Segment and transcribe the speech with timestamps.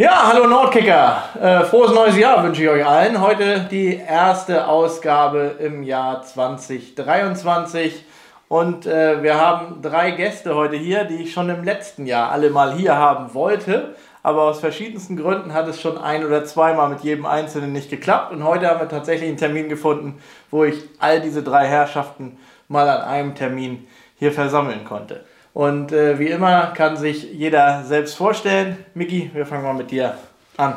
[0.00, 1.24] Ja, hallo Nordkicker.
[1.38, 3.20] Äh, frohes neues Jahr wünsche ich euch allen.
[3.20, 8.06] Heute die erste Ausgabe im Jahr 2023.
[8.48, 12.48] Und äh, wir haben drei Gäste heute hier, die ich schon im letzten Jahr alle
[12.48, 13.94] mal hier haben wollte.
[14.22, 18.32] Aber aus verschiedensten Gründen hat es schon ein oder zweimal mit jedem Einzelnen nicht geklappt.
[18.32, 20.18] Und heute haben wir tatsächlich einen Termin gefunden,
[20.50, 23.86] wo ich all diese drei Herrschaften mal an einem Termin
[24.18, 25.26] hier versammeln konnte.
[25.60, 28.78] Und äh, wie immer kann sich jeder selbst vorstellen.
[28.94, 30.16] Miki, wir fangen mal mit dir
[30.56, 30.72] an.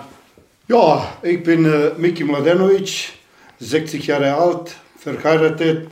[0.67, 3.13] Ja, ich bin äh, Miki Mladenovic,
[3.61, 5.87] 60 Jahre alt, verheiratet,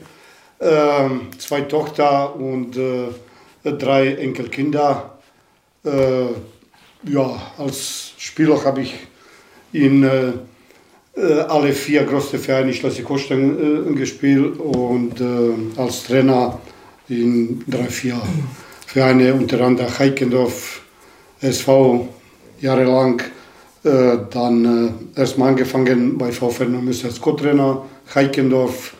[0.59, 3.13] äh, zwei Tochter und äh,
[3.63, 5.19] drei Enkelkinder.
[5.85, 6.25] Äh,
[7.03, 8.93] ja, als Spieler habe ich
[9.71, 10.33] in äh,
[11.47, 15.21] alle vier großen Vereine Schleswig-Holstein gespielt und
[15.77, 16.59] als Trainer
[17.07, 18.21] in drei, vier
[18.93, 20.81] Vereine, unter anderem Heikendorf,
[21.39, 22.09] SV
[22.59, 23.21] jahrelang.
[23.85, 27.83] Äh, dann äh, erstmal angefangen bei VfL Neumünster als Co-Trainer,
[28.13, 28.93] Heikendorf,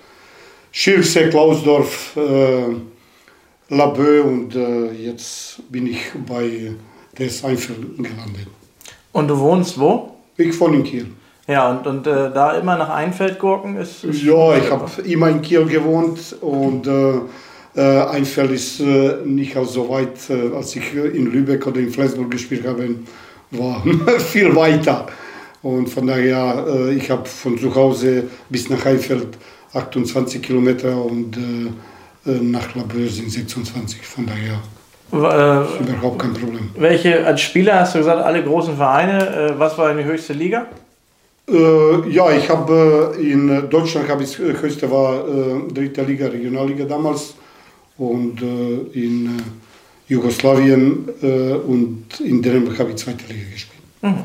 [0.72, 6.72] Schilfse, Klausdorf, äh, Labö und äh, jetzt bin ich bei
[7.20, 8.48] des Einfeld gelandet.
[9.12, 10.16] Und du wohnst wo?
[10.38, 11.08] Ich wohne in Kiel.
[11.48, 15.28] Ja, und, und äh, da immer nach Einfeld gurken ist, ist Ja, ich habe immer
[15.28, 16.88] in Kiel gewohnt und
[17.76, 21.92] äh, äh, Einfeld ist äh, nicht so weit, äh, als ich in Lübeck oder in
[21.92, 22.96] Flensburg gespielt habe,
[23.52, 23.84] war
[24.20, 25.08] viel weiter.
[25.62, 29.28] Und von daher, ich habe von zu Hause bis nach Einfeld
[29.74, 31.38] 28 Kilometer und
[32.26, 34.02] nach Labreux sind 26.
[34.02, 34.60] Von daher
[35.12, 36.72] äh, überhaupt kein Problem.
[36.76, 40.66] Welche, als Spieler hast du gesagt, alle großen Vereine, was war deine höchste Liga?
[41.48, 47.36] Äh, ja, ich habe in Deutschland habe ich höchste war äh, dritte Liga, Regionalliga damals
[47.98, 49.42] und äh, in äh,
[50.12, 53.82] Jugoslawien äh, und in Dänemark habe ich zweite Liga gespielt.
[54.02, 54.24] Mhm.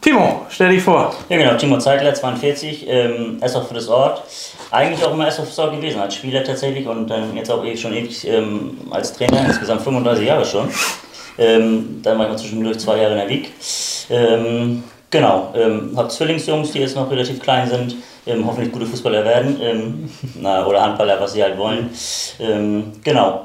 [0.00, 1.12] Timo, stell dich vor.
[1.28, 4.22] Ja genau, Timo Zeitler, 42, ähm, SV für das Ort.
[4.70, 7.64] Eigentlich auch immer SV für das Ort gewesen, als Spieler tatsächlich und dann jetzt auch
[7.64, 10.68] eh schon ewig ähm, als Trainer, insgesamt 35 Jahre schon.
[11.38, 13.50] Ähm, dann war ich mal zwischendurch zwei Jahre in der Wieg.
[14.08, 17.96] Ähm, genau, ähm, habe Zwillingsjungs, die jetzt noch relativ klein sind
[18.26, 20.10] ähm, hoffentlich gute Fußballer werden ähm,
[20.40, 21.90] na, oder Handballer, was sie halt wollen.
[22.40, 23.44] Ähm, genau.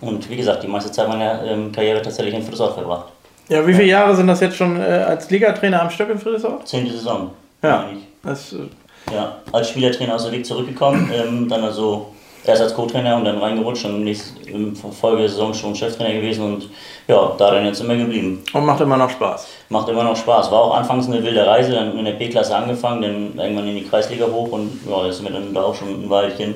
[0.00, 3.06] Und wie gesagt, die meiste Zeit meiner ähm, Karriere tatsächlich in Friedrichsort verbracht.
[3.48, 6.66] Ja, wie viele Jahre sind das jetzt schon äh, als Ligatrainer am Stück in Friedrichsort?
[6.68, 7.30] Zehnte Saison.
[7.62, 7.88] Ja.
[8.22, 8.68] Das, äh
[9.12, 12.12] ja, als Spielertrainer aus der Weg zurückgekommen, ähm, dann also
[12.48, 16.70] erst als Co-Trainer und dann reingerutscht und nächst, in Folgesaison schon Cheftrainer gewesen und
[17.08, 18.42] ja, da dann jetzt immer geblieben.
[18.52, 19.46] Und macht immer noch Spaß.
[19.68, 20.50] Macht immer noch Spaß.
[20.50, 23.84] War auch anfangs eine wilde Reise, dann in der B-Klasse angefangen, dann irgendwann in die
[23.84, 26.54] Kreisliga hoch und ja, jetzt sind wir dann da auch schon ein Weilchen.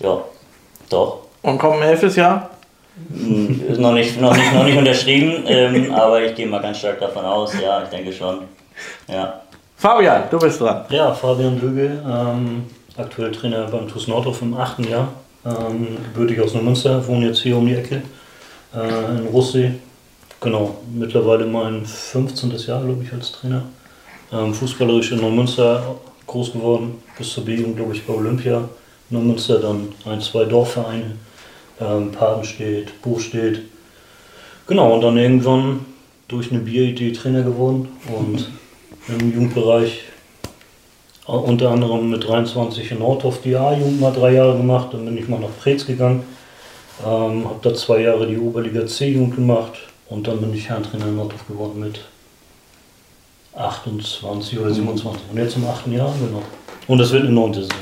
[0.00, 0.18] Ja,
[0.88, 1.18] doch.
[1.42, 2.50] Und kommt ein elftes Jahr?
[3.08, 6.78] Hm, ist noch nicht, noch nicht, noch nicht unterschrieben, ähm, aber ich gehe mal ganz
[6.78, 8.40] stark davon aus, ja, ich denke schon.
[9.08, 9.40] Ja.
[9.76, 10.84] Fabian, du bist dran.
[10.90, 12.02] Ja, Fabian Lüge.
[12.06, 12.66] Ähm
[12.96, 15.12] aktuell Trainer beim TuS Nordhof im achten Jahr.
[15.44, 18.02] Ähm, gebürtig aus Neumünster, wohne jetzt hier um die Ecke
[18.74, 19.72] äh, in Russee.
[20.40, 22.50] Genau, mittlerweile mein 15.
[22.66, 23.62] Jahr, glaube ich, als Trainer.
[24.32, 28.68] Ähm, fußballerisch in Neumünster groß geworden, bis zur B-Jugend, glaube ich, bei Olympia.
[29.10, 31.16] Neumünster dann ein, zwei Dorfvereine,
[31.80, 33.60] ähm, Padenstedt, Buchstedt.
[34.66, 35.80] Genau, und dann irgendwann
[36.28, 38.48] durch eine Bieridee Trainer geworden und
[39.08, 40.00] im Jugendbereich
[41.26, 45.28] unter anderem mit 23 in Nordhof die A-Jugend mal drei Jahre gemacht, dann bin ich
[45.28, 46.24] mal nach Preetz gegangen,
[47.04, 49.72] ähm, habe da zwei Jahre die Oberliga C-Jugend gemacht
[50.08, 52.00] und dann bin ich Herrentrainer in Nordhof geworden mit
[53.54, 56.42] 28 oder 27 und jetzt im achten Jahr, genau.
[56.88, 57.76] Und es wird eine neunte Saison.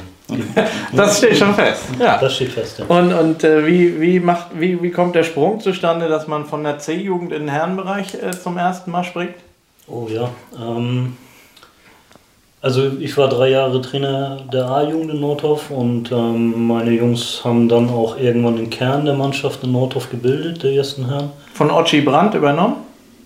[0.92, 1.84] Das steht schon fest.
[1.98, 2.18] Ja.
[2.18, 2.84] Das steht fest, ja.
[2.86, 6.62] Und, und äh, wie, wie, macht, wie, wie kommt der Sprung zustande, dass man von
[6.62, 9.34] der C-Jugend in den Herrenbereich äh, zum ersten Mal springt?
[9.88, 10.30] Oh ja.
[10.56, 11.16] Ähm,
[12.62, 17.68] also ich war drei Jahre Trainer der A-Jugend in Nordhof und ähm, meine Jungs haben
[17.68, 21.30] dann auch irgendwann den Kern der Mannschaft in Nordhof gebildet, der ersten Herren.
[21.54, 22.76] Von Ochi Brandt übernommen?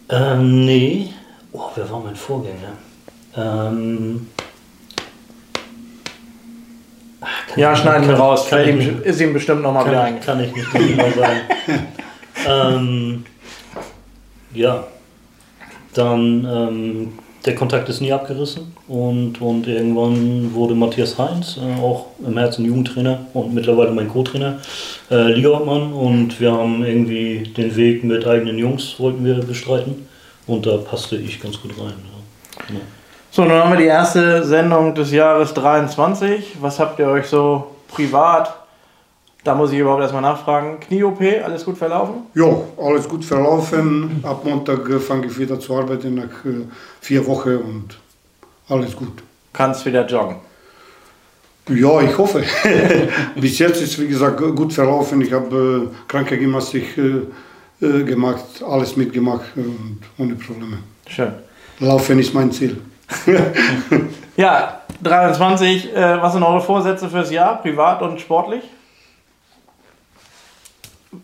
[0.08, 1.10] Ähm, nee.
[1.52, 2.75] Oh, wer war mein Vorgänger?
[3.36, 4.28] Ähm,
[7.56, 8.48] ja, schneiden wir raus.
[8.48, 10.52] Kann ihm, nicht, ist ihm bestimmt nochmal wieder eingefallen.
[10.52, 11.40] Kann ich nicht genau sagen.
[12.48, 13.25] ähm,
[14.52, 14.84] ja.
[15.94, 22.06] Dann ähm, der Kontakt ist nie abgerissen und, und irgendwann wurde Matthias Heinz, äh, auch
[22.26, 24.58] im Herzen Jugendtrainer und mittlerweile mein Co-Trainer,
[25.11, 30.08] äh, Ligaobmann und wir haben irgendwie den Weg mit eigenen Jungs wollten wir bestreiten
[30.46, 31.94] und da passte ich ganz gut rein.
[31.94, 32.64] Ja.
[32.69, 32.81] Genau.
[33.31, 36.56] So, nun haben wir die erste Sendung des Jahres 23.
[36.61, 38.55] Was habt ihr euch so privat
[39.44, 40.81] Da muss ich überhaupt erstmal nachfragen.
[40.81, 42.14] Knie-OP, alles gut verlaufen?
[42.35, 42.46] Ja,
[42.82, 44.20] alles gut verlaufen.
[44.23, 46.31] Ab Montag fange ich wieder zu arbeiten nach
[47.02, 47.99] vier Wochen und
[48.70, 49.23] alles gut.
[49.52, 50.37] Kannst wieder joggen?
[51.69, 52.43] Ja, ich hoffe.
[53.37, 55.20] Bis jetzt ist wie gesagt gut verlaufen.
[55.20, 60.79] Ich habe äh, Krankengymnastik äh, äh, gemacht, alles mitgemacht und ohne Probleme.
[61.06, 61.32] Schön.
[61.81, 62.81] Laufen ist mein Ziel.
[64.37, 65.94] ja, 23.
[65.94, 68.62] Äh, was sind eure Vorsätze fürs Jahr, privat und sportlich?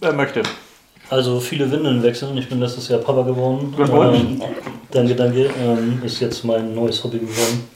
[0.00, 0.42] Wer möchte?
[1.10, 2.36] Also viele Windeln wechseln.
[2.38, 3.74] Ich bin letztes Jahr Papa geworden.
[3.78, 4.40] Ähm,
[4.90, 5.50] danke, danke.
[5.60, 7.68] Ähm, ist jetzt mein neues Hobby geworden.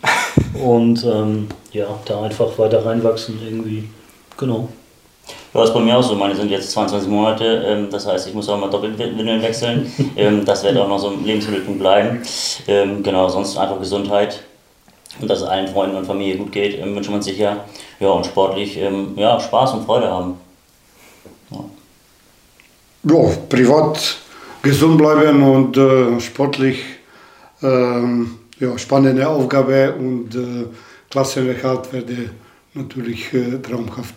[0.54, 3.90] Und ähm, ja, da einfach weiter reinwachsen irgendwie.
[4.38, 4.68] Genau.
[5.52, 6.14] Ja, das ist bei mir auch so.
[6.14, 7.44] Meine sind jetzt 22 Monate.
[7.66, 9.92] Ähm, das heißt, ich muss auch mal doppelt Windeln wechseln.
[10.16, 12.22] ähm, das wird auch noch so ein Lebensmittelpunkt bleiben.
[12.66, 14.40] Ähm, genau, sonst einfach Gesundheit.
[15.20, 17.64] Und dass es allen Freunden und Familie gut geht, ähm, wünschen wir uns sicher.
[18.00, 20.38] Ja, und sportlich ähm, ja, Spaß und Freude haben.
[23.04, 23.30] Ja.
[23.48, 24.18] privat
[24.62, 26.84] gesund bleiben und äh, sportlich
[27.62, 30.66] ähm, ja, spannende Aufgabe und äh,
[31.10, 32.30] Klassenerhalt werde
[32.72, 34.14] natürlich äh, traumhaft.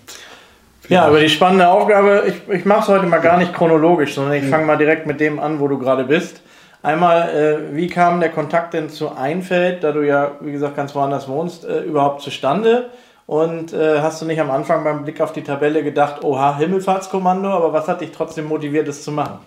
[0.90, 4.36] Ja, aber die spannende Aufgabe, ich, ich mache es heute mal gar nicht chronologisch, sondern
[4.36, 6.42] ich fange mal direkt mit dem an, wo du gerade bist.
[6.82, 10.96] Einmal, äh, wie kam der Kontakt denn zu Einfeld, da du ja, wie gesagt, ganz
[10.96, 12.90] woanders wohnst, äh, überhaupt zustande?
[13.28, 17.50] Und äh, hast du nicht am Anfang beim Blick auf die Tabelle gedacht, oha, Himmelfahrtskommando,
[17.50, 19.40] aber was hat dich trotzdem motiviert, das zu machen?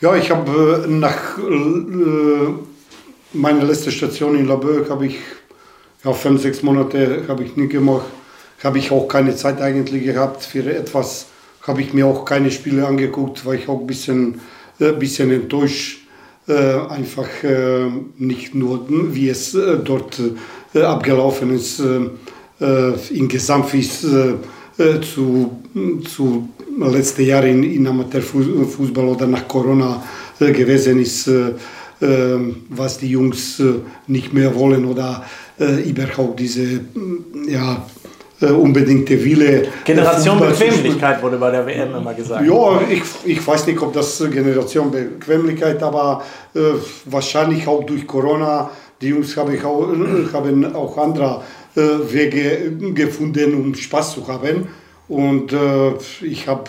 [0.00, 2.54] Ja, ich habe äh, nach äh,
[3.32, 5.18] meine letzte Station in Laboe habe ich
[6.04, 8.06] ja, fünf, sechs Monate habe ich nicht gemacht.
[8.62, 11.26] Habe ich auch keine Zeit eigentlich gehabt für etwas.
[11.62, 14.40] Habe ich mir auch keine Spiele angeguckt, weil ich auch ein bisschen,
[14.78, 16.06] äh, bisschen enttäuscht.
[16.46, 17.88] Äh, einfach äh,
[18.18, 20.20] nicht nur, wie es äh, dort
[20.74, 21.82] abgelaufen ist,
[22.62, 24.06] äh, in Gesamtwies
[25.02, 25.50] zu,
[26.08, 26.48] zu
[26.78, 30.02] letzten Jahren in, in Amateurfußball oder nach Corona
[30.40, 31.28] gewesen ist
[32.68, 33.74] was die Jungs äh,
[34.08, 35.24] nicht mehr wollen oder
[35.58, 37.86] äh, überhaupt diese mm, ja,
[38.40, 39.68] äh, unbedingte Wille.
[39.84, 42.44] Generation Bequemlichkeit wurde bei der WM immer gesagt.
[42.44, 46.24] Ja, ich, ich weiß nicht, ob das Generation Bequemlichkeit, aber
[46.54, 46.60] äh,
[47.06, 48.70] wahrscheinlich auch durch Corona.
[49.00, 49.88] Die Jungs haben auch,
[50.32, 54.68] haben auch andere äh, Wege gefunden, um Spaß zu haben.
[55.08, 55.92] Und äh,
[56.22, 56.64] ich habe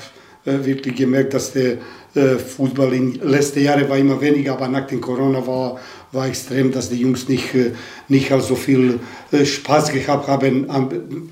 [0.45, 1.77] wirklich gemerkt, dass der
[2.15, 5.79] äh, Fußball in den letzten Jahren war immer weniger, aber nach dem Corona war,
[6.11, 7.71] war extrem, dass die Jungs nicht, äh,
[8.07, 8.99] nicht so viel
[9.31, 10.67] äh, Spaß gehabt haben,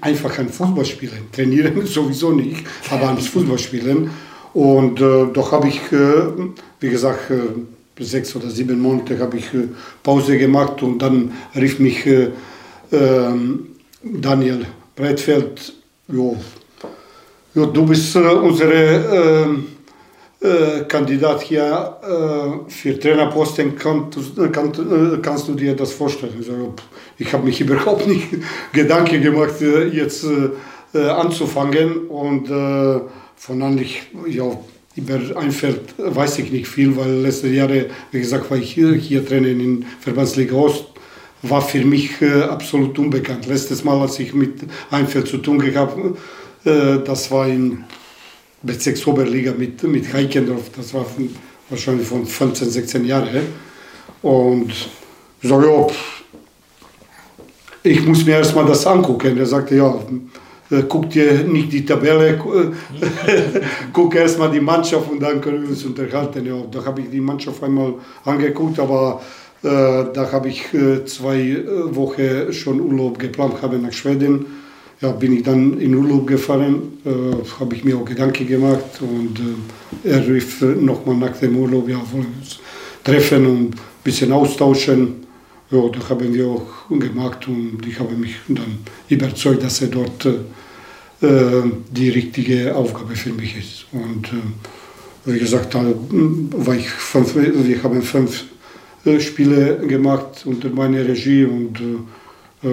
[0.01, 1.31] einfach an Fußballspielen.
[1.31, 4.09] Trainieren sowieso nicht, aber an Fußballspielen.
[4.55, 9.49] Und äh, doch habe ich, äh, wie gesagt, äh, sechs oder sieben Monate habe ich
[10.01, 12.07] Pause gemacht und dann rief mich
[12.91, 13.67] ähm,
[14.03, 14.65] Daniel
[14.95, 15.73] Breitfeld,
[16.07, 16.37] jo,
[17.53, 19.67] jo, du bist unsere ähm,
[20.41, 24.09] äh, Kandidat hier äh, für Trainerposten, kann,
[24.51, 26.33] kann, äh, kannst du dir das vorstellen?
[26.39, 28.27] Ich, ich habe mich überhaupt nicht
[28.73, 30.25] Gedanken gemacht, äh, jetzt
[30.93, 34.51] äh, anzufangen und von eigentlich, ja,
[34.95, 39.25] über Einfeld weiß ich nicht viel, weil letzte Jahre, wie gesagt, war ich hier, hier
[39.25, 40.85] Trainer in Verbandsliga Ost,
[41.43, 43.47] war für mich absolut unbekannt.
[43.47, 44.59] Letztes Mal, als ich mit
[44.89, 45.97] Einfeld zu tun gehabt,
[46.63, 47.83] das war in
[48.61, 51.29] Bezirks Oberliga mit, mit Heikendorf, das war von,
[51.69, 53.47] wahrscheinlich von 15, 16 Jahren.
[54.21, 54.71] Und
[55.41, 55.87] sage, ja,
[57.83, 59.37] ich muss mir erstmal das angucken.
[59.37, 59.99] Er sagte, ja,
[60.69, 62.39] äh, guck dir nicht die Tabelle,
[63.93, 66.45] guck erstmal die Mannschaft und dann können wir uns unterhalten.
[66.45, 71.39] Ja, da habe ich die Mannschaft einmal angeguckt, aber äh, da habe ich äh, zwei
[71.39, 74.45] äh, Wochen schon Urlaub geplant, habe nach Schweden
[75.01, 79.39] ja, bin ich dann in Urlaub gefahren, äh, habe ich mir auch Gedanken gemacht und
[80.05, 82.59] äh, er rief nochmal nach dem Urlaub, ja, wollen uns
[83.03, 85.25] treffen und ein bisschen austauschen.
[85.71, 90.25] Ja, das haben wir auch gemacht und ich habe mich dann überzeugt, dass er dort
[90.25, 93.85] äh, die richtige Aufgabe für mich ist.
[93.91, 98.60] Und äh, wie gesagt, da war ich fünf, wir haben fünf äh,
[99.19, 101.79] Spiele gemacht unter meiner Regie und
[102.63, 102.67] äh,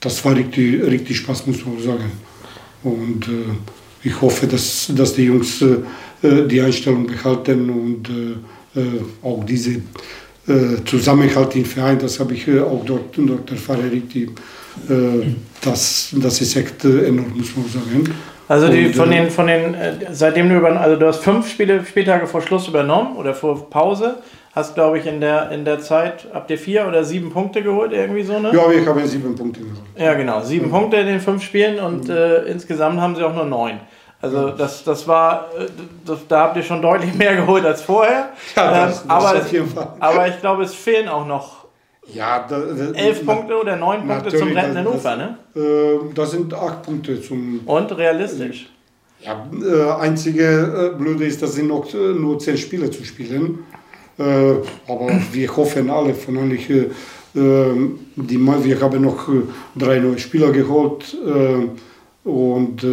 [0.00, 2.12] das war richtig, richtig Spaß, muss man sagen.
[2.82, 9.00] Und äh, ich hoffe, dass, dass die Jungs äh, die Einstellung behalten und äh, äh
[9.22, 9.80] auch diese
[10.46, 14.30] äh, Zusammenhalt im Verein, das habe ich äh, auch dort, dort erfahren, richtig,
[15.60, 18.14] das, das ist echt enorm, muss man sagen.
[18.48, 21.22] Also die, Und, von äh, den, von den, äh, seitdem du über, also du hast
[21.22, 24.16] fünf Spiele, Spieltage vor Schluss übernommen oder vor Pause,
[24.54, 27.92] hast glaube ich in der, in der Zeit, habt ihr vier oder sieben Punkte geholt,
[27.92, 28.50] irgendwie so, ne?
[28.54, 29.78] Ja, wir haben sieben Punkte geholt.
[29.96, 30.40] Ja, genau.
[30.42, 33.80] Sieben Punkte in den fünf Spielen und äh, insgesamt haben sie auch nur neun.
[34.20, 35.66] Also das, das war, äh,
[36.04, 38.30] das, da habt ihr schon deutlich mehr geholt als vorher.
[38.56, 39.88] Ja, das- Ähm, das aber, auf jeden Fall.
[40.00, 41.66] aber ich glaube, es fehlen auch noch
[42.12, 45.38] Ja, da, da, elf na- Punkte oder neun Punkte zum rettenden das- Ufer, ne?
[45.54, 47.60] Äh, das sind acht Punkte zum.
[47.64, 48.70] Und realistisch.
[49.20, 53.60] Ja, äh, einzige äh, Blöde ist, dass sind noch äh, nur zehn Spiele zu spielen.
[54.18, 54.22] Äh,
[54.88, 56.86] aber wir hoffen alle von eigentlich, äh,
[57.34, 59.42] die, wir haben noch äh,
[59.76, 61.16] drei neue Spieler geholt
[62.24, 62.86] und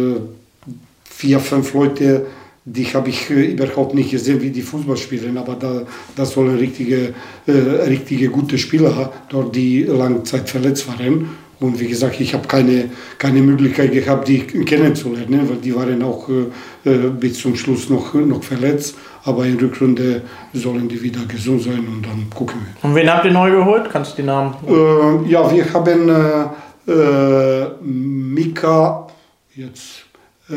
[1.04, 2.26] vier, fünf Leute,
[2.64, 5.82] die habe ich überhaupt nicht gesehen, wie die Fußball spielen, aber da,
[6.14, 7.14] das sollen richtige,
[7.46, 11.28] richtige gute Spieler dort, die lange Zeit verletzt waren.
[11.58, 16.28] Und wie gesagt, ich habe keine, keine Möglichkeit gehabt, die kennenzulernen, weil die waren auch
[16.28, 18.96] äh, äh, bis zum Schluss noch, noch verletzt.
[19.24, 20.22] Aber in Rückrunde
[20.52, 22.88] sollen die wieder gesund sein und dann gucken wir.
[22.88, 23.88] Und wen habt ihr neu geholt?
[23.90, 24.54] Kannst du die Namen?
[24.68, 29.06] Äh, ja, wir haben äh, äh, Mika
[29.54, 30.04] jetzt.
[30.50, 30.54] Äh,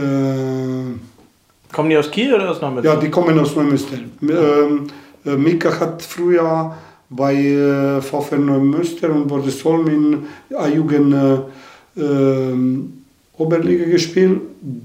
[1.72, 2.94] Kommen die aus Kiel oder aus Neumünster?
[2.94, 3.98] ja, die kommen aus Neumünster.
[4.22, 4.88] Ähm,
[5.26, 6.76] äh, Mika hat früher
[7.10, 12.94] bei äh, VfL Neumünster und Bordesholm in A-Jugend äh, ähm,
[13.38, 14.42] Oberliga gespielt.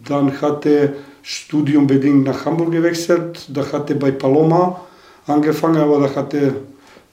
[0.09, 3.47] Dann hat er studiumbedingt nach Hamburg gewechselt.
[3.53, 4.81] Da hat er bei Paloma
[5.27, 6.55] angefangen, aber da hat er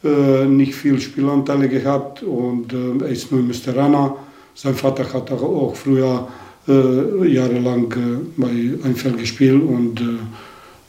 [0.04, 4.16] äh, nicht viel Spielanteile gehabt und äh, er ist Neumünsteraner.
[4.54, 6.28] Sein Vater hat auch, früher
[6.68, 10.04] äh, jahrelang äh, bei Einfeld gespielt und äh,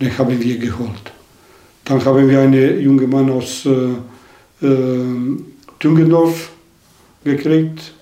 [0.00, 1.12] den haben wir geholt.
[1.85, 5.37] Dann haben wir einen jungen Mann aus äh, äh,
[5.79, 6.53] Tüngendorf
[7.25, 7.93] gekriegt.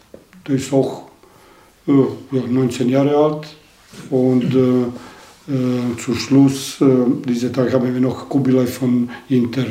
[0.46, 1.08] Der ist auch
[1.86, 1.92] äh,
[2.32, 3.46] ja, 19 Jahre alt.
[4.10, 6.86] Und äh, äh, zum Schluss, äh,
[7.26, 9.64] diese Tag haben wir noch Kubilai von Inter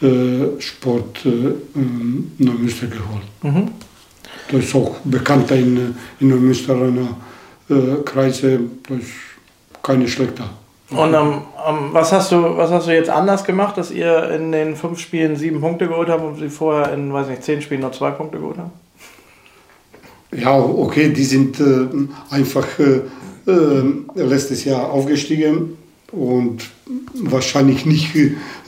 [0.00, 3.22] äh, Sport äh, ähm, Neumünster geholt.
[3.42, 3.70] Mhm.
[4.50, 6.92] Das ist auch bekannter in, in Neumünsterer
[7.68, 8.60] äh, Kreise.
[8.88, 9.12] Das ist
[9.82, 10.50] keine schlechter.
[10.90, 14.52] Und ähm, ähm, was, hast du, was hast du jetzt anders gemacht, dass ihr in
[14.52, 17.80] den fünf Spielen sieben Punkte geholt habt und sie vorher in, weiß nicht, zehn Spielen
[17.80, 18.72] nur zwei Punkte geholt haben?
[20.36, 21.86] Ja, okay, die sind äh,
[22.30, 23.00] einfach äh,
[23.50, 23.82] äh,
[24.14, 25.78] letztes Jahr aufgestiegen
[26.12, 26.68] und
[27.14, 28.14] wahrscheinlich nicht,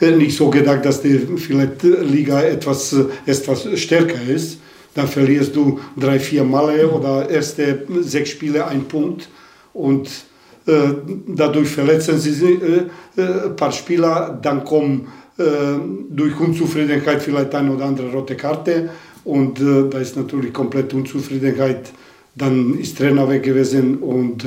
[0.00, 4.58] äh, nicht so gedacht, dass die vielleicht Liga etwas, äh, etwas stärker ist.
[4.94, 9.28] Dann verlierst du drei, vier Male oder erste sechs Spiele ein Punkt
[9.74, 10.08] und
[10.66, 12.60] dadurch verletzen sie
[13.16, 15.06] ein paar Spieler, dann kommen
[15.38, 15.44] äh,
[16.10, 18.90] durch Unzufriedenheit vielleicht eine oder andere rote Karte
[19.24, 21.92] und da ist natürlich komplett Unzufriedenheit.
[22.34, 24.44] Dann ist Trainer weg gewesen und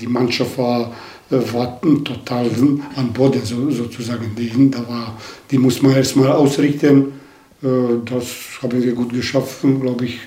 [0.00, 0.92] die Mannschaft war,
[1.28, 2.50] war total
[2.96, 4.34] am Boden so, sozusagen.
[4.36, 5.16] Die, da war,
[5.50, 7.12] die muss man erstmal ausrichten.
[7.60, 8.26] Das
[8.62, 10.20] haben wir gut geschafft, glaube ich.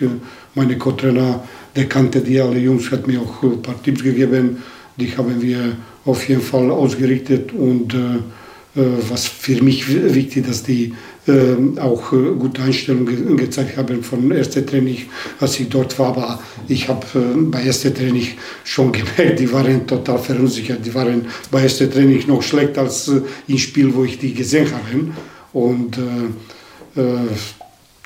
[0.56, 1.44] Meine Co-Trainer,
[1.76, 4.58] der kannte die alle Jungs, hat mir auch ein paar Tipps gegeben.
[4.98, 10.46] Die haben wir auf jeden Fall ausgerichtet und äh, äh, was für mich wi- wichtig,
[10.48, 10.94] dass die
[11.28, 14.98] äh, auch äh, gute Einstellung ge gezeigt haben von erster Training,
[15.40, 16.08] als ich dort war.
[16.10, 18.28] Aber ich habe äh, bei erster Training
[18.64, 20.86] schon gemerkt, die waren total verunsichert.
[20.86, 24.68] Die waren bei erster Training noch schlechter als äh, im Spiel, wo ich die gesehen
[24.72, 25.12] habe.
[25.54, 25.98] Und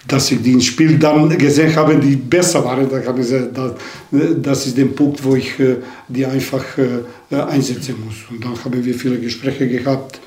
[0.07, 3.51] dass ich die im Spiel dann gesehen habe, die besser waren, da habe ich gesagt,
[4.41, 8.15] das, ist der Punkt, wo ich äh, die einfach äh, einsetzen muss.
[8.29, 10.19] Und dann haben wir viele Gespräche gehabt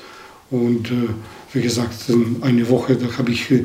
[0.51, 1.09] und äh,
[1.53, 1.95] wie gesagt,
[2.41, 3.63] eine Woche, da habe ich äh,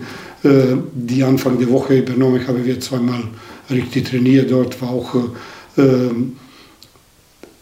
[0.92, 3.22] die Anfang der Woche übernommen, haben wir zweimal
[3.70, 5.14] richtig trainiert, dort war auch
[5.76, 5.82] äh,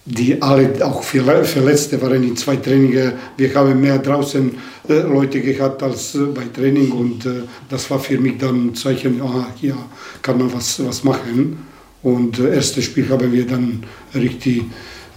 [0.07, 3.13] die alle auch Verle- Verletzte waren in zwei Trainings.
[3.37, 4.51] Wir haben mehr draußen
[4.89, 8.75] äh, Leute gehabt als äh, bei Training und äh, das war für mich dann ein
[8.75, 9.77] Zeichen, aha, hier
[10.21, 11.57] kann man was, was machen.
[12.03, 13.83] Und äh, erstes Spiel haben wir dann
[14.15, 14.65] richtig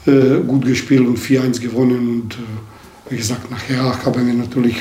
[0.05, 4.77] äh, gut gespielt und 4-1 gewonnen und äh, wie gesagt, nachher haben wir natürlich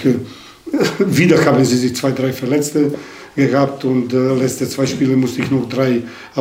[0.99, 2.93] wieder haben sie sich zwei, drei Verletzte
[3.37, 6.03] gehabt und letzte zwei Spiele musste ich noch drei
[6.35, 6.41] äh,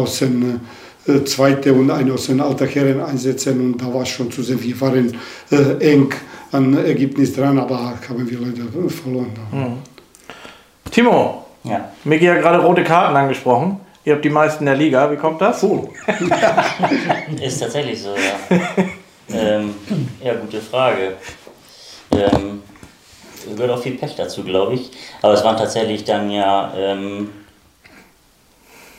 [1.25, 4.61] zweite und eine aus den alten Herren einsetzen und da war es schon zu sehen,
[4.61, 5.15] wir waren
[5.51, 6.13] äh, eng
[6.51, 9.31] an Ergebnis dran, aber haben wir leider äh, verloren.
[10.91, 11.91] Timo, Ja.
[12.03, 13.79] Miki hat gerade rote Karten angesprochen.
[14.05, 15.11] Ihr habt die meisten der Liga.
[15.11, 15.63] Wie kommt das?
[17.41, 18.59] Ist tatsächlich so, ja.
[19.29, 19.73] ähm,
[20.23, 21.13] ja, gute Frage.
[22.11, 22.61] Ähm,
[23.55, 24.91] gehört auch viel Pech dazu, glaube ich.
[25.21, 27.29] Aber es waren tatsächlich dann ja ähm,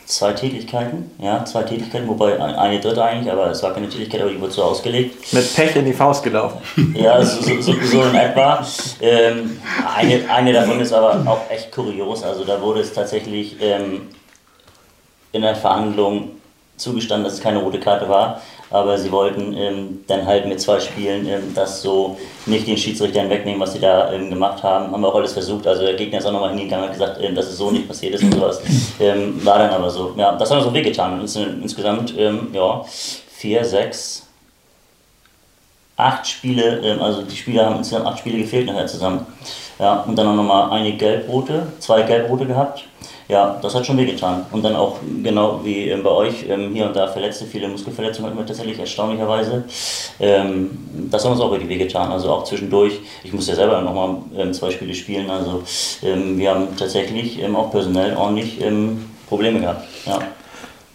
[0.06, 4.30] zwei Tätigkeiten, ja, zwei Tätigkeiten, wobei eine dritte eigentlich, aber es war keine Tätigkeit, aber
[4.30, 5.32] die wurde so ausgelegt.
[5.32, 6.58] Mit Pech in die Faust gelaufen.
[6.96, 8.64] Ja, so, so, so in etwa.
[9.00, 9.58] Ähm,
[9.96, 14.08] eine, eine davon ist aber auch echt kurios, also da wurde es tatsächlich ähm,
[15.32, 16.30] in der Verhandlung
[16.76, 20.80] zugestanden, dass es keine rote Karte war, aber sie wollten ähm, dann halt mit zwei
[20.80, 24.90] Spielen ähm, das so nicht den Schiedsrichtern wegnehmen, was sie da ähm, gemacht haben.
[24.90, 25.66] Haben wir auch alles versucht.
[25.66, 28.14] Also der Gegner ist auch nochmal hingegangen und gesagt, ähm, dass es so nicht passiert
[28.14, 28.60] ist und sowas.
[28.98, 30.14] Ähm, war dann aber so.
[30.16, 31.20] Ja, das hat uns so wehgetan.
[31.20, 32.84] Ins, insgesamt, ähm, ja,
[33.28, 34.26] vier, sechs,
[35.96, 39.26] acht Spiele, also die Spieler haben insgesamt acht Spiele gefehlt nachher zusammen.
[39.78, 42.84] Ja, und dann auch nochmal einige Gelbrote, zwei Gelbrote gehabt
[43.28, 44.46] ja, das hat schon wehgetan.
[44.52, 48.30] Und dann auch genau wie ähm, bei euch ähm, hier und da Verletzte, viele Muskelverletzungen
[48.30, 49.64] hatten wir tatsächlich erstaunlicherweise.
[50.20, 50.78] Ähm,
[51.10, 52.12] das hat uns auch richtig wehgetan.
[52.12, 55.30] Also auch zwischendurch, ich musste ja selber nochmal ähm, zwei Spiele spielen.
[55.30, 55.62] Also
[56.02, 58.58] wir haben tatsächlich auch personell ordentlich
[59.28, 59.84] Probleme gehabt.
[60.04, 60.18] Ja.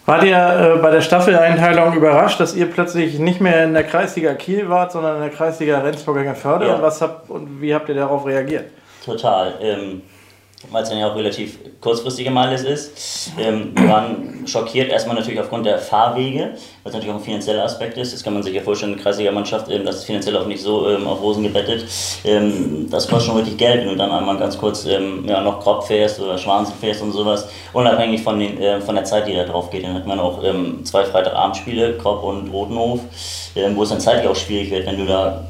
[0.04, 0.36] Wart ihr
[0.76, 4.92] äh, bei der Staffeleinteilung überrascht, dass ihr plötzlich nicht mehr in der Kreisliga Kiel wart,
[4.92, 6.66] sondern in der Kreisliga Rendsburger Förde?
[6.66, 6.74] Ja.
[6.74, 8.66] Und, was habt, und wie habt ihr darauf reagiert?
[9.04, 9.54] Total.
[9.60, 10.02] Ähm,
[10.70, 13.32] weil es dann ja auch relativ kurzfristig immer alles ist.
[13.38, 16.54] Ähm, wir waren schockiert, erstmal natürlich aufgrund der Fahrwege,
[16.84, 18.12] was natürlich auch ein finanzieller Aspekt ist.
[18.12, 20.88] Das kann man sich ja vorstellen, eine Kreisliga-Mannschaft, ähm, das ist finanziell auch nicht so
[20.88, 21.84] ähm, auf Rosen gebettet.
[22.24, 25.60] Ähm, das kostet schon richtig Geld, wenn du dann einmal ganz kurz ähm, ja, noch
[25.60, 29.34] Kropp fährst oder Schwanzen fährst und sowas, unabhängig von, den, äh, von der Zeit, die
[29.34, 29.84] da drauf geht.
[29.84, 33.00] Dann hat man auch ähm, zwei Freitagabendspiele, Kropp und Rotenhof,
[33.74, 35.44] wo es dann zeitlich auch schwierig wird, wenn du da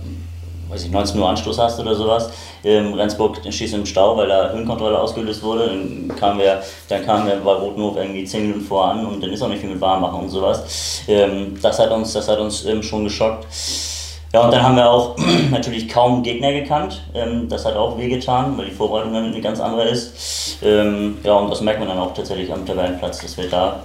[0.72, 2.30] weiß ich, 19 Uhr Anstoß hast oder sowas.
[2.64, 5.66] Ähm, Rendsburg schießt im Stau, weil da Höhenkontrolle ausgelöst wurde.
[5.66, 9.42] Dann kamen wir, dann kamen wir bei Rotenhof irgendwie 10 Minuten voran und dann ist
[9.42, 11.02] auch nicht viel mit Warmmachen und sowas.
[11.08, 13.46] Ähm, das hat uns, das hat uns ähm, schon geschockt.
[14.32, 15.14] Ja, und dann haben wir auch
[15.50, 17.02] natürlich kaum Gegner gekannt.
[17.12, 20.58] Ähm, das hat auch wehgetan, weil die Vorbereitung dann eine ganz andere ist.
[20.62, 23.80] Ja, und das merkt man dann auch tatsächlich am Tabellenplatz, dass wir da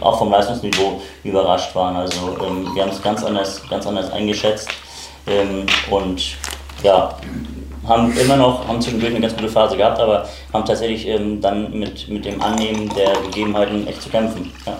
[0.00, 1.96] auch vom Leistungsniveau überrascht waren.
[1.96, 2.16] Also
[2.74, 4.70] wir haben es ganz anders, ganz anders eingeschätzt.
[5.26, 6.36] Ähm, und
[6.82, 7.16] ja,
[7.86, 11.78] haben immer noch, haben zwischendurch eine ganz gute Phase gehabt, aber haben tatsächlich ähm, dann
[11.78, 14.52] mit, mit dem Annehmen der Gegebenheiten echt zu kämpfen.
[14.66, 14.76] Ja,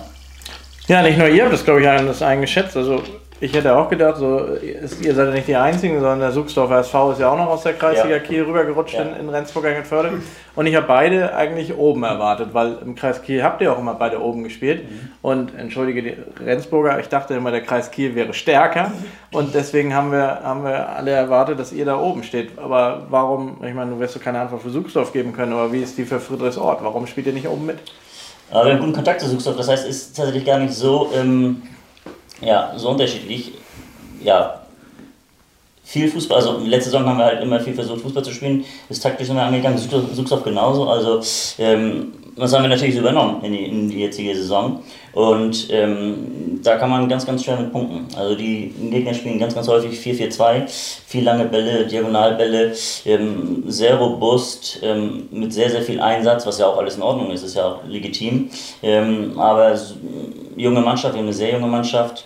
[0.89, 2.77] ja nicht nur ihr habt das, glaube ich, das eingeschätzt.
[2.77, 3.03] Also
[3.43, 6.79] ich hätte auch gedacht, so, ist, ihr seid ja nicht die Einzigen, sondern der Suchsdorfer
[6.79, 8.19] SV ist ja auch noch aus der Kreisliga ja.
[8.21, 9.03] Kiel rübergerutscht ja.
[9.03, 10.13] in, in Rendsburg-Eckernförde.
[10.55, 13.95] Und ich habe beide eigentlich oben erwartet, weil im Kreis Kiel habt ihr auch immer
[13.95, 14.89] beide oben gespielt.
[14.89, 15.09] Mhm.
[15.23, 18.93] Und entschuldige die Rendsburger, ich dachte immer, der Kreis Kiel wäre stärker.
[19.33, 22.57] Und deswegen haben wir, haben wir alle erwartet, dass ihr da oben steht.
[22.61, 25.83] Aber warum, ich meine, du wirst du keine Antwort für Suchsdorf geben können, aber wie
[25.83, 26.85] ist die für Friedrichsort?
[26.85, 27.79] Warum spielt ihr nicht oben mit?
[28.53, 31.11] Aber wir haben guten Kontakt zu Suchsdorf, das heißt, es ist tatsächlich gar nicht so.
[31.13, 31.63] Ähm
[32.43, 33.53] ja, so unterschiedlich.
[34.23, 34.63] Ja,
[35.85, 39.03] viel Fußball, also letzte Saison haben wir halt immer viel versucht, Fußball zu spielen, ist
[39.03, 40.89] taktisch immer angegangen, Suchsoft genauso.
[40.89, 41.21] Also
[41.59, 44.83] ähm, das haben wir natürlich übernommen in die, in die jetzige Saison.
[45.13, 48.07] Und ähm, da kann man ganz, ganz schwer mit punkten.
[48.17, 50.63] Also die Gegner spielen ganz, ganz häufig 4-4-2,
[51.07, 52.73] viel lange Bälle, Diagonalbälle,
[53.05, 57.31] ähm, sehr robust, ähm, mit sehr, sehr viel Einsatz, was ja auch alles in Ordnung
[57.33, 58.49] ist, ist ja auch legitim.
[58.83, 59.79] Ähm, aber
[60.57, 62.25] junge Mannschaft, wir haben eine sehr junge Mannschaft,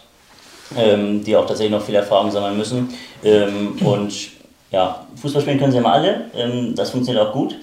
[0.76, 2.88] ähm, die auch tatsächlich noch viel Erfahrung sammeln müssen.
[3.22, 4.35] Ähm, und
[4.76, 7.56] ja, Fußball spielen können sie immer alle, ähm, das funktioniert auch gut.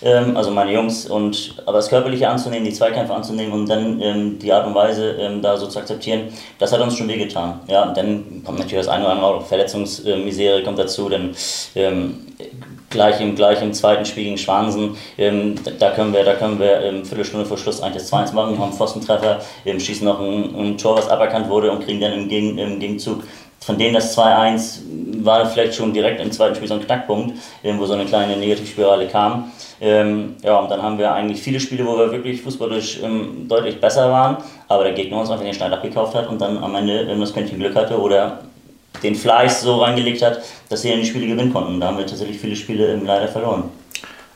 [0.00, 4.38] Ähm, also meine Jungs, und aber das Körperliche anzunehmen, die Zweikämpfe anzunehmen und dann ähm,
[4.38, 6.28] die Art und Weise da so zu akzeptieren,
[6.60, 7.58] das hat uns schon wehgetan.
[7.66, 11.34] Ja, dann kommt natürlich das eine oder andere, Verletzungsmisere kommt dazu, dann
[12.92, 14.96] gleich im, gleich im zweiten Spiel gegen Schwansen.
[15.18, 18.56] Ähm, da können wir, da können wir ähm, Viertelstunde vor Schluss eigentlich das 2-1 machen,
[18.56, 22.12] haben einen Pfostentreffer, ähm, schießen noch ein, ein, Tor, was aberkannt wurde und kriegen dann
[22.12, 23.24] im, Gegen, im Gegenzug
[23.64, 24.80] von denen das 2-1
[25.24, 28.36] war vielleicht schon direkt im zweiten Spiel so ein Knackpunkt, ähm, wo so eine kleine
[28.36, 29.52] Negativspirale kam.
[29.80, 33.80] Ähm, ja, und dann haben wir eigentlich viele Spiele, wo wir wirklich fußballisch ähm, deutlich
[33.80, 37.02] besser waren, aber der Gegner uns einfach den Schneid abgekauft hat und dann am Ende
[37.02, 38.40] ähm, das Quäntchen Glück hatte oder
[39.02, 41.80] den Fleiß so reingelegt hat, dass sie dann die Spiele gewinnen konnten.
[41.80, 43.64] Da haben wir tatsächlich viele Spiele leider verloren.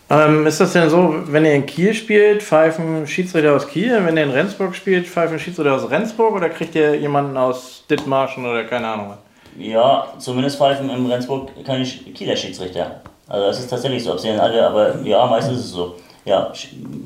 [0.08, 4.16] Ähm, ist das denn so, wenn ihr in Kiel spielt, pfeifen Schiedsrichter aus Kiel, wenn
[4.16, 8.64] ihr in Rendsburg spielt, pfeifen Schiedsrichter aus Rendsburg oder kriegt ihr jemanden aus Dithmarschen oder
[8.64, 9.14] keine Ahnung?
[9.58, 13.00] Ja, zumindest pfeifen im Rendsburg keine Kieler Schiedsrichter.
[13.26, 15.96] Also das ist tatsächlich so, ob sie denn alle, aber ja, meistens ist es so.
[16.26, 16.52] Ja,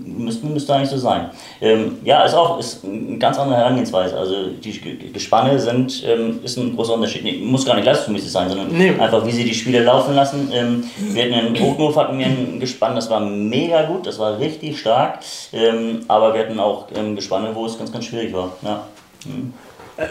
[0.07, 1.29] müsste, müsste eigentlich so sein.
[1.61, 4.17] Ähm, ja, ist auch ist eine ganz andere Herangehensweise.
[4.17, 7.25] Also die Gespanne sind, ähm, ist ein großer Unterschied.
[7.25, 8.95] Nee, muss gar nicht leistungsmäßig sein, sondern nee.
[8.99, 10.51] einfach wie sie die Spiele laufen lassen.
[10.55, 14.39] Ähm, wir hatten in Hochnof hatten wir ein Gespann, das war mega gut, das war
[14.39, 15.19] richtig stark.
[15.53, 18.53] Ähm, aber wir hatten auch ähm, Gespanne, wo es ganz, ganz schwierig war.
[18.63, 18.87] Ja.
[19.27, 19.53] Mhm.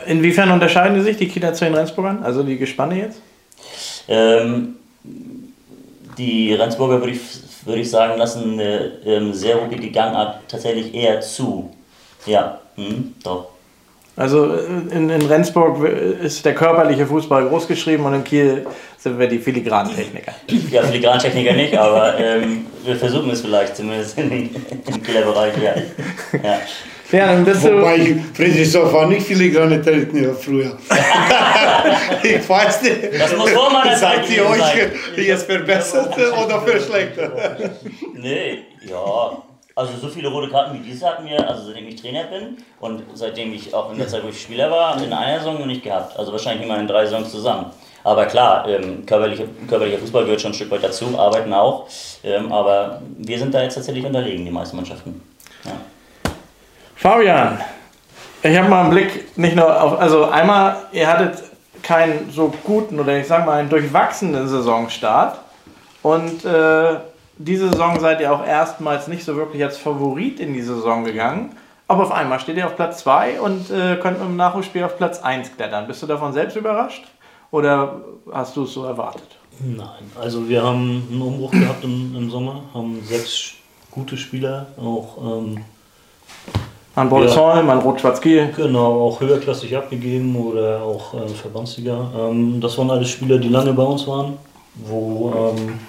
[0.06, 3.22] Inwiefern unterscheiden sich die Kieler zu den Rendsburgern, also die Gespanne jetzt?
[4.08, 4.76] Ähm,
[6.16, 7.22] die Rendsburger würde ich
[7.66, 11.70] würde ich sagen, lassen eine ähm, sehr ruhige Gangart tatsächlich eher zu.
[12.26, 13.50] Ja, hm, doch.
[14.16, 18.68] Also in, in Rendsburg ist der körperliche Fußball großgeschrieben und in Kiel
[18.98, 20.34] sind wir die Filigrantechniker.
[20.70, 24.52] Ja, Filigrantechniker nicht, aber ähm, wir versuchen es vielleicht, zumindest im
[25.04, 25.74] Kieler Bereich, ja.
[26.44, 26.60] ja.
[27.12, 30.78] Ja, dann bist Wobei, Friedrichsdorf war nicht filigrane Techniker früher.
[32.24, 33.20] ich weiß nicht.
[33.20, 37.72] Das muss vor meiner Zeit Seid ihr euch jetzt verbessert oder verschlechtert?
[38.14, 39.44] Nee, ja.
[39.76, 43.02] Also so viele rote Karten wie diese hatten wir, also seitdem ich Trainer bin und
[43.14, 45.84] seitdem ich auch in der Zeit, wo ich Spieler war, in einer Saison noch nicht
[45.84, 46.18] gehabt.
[46.20, 47.68] Also wahrscheinlich immer in drei Saisons zusammen.
[48.04, 51.88] Aber klar, ähm, körperlicher, körperlicher Fußball gehört schon ein Stück weit dazu, arbeiten auch.
[52.24, 55.22] Ähm, aber wir sind da jetzt tatsächlich unterlegen, die meisten Mannschaften.
[55.64, 55.72] Ja.
[57.00, 57.58] Fabian,
[58.44, 61.42] ich habe mal einen Blick nicht nur auf, also einmal, ihr hattet
[61.82, 65.40] keinen so guten oder ich sag mal einen durchwachsenen Saisonstart
[66.04, 66.98] und äh,
[67.38, 71.56] diese Saison seid ihr auch erstmals nicht so wirklich als Favorit in die Saison gegangen.
[71.88, 75.24] Aber auf einmal steht ihr auf Platz 2 und äh, könnt im Nachholspiel auf Platz
[75.24, 75.88] 1 klettern.
[75.88, 77.06] Bist du davon selbst überrascht?
[77.52, 79.38] Oder hast du es so erwartet?
[79.62, 83.54] Nein, also wir haben einen Umbruch gehabt im, im Sommer, haben sechs
[83.90, 85.64] gute Spieler, auch ähm,
[87.00, 88.54] an Bolzheim, ja, an Rot-Schwarz-Kiel.
[88.56, 92.12] Genau, auch höherklassig abgegeben oder auch äh, Verbandsliga.
[92.18, 94.34] Ähm, das waren alles Spieler, die lange bei uns waren,
[94.76, 95.80] wo ähm,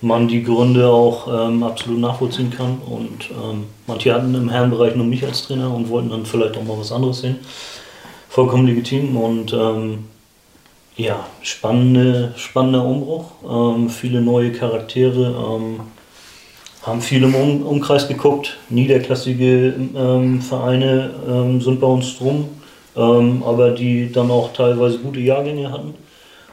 [0.00, 2.78] man die Gründe auch ähm, absolut nachvollziehen kann.
[2.84, 6.64] Und ähm, manche hatten im Herrenbereich nur mich als Trainer und wollten dann vielleicht auch
[6.64, 7.36] mal was anderes sehen.
[8.28, 10.06] Vollkommen legitim und ähm,
[10.96, 13.26] ja, spannende, spannender Umbruch.
[13.48, 15.80] Ähm, viele neue Charaktere.
[16.88, 18.56] Ähm, haben viel im um Umkreis geguckt.
[18.70, 21.10] Niederklassige ähm, Vereine
[21.60, 22.48] sind bei uns drum,
[22.94, 25.94] aber die dann auch teilweise gute Jahrgänge hatten.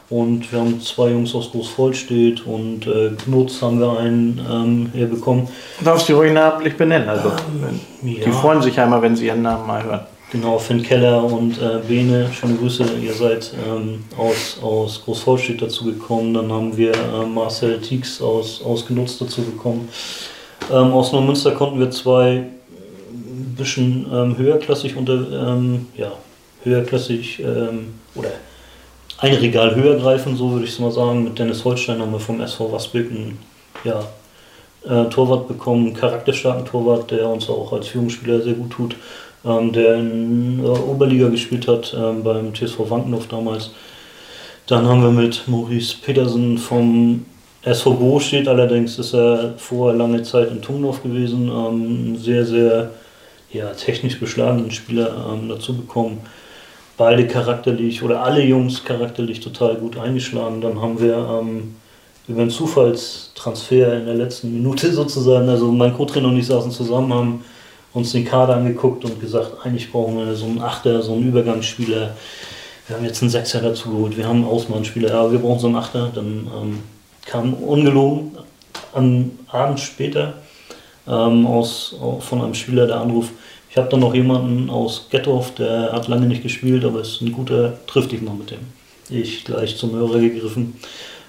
[0.09, 5.47] Und wir haben zwei Jungs aus Großvollstedt und äh, Knutz haben wir einen ähm, herbekommen.
[5.83, 7.09] Darfst du ruhig namentlich benennen?
[7.09, 8.31] Also, ähm, die ja.
[8.31, 10.01] freuen sich einmal, wenn sie ihren Namen mal hören.
[10.35, 15.85] Genau, Finn Keller und äh, Bene, schöne Grüße, ihr seid ähm, aus, aus Großvollstedt dazu
[15.85, 16.33] gekommen.
[16.33, 19.87] Dann haben wir äh, Marcel Tieks aus, aus Genutzt dazu bekommen.
[20.69, 22.47] Ähm, aus Neumünster konnten wir zwei
[23.11, 25.13] ein bisschen ähm, höherklassig unter,
[25.53, 26.11] ähm, ja,
[26.65, 28.31] höherklassig ähm, oder
[29.19, 31.23] ein Regal höher greifen, so würde ich es mal sagen.
[31.23, 33.39] Mit Dennis Holstein haben wir vom SV Wasbeck einen
[33.85, 34.01] ja,
[34.83, 38.95] äh, Torwart bekommen, einen charakterstarken Torwart, der uns auch als Führungsspieler sehr gut tut,
[39.45, 43.71] der in äh, Oberliga gespielt hat, ähm, beim TSV Wankenhof damals.
[44.67, 47.25] Dann haben wir mit Maurice Petersen vom
[47.61, 52.91] SV Bo steht, allerdings ist er vorher lange Zeit in Tungdorf gewesen, ähm, sehr, sehr
[53.51, 56.19] ja, technisch beschlagenen Spieler ähm, dazu bekommen
[56.97, 60.61] beide charakterlich oder alle Jungs charakterlich total gut eingeschlagen.
[60.61, 61.75] Dann haben wir ähm,
[62.27, 67.13] über einen Zufallstransfer in der letzten Minute sozusagen, also mein Co-Trainer und ich saßen zusammen,
[67.13, 67.45] haben
[67.95, 72.15] uns den Kader angeguckt und gesagt, eigentlich brauchen wir so einen Achter, so einen Übergangsspieler.
[72.87, 75.67] Wir haben jetzt einen Sechser dazu geholt, wir haben einen Außenbahnspieler, ja, wir brauchen so
[75.67, 76.11] einen Achter.
[76.13, 76.79] Dann ähm,
[77.25, 78.37] kam ungelogen
[78.93, 80.35] am Abend später
[81.07, 83.31] ähm, aus, von einem Spieler der Anruf,
[83.75, 87.33] ich habe dann noch jemanden aus Gettorf, der hat lange nicht gespielt, aber ist ein
[87.33, 88.59] guter, trifft dich mal mit dem.
[89.09, 90.79] Ich gleich zum Hörer gegriffen.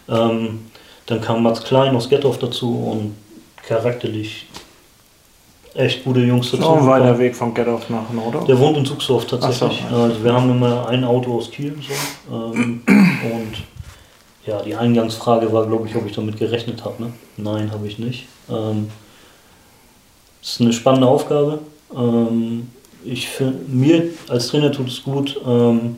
[0.09, 0.61] Ähm,
[1.07, 3.17] dann kam Mats Klein aus Gettorf dazu und
[3.67, 4.47] charakterlich
[5.77, 6.65] echt gute Jungs dazu.
[6.65, 8.45] Auch ein weiter Weg von Gettorf nach Nordorf?
[8.45, 9.85] Der wohnt in Zugsdorf tatsächlich.
[9.89, 9.97] So.
[9.97, 12.35] Also wir haben immer ein Auto aus Kiel so.
[12.35, 13.63] Ähm, und
[14.47, 17.03] ja, die Eingangsfrage war, glaube ich, ob ich damit gerechnet habe.
[17.03, 17.13] Ne?
[17.37, 18.27] Nein, habe ich nicht.
[18.49, 18.89] Ähm,
[20.43, 21.59] ist eine spannende Aufgabe.
[21.95, 22.69] Ähm,
[23.05, 25.97] ich find, mir als Trainer tut es gut, ähm,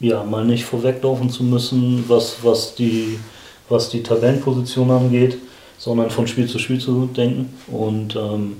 [0.00, 3.18] ja, mal nicht vorweglaufen zu müssen, was, was, die,
[3.68, 5.38] was die Tabellenposition angeht,
[5.82, 7.52] sondern von Spiel zu Spiel zu denken.
[7.66, 8.58] Und ähm,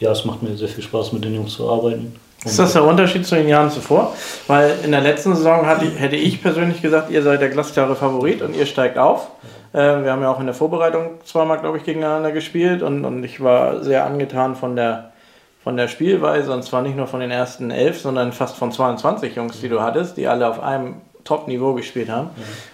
[0.00, 2.16] ja, es macht mir sehr viel Spaß, mit den Jungs zu arbeiten.
[2.44, 4.16] Ist das der Unterschied zu den Jahren zuvor?
[4.48, 8.42] Weil in der letzten Saison hatte, hätte ich persönlich gesagt, ihr seid der glasklare Favorit
[8.42, 9.28] und ihr steigt auf.
[9.72, 13.22] Äh, wir haben ja auch in der Vorbereitung zweimal, glaube ich, gegeneinander gespielt und, und
[13.22, 15.12] ich war sehr angetan von der,
[15.62, 19.36] von der Spielweise und zwar nicht nur von den ersten elf, sondern fast von 22
[19.36, 22.30] Jungs, die du hattest, die alle auf einem Top-Niveau gespielt haben.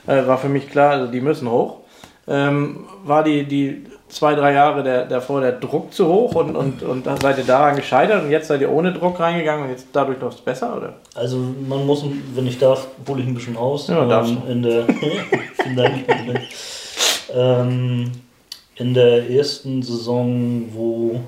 [0.06, 0.12] Mhm.
[0.12, 1.80] Äh, war für mich klar, also die müssen hoch.
[2.28, 6.82] Ähm, war die, die zwei, drei Jahre der, davor der Druck zu hoch und, und,
[6.82, 9.88] und da seid ihr daran gescheitert und jetzt seid ihr ohne Druck reingegangen und jetzt
[9.92, 10.94] dadurch läuft es besser, oder?
[11.14, 13.88] Also man muss, wenn ich darf, hole ich ein bisschen aus.
[13.88, 14.84] Ja, ähm, in der,
[15.62, 16.04] vielen Dank.
[17.34, 18.12] ähm,
[18.76, 21.20] in der ersten Saison, wo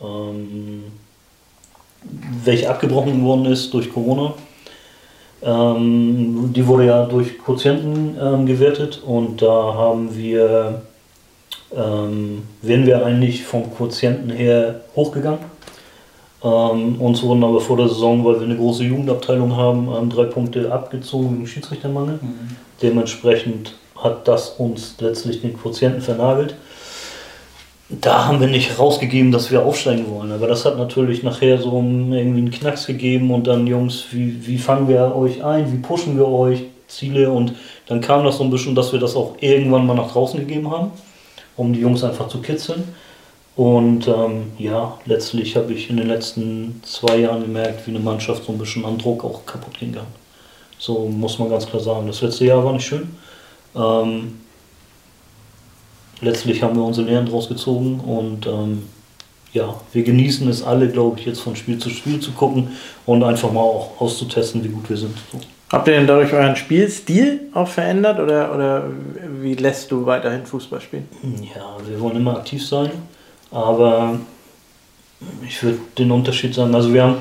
[0.00, 0.84] ähm,
[2.44, 4.34] welche abgebrochen worden ist durch Corona.
[5.46, 10.82] Ähm, die wurde ja durch Quotienten ähm, gewertet und da haben wir,
[11.72, 15.38] ähm, wären wir eigentlich vom Quotienten her hochgegangen.
[16.42, 20.24] Ähm, uns wurden aber vor der Saison, weil wir eine große Jugendabteilung haben, ähm, drei
[20.24, 22.18] Punkte abgezogen wegen Schiedsrichtermangel.
[22.20, 22.56] Mhm.
[22.82, 26.56] Dementsprechend hat das uns letztlich den Quotienten vernagelt.
[27.88, 30.32] Da haben wir nicht rausgegeben, dass wir aufsteigen wollen.
[30.32, 34.58] Aber das hat natürlich nachher so irgendwie einen Knacks gegeben und dann, Jungs, wie, wie
[34.58, 37.54] fangen wir euch ein, wie pushen wir euch, Ziele und
[37.86, 40.70] dann kam das so ein bisschen, dass wir das auch irgendwann mal nach draußen gegeben
[40.70, 40.92] haben,
[41.56, 42.84] um die Jungs einfach zu kitzeln.
[43.56, 48.44] Und ähm, ja, letztlich habe ich in den letzten zwei Jahren gemerkt, wie eine Mannschaft
[48.44, 49.96] so ein bisschen an Druck auch kaputt ging.
[50.78, 52.06] So muss man ganz klar sagen.
[52.06, 53.16] Das letzte Jahr war nicht schön.
[53.74, 54.40] Ähm,
[56.20, 58.82] letztlich haben wir unsere Lehren draus gezogen und ähm,
[59.52, 62.68] ja, wir genießen es alle, glaube ich, jetzt von Spiel zu Spiel zu gucken
[63.06, 65.16] und einfach mal auch auszutesten, wie gut wir sind.
[65.32, 65.38] So.
[65.72, 68.84] Habt ihr denn dadurch euren Spielstil auch verändert oder, oder
[69.40, 71.08] wie lässt du weiterhin Fußball spielen?
[71.42, 72.90] Ja, wir wollen immer aktiv sein.
[73.50, 74.18] Aber
[75.46, 77.16] ich würde den Unterschied sagen, also wir haben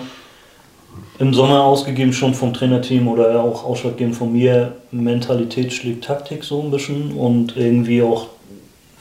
[1.18, 6.62] im Sommer ausgegeben schon vom Trainerteam oder auch ausschlaggebend von mir, Mentalität schlägt Taktik so
[6.62, 8.28] ein bisschen und irgendwie auch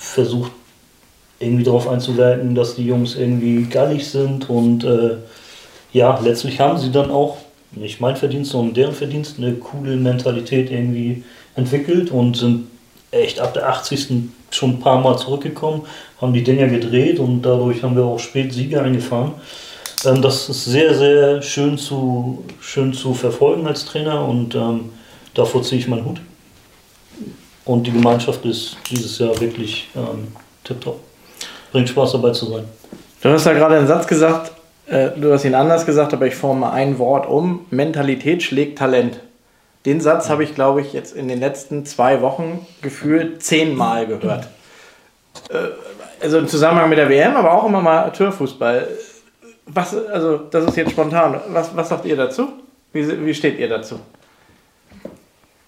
[0.05, 0.53] versucht
[1.39, 5.17] irgendwie darauf einzuwirken, dass die Jungs irgendwie gallig sind und äh,
[5.93, 7.39] ja, letztlich haben sie dann auch,
[7.73, 11.25] nicht mein Verdienst, sondern deren Verdienst, eine coole Mentalität irgendwie
[11.57, 12.67] entwickelt und sind
[13.11, 14.09] echt ab der 80.
[14.51, 15.83] schon ein paar Mal zurückgekommen,
[16.21, 19.33] haben die Dinger gedreht und dadurch haben wir auch spät Siege eingefahren.
[20.05, 24.91] Ähm, das ist sehr, sehr schön zu, schön zu verfolgen als Trainer und ähm,
[25.35, 26.21] davor ziehe ich meinen Hut.
[27.65, 30.29] Und die Gemeinschaft ist dieses Jahr wirklich ähm,
[30.65, 31.01] tipptopp.
[31.73, 32.65] Bringt Spaß dabei zu sein.
[33.23, 34.53] Du hast ja gerade einen Satz gesagt,
[34.87, 37.67] äh, du hast ihn anders gesagt, aber ich forme ein Wort um.
[37.71, 39.21] Mentalität schlägt Talent.
[39.87, 44.49] Den Satz habe ich, glaube ich, jetzt in den letzten zwei Wochen gefühlt zehnmal gehört.
[45.51, 45.69] Äh,
[46.23, 48.89] also im Zusammenhang mit der WM, aber auch immer mal Türfußball.
[49.67, 51.41] Was, also das ist jetzt spontan.
[51.49, 52.49] Was, was sagt ihr dazu?
[52.93, 54.01] Wie, wie steht ihr dazu?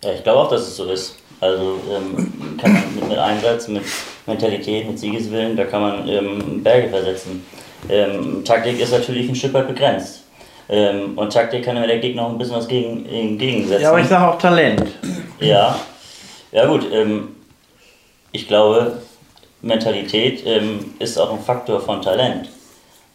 [0.04, 1.16] Ja, ich glaube auch, dass es so ist.
[1.40, 3.82] Also ähm, kann man mit, mit Einsatz, mit
[4.26, 7.44] Mentalität, mit Siegeswillen, da kann man ähm, Berge versetzen.
[7.88, 10.24] Ähm, Taktik ist natürlich ein Stück weit begrenzt.
[10.68, 13.82] Ähm, und Taktik kann der Gegner auch ein bisschen was gegen, entgegensetzen.
[13.82, 14.84] Ja, aber ich sage auch Talent.
[15.38, 15.78] Ja,
[16.50, 16.86] ja gut.
[16.92, 17.28] Ähm,
[18.32, 19.00] ich glaube,
[19.62, 22.48] Mentalität ähm, ist auch ein Faktor von Talent.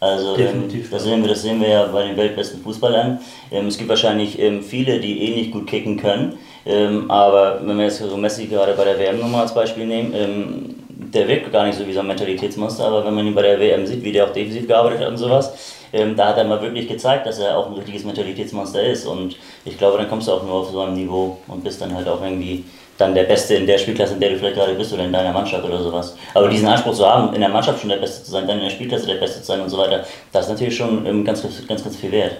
[0.00, 3.20] Also ähm, das, sehen wir, das sehen wir ja bei den weltbesten Fußballern.
[3.52, 6.38] Ähm, es gibt wahrscheinlich ähm, viele, die eh nicht gut kicken können.
[6.64, 10.14] Ähm, aber wenn wir jetzt so Messi gerade bei der WM nochmal als Beispiel nehmen,
[10.14, 10.74] ähm,
[11.12, 13.58] der wirkt gar nicht so wie so ein Mentalitätsmonster, aber wenn man ihn bei der
[13.58, 15.52] WM sieht, wie der auch defensiv gearbeitet hat und sowas,
[15.92, 19.06] ähm, da hat er mal wirklich gezeigt, dass er auch ein richtiges Mentalitätsmonster ist.
[19.06, 21.94] Und ich glaube, dann kommst du auch nur auf so einem Niveau und bist dann
[21.94, 22.64] halt auch irgendwie
[22.96, 25.32] dann der Beste in der Spielklasse, in der du vielleicht gerade bist oder in deiner
[25.32, 26.16] Mannschaft oder sowas.
[26.34, 28.64] Aber diesen Anspruch zu haben, in der Mannschaft schon der Beste zu sein, dann in
[28.64, 31.42] der Spielklasse der Beste zu sein und so weiter, das ist natürlich schon ähm, ganz,
[31.42, 32.36] ganz, ganz viel wert.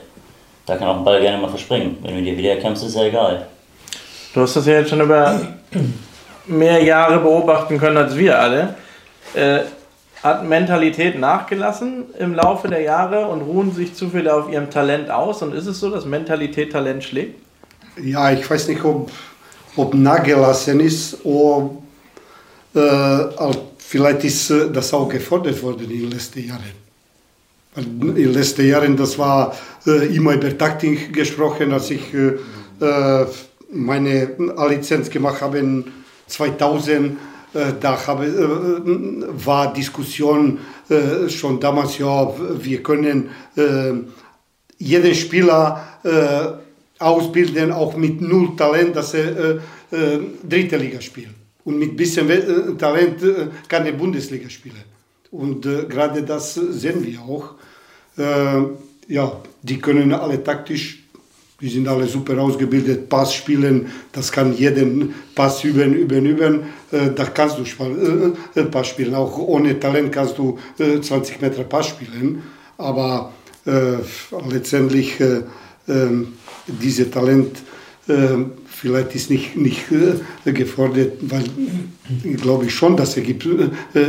[0.64, 1.98] Da kann auch ein Ball gerne mal verspringen.
[2.02, 3.46] Wenn du dir wieder kämpfst, ist ja egal.
[4.34, 5.40] Du hast das ja jetzt schon über
[6.46, 8.74] mehr Jahre beobachten können als wir alle.
[9.34, 9.60] Äh,
[10.22, 15.10] hat Mentalität nachgelassen im Laufe der Jahre und ruhen sich zu viel auf ihrem Talent
[15.10, 15.42] aus?
[15.42, 17.40] Und ist es so, dass Mentalität Talent schlägt?
[18.02, 19.10] Ja, ich weiß nicht, ob,
[19.76, 21.70] ob nachgelassen ist oder
[22.74, 26.82] äh, vielleicht ist äh, das auch gefordert worden in den letzten Jahren.
[27.76, 29.54] In den letzten Jahren, das war
[29.86, 32.38] äh, immer über Taktik gesprochen, als ich äh,
[32.80, 33.26] äh
[33.72, 34.36] meine
[34.68, 35.84] Lizenz gemacht habe
[36.26, 37.16] 2000
[37.54, 40.58] äh, da habe, äh, war Diskussion
[40.88, 43.30] äh, schon damals, ja, wir können
[44.78, 45.88] jeden Spieler
[46.98, 49.60] ausbilden, auch mit null Talent, dass er
[50.42, 51.28] dritte Liga spielt.
[51.64, 52.28] Und mit bisschen
[52.78, 53.20] Talent
[53.68, 54.82] kann er Bundesliga spielen.
[55.30, 57.54] Und gerade das sehen wir auch.
[59.06, 61.01] ja, die können alle taktisch
[61.62, 66.60] die sind alle super ausgebildet, Pass spielen, das kann jeden Pass üben, üben, üben.
[66.90, 69.14] Äh, da kannst du äh, äh, Pass spielen.
[69.14, 72.42] Auch ohne Talent kannst du 20 Meter Pass spielen.
[72.78, 73.32] Aber
[74.50, 75.42] letztendlich äh,
[75.88, 76.34] ähm,
[76.66, 77.62] diese Talent
[78.66, 79.84] vielleicht ist nicht, nicht
[80.44, 81.44] gefordert, weil
[82.24, 83.46] ich glaube schon, dass es gibt,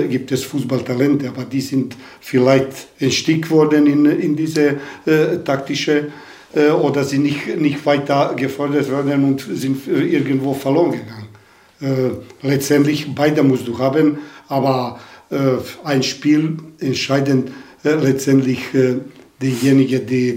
[0.09, 4.77] gibt es Fußballtalente, aber die sind vielleicht entstieg worden in, in diese
[5.45, 6.07] taktische
[6.55, 11.27] äh, oder sie nicht, nicht weiter gefördert werden und sind irgendwo verloren gegangen.
[11.81, 15.35] Äh, letztendlich beide musst du haben, aber äh,
[15.83, 17.51] ein Spiel entscheidend
[17.83, 18.95] äh, letztendlich äh,
[19.41, 20.35] derjenige, der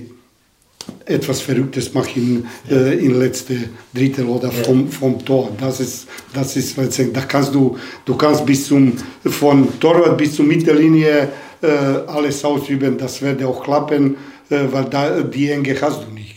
[1.05, 3.57] etwas Verrücktes macht in, äh, in letzte
[3.95, 5.51] Drittel oder vom, vom Tor.
[5.61, 8.93] Das ist, das ist letztendlich, da kannst du, du kannst bis zum,
[9.25, 11.29] von Torwart bis zur Mittellinie
[11.63, 11.67] äh,
[12.07, 14.17] alles ausüben, das wird auch klappen.
[14.51, 16.37] Äh, weil da die Enge hast du nicht.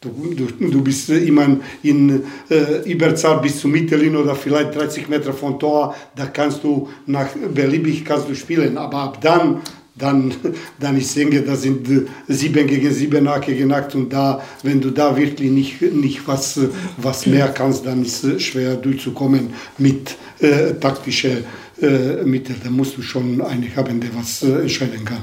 [0.00, 5.34] Du, du, du bist immer in äh, Überzahl bis zum Mittellinie oder vielleicht 30 Meter
[5.34, 9.60] von Tor, da kannst du nach beliebig kannst du spielen, aber ab dann
[10.00, 10.32] dann,
[10.80, 11.86] dann ich denke, das sind
[12.28, 16.58] sieben gegen sieben gegen acht und da, wenn du da wirklich nicht, nicht was,
[16.96, 21.44] was mehr kannst, dann ist es schwer durchzukommen mit äh, taktischen
[21.80, 22.60] äh, Mitteln.
[22.62, 25.22] Da musst du schon einen haben, der was äh, entscheiden kann.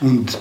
[0.00, 0.38] Und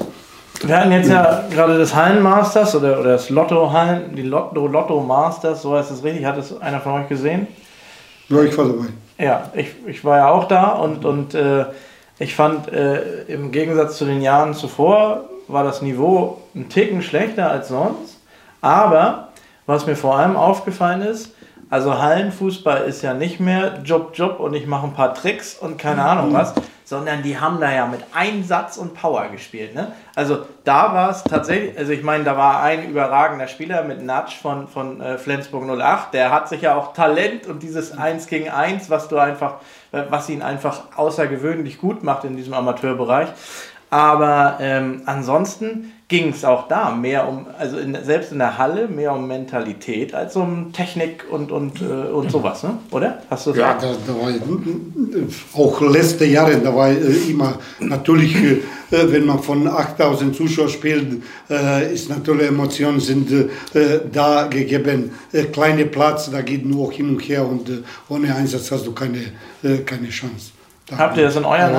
[0.64, 5.00] wir hatten jetzt ja gerade das Hallenmasters oder, oder das Lotto Hallen, die Lotto, Lotto
[5.02, 6.26] Masters, so heißt es richtig.
[6.26, 7.48] Hat es einer von euch gesehen?
[8.30, 8.86] Ja, ich war dabei.
[9.18, 11.66] Ja, ich, ich war ja auch da und, und äh,
[12.20, 17.50] ich fand äh, im Gegensatz zu den Jahren zuvor war das Niveau ein Ticken schlechter
[17.50, 18.20] als sonst.
[18.62, 19.30] Aber
[19.66, 21.34] was mir vor allem aufgefallen ist,
[21.70, 25.78] also Hallenfußball ist ja nicht mehr Job, Job und ich mache ein paar Tricks und
[25.78, 26.54] keine Ahnung was,
[26.86, 29.76] sondern die haben da ja mit Einsatz und Power gespielt.
[29.76, 29.92] Ne?
[30.16, 34.38] Also da war es tatsächlich, also ich meine, da war ein überragender Spieler mit Natsch
[34.42, 38.50] von, von äh, Flensburg 08, der hat sich ja auch Talent und dieses 1 gegen
[38.50, 39.56] 1, was du einfach,
[39.92, 43.28] äh, was ihn einfach außergewöhnlich gut macht in diesem Amateurbereich.
[43.90, 48.88] Aber ähm, ansonsten ging es auch da mehr um, also in, selbst in der Halle,
[48.88, 52.78] mehr um Mentalität als um Technik und, und, äh, und sowas, ne?
[52.92, 53.22] oder?
[53.30, 54.32] Hast du Ja, da, da war
[55.54, 61.24] auch letzte Jahre, da war äh, immer natürlich, äh, wenn man von 8000 Zuschauern spielt,
[61.50, 65.12] äh, ist natürlich Emotionen sind äh, da gegeben.
[65.34, 67.70] Äh, kleine Platz, da geht nur hin und her und
[68.08, 69.20] ohne Einsatz hast du keine,
[69.86, 70.57] keine Chance.
[70.96, 71.76] Habt ihr das in euren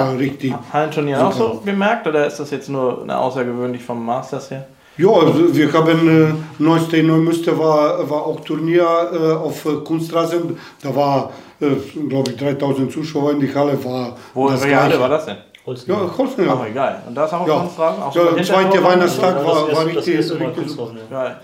[0.73, 4.67] Hallenturnieren auch so gemerkt oder ist das jetzt nur eine außergewöhnlich vom Masters her?
[4.99, 10.59] Ja, also wir haben äh, neueste Neumünster war, war auch Turnier äh, auf äh, Kunstrasen.
[10.83, 11.67] Da war, äh,
[12.09, 13.83] glaube ich, 3000 Zuschauer in die Halle.
[13.85, 15.37] War Wo welche Halle war das denn?
[15.65, 15.89] Holzen.
[15.89, 16.59] Ja, Holzen, ja.
[16.61, 17.03] Ach, egal.
[17.07, 17.59] Und da ist auch ja.
[17.59, 18.03] Kunstrasen?
[18.03, 20.91] Auch ja, der zweite Weihnachtstag war, war, richtig, richtig super.
[21.11, 21.37] Ja.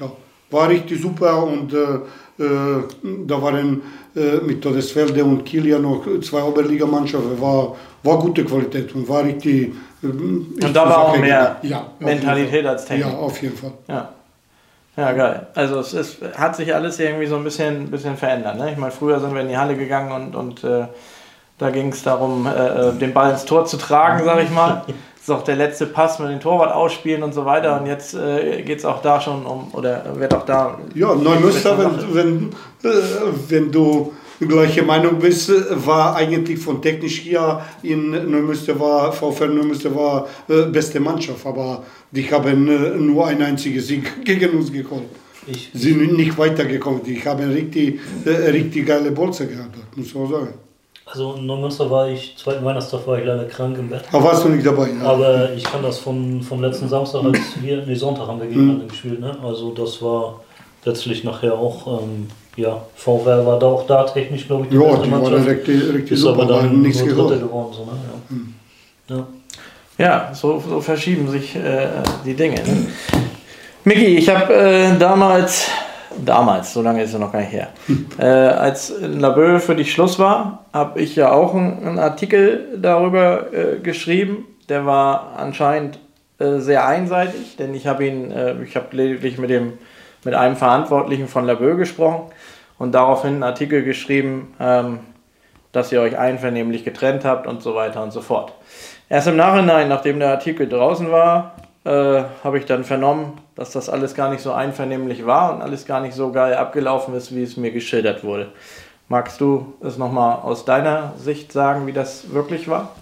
[0.50, 2.00] War richtig super und äh,
[2.38, 3.82] da waren
[4.16, 9.24] äh, mit Todesfelde und Kiel ja noch zwei Oberligamannschaften, war, war gute Qualität und war
[9.24, 9.72] richtig.
[10.02, 13.12] Äh, und da war auch mehr ja, Mentalität als Technik.
[13.12, 13.72] Ja, auf jeden Fall.
[13.88, 14.08] Ja.
[14.96, 15.48] Ja, geil.
[15.54, 18.56] Also es ist, hat sich alles irgendwie so ein bisschen, bisschen verändert.
[18.56, 18.70] Ne?
[18.70, 20.86] Ich meine, früher sind wir in die Halle gegangen und, und äh,
[21.58, 24.82] da ging es darum, äh, den Ball ins Tor zu tragen, sag ich mal.
[25.24, 27.80] ist auch der letzte Pass mit dem Torwart ausspielen und so weiter.
[27.80, 30.78] Und jetzt äh, geht es auch da schon um, oder wird auch da.
[30.94, 32.94] Ja, Neumünster, wenn, wenn, äh,
[33.48, 34.12] wenn du
[34.46, 35.50] gleiche Meinung bist,
[35.86, 41.82] war eigentlich von technisch hier in Neumünster war, VfL Neumünster war äh, beste Mannschaft, aber
[42.10, 45.04] die haben äh, nur ein einziges Sieg gegen uns geholt.
[45.46, 47.02] Ich, sind nicht weitergekommen.
[47.02, 50.54] Die haben richtig, äh, richtig geile Bolze gehabt, muss man sagen.
[51.06, 54.04] Also in Neumünster war ich, zweiten Weihnachtstag war ich leider krank im Bett.
[54.10, 54.88] Aber warst du nicht dabei?
[54.88, 55.10] Ja.
[55.10, 58.84] Aber ich kann das vom, vom letzten Samstag, als wir, nee, Sonntag haben wir gegeneinander
[58.84, 58.88] mhm.
[58.88, 59.36] gespielt, ne?
[59.42, 60.40] Also das war
[60.84, 64.96] letztlich nachher auch, ähm, ja, VW war da auch da technisch, glaube ich, die ja,
[64.96, 65.46] die Mannschaft.
[65.46, 67.92] Richtig, richtig ist super, aber dann nichts nur Dritte geworden, so, ne?
[68.08, 68.54] Ja, mhm.
[69.08, 69.26] ja.
[69.98, 71.88] ja so, so verschieben sich äh,
[72.24, 72.56] die Dinge.
[72.56, 72.86] Ne?
[73.84, 75.68] Miki, ich habe äh, damals
[76.24, 77.68] damals, so lange ist es noch gar nicht her.
[78.18, 83.80] Äh, als Labö für dich Schluss war, habe ich ja auch einen, Artikel darüber äh,
[83.80, 84.44] geschrieben.
[84.68, 85.98] Der war anscheinend
[86.38, 89.74] äh, sehr einseitig, denn ich habe ihn, äh, ich habe lediglich mit dem
[90.24, 92.32] mit einem Verantwortlichen von Labö gesprochen
[92.78, 95.00] und daraufhin einen Artikel geschrieben, ähm,
[95.72, 98.52] dass ihr euch einvernehmlich getrennt habt und so weiter und so fort.
[99.08, 103.88] Erst im Nachhinein, nachdem der Artikel draußen war, äh, habe ich dann vernommen, dass das
[103.88, 107.42] alles gar nicht so einvernehmlich war und alles gar nicht so geil abgelaufen ist, wie
[107.42, 108.52] es mir geschildert wurde.
[109.08, 112.94] Magst du es nochmal aus deiner Sicht sagen, wie das wirklich war?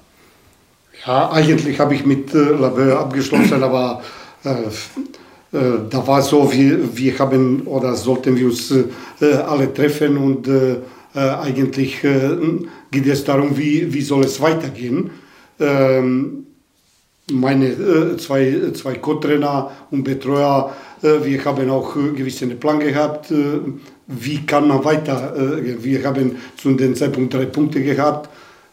[1.07, 4.03] Ja, eigentlich habe ich mit äh, Labeur abgeschlossen, aber
[4.45, 10.17] äh, äh, da war so, wir, wir haben oder sollten wir uns äh, alle treffen
[10.17, 10.77] und äh,
[11.15, 15.11] eigentlich geht es darum, wie, wie soll es weitergehen.
[15.61, 16.42] Ähm,
[17.33, 23.31] meine äh, zwei, zwei Co-Trainer und Betreuer, äh, wir haben auch äh, gewisse Plan gehabt,
[23.31, 23.61] äh,
[24.07, 25.35] wie kann man weiter.
[25.37, 28.29] Äh, wir haben zu dem Zeitpunkt drei Punkte gehabt.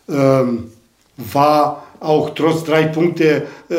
[0.07, 0.65] Ähm,
[1.17, 3.75] war auch trotz drei Punkte äh,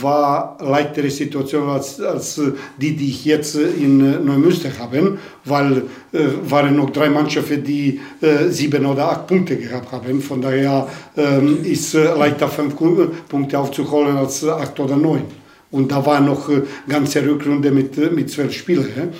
[0.00, 2.40] war leichtere Situation als, als
[2.76, 6.18] die, die ich jetzt in Neumünster habe, weil äh,
[6.48, 10.20] waren noch drei Mannschaften, die äh, sieben oder acht Punkte gehabt haben.
[10.20, 15.22] Von daher ähm, ist äh, leichter fünf Punkte aufzuholen als acht oder neun.
[15.70, 19.14] Und da war noch äh, ganze Rückrunde mit, mit zwölf Spielen.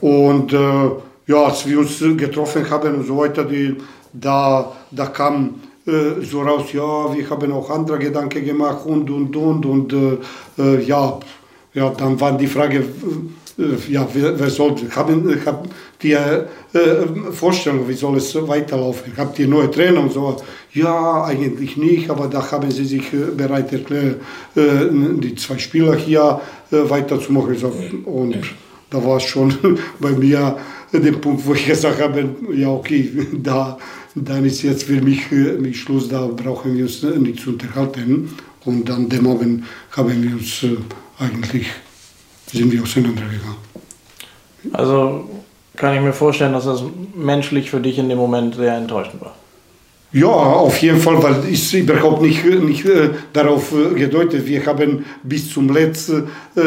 [0.00, 0.90] Und äh,
[1.26, 3.76] ja, als wir uns getroffen haben und so weiter, die,
[4.12, 9.36] da, da kam äh, so raus, ja, wir haben auch andere Gedanken gemacht und und
[9.36, 10.18] und und äh,
[10.58, 11.20] äh ja,
[11.74, 12.84] ja, dann war die Frage,
[13.58, 15.68] äh, ja, wer, wer soll, haben, haben
[16.02, 16.46] die äh,
[17.32, 19.12] Vorstellung, wie soll es weiterlaufen?
[19.16, 20.36] Habt ihr neue Trainer und so?
[20.72, 24.20] Ja, eigentlich nicht, aber da haben sie sich äh, bereit erklärt,
[24.56, 24.60] äh,
[24.90, 26.40] die zwei Spieler hier
[26.72, 28.04] äh, weiterzumachen.
[28.04, 28.38] Und
[28.90, 30.56] da war es schon bei mir
[30.92, 33.78] der Punkt, wo ich gesagt habe, ja okay, da,
[34.14, 38.34] dann ist jetzt für mich, mich Schluss, da brauchen wir uns nicht zu unterhalten.
[38.64, 40.64] Und an dem Abend haben wir uns
[41.18, 41.66] eigentlich
[42.50, 43.56] sind wir auseinandergegangen.
[44.72, 45.28] Also
[45.76, 46.82] kann ich mir vorstellen, dass das
[47.14, 49.34] menschlich für dich in dem Moment sehr enttäuschend war.
[50.12, 54.46] Ja, auf jeden Fall, weil ich überhaupt nicht, nicht äh, darauf äh, gedeutet.
[54.46, 56.62] Wir haben bis zum letzten äh,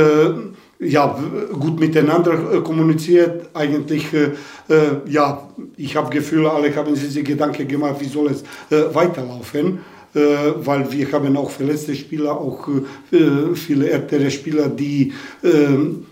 [0.80, 1.19] ja,
[1.53, 3.49] gut miteinander äh, kommuniziert.
[3.53, 4.32] Eigentlich, äh,
[4.69, 8.43] äh, ja, ich habe Gefühl, alle haben sich Gedanken gemacht, wie soll es
[8.93, 9.80] weiterlaufen.
[10.13, 12.67] weil wir haben auch verletzte Spieler, auch
[13.53, 15.13] viele ältere Spieler, die
[15.43, 16.05] ähm,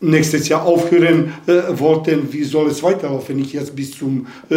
[0.00, 3.38] nächstes Jahr aufhören äh, wollten, wie soll es weiterlaufen?
[3.38, 4.56] Ich jetzt bis zum äh,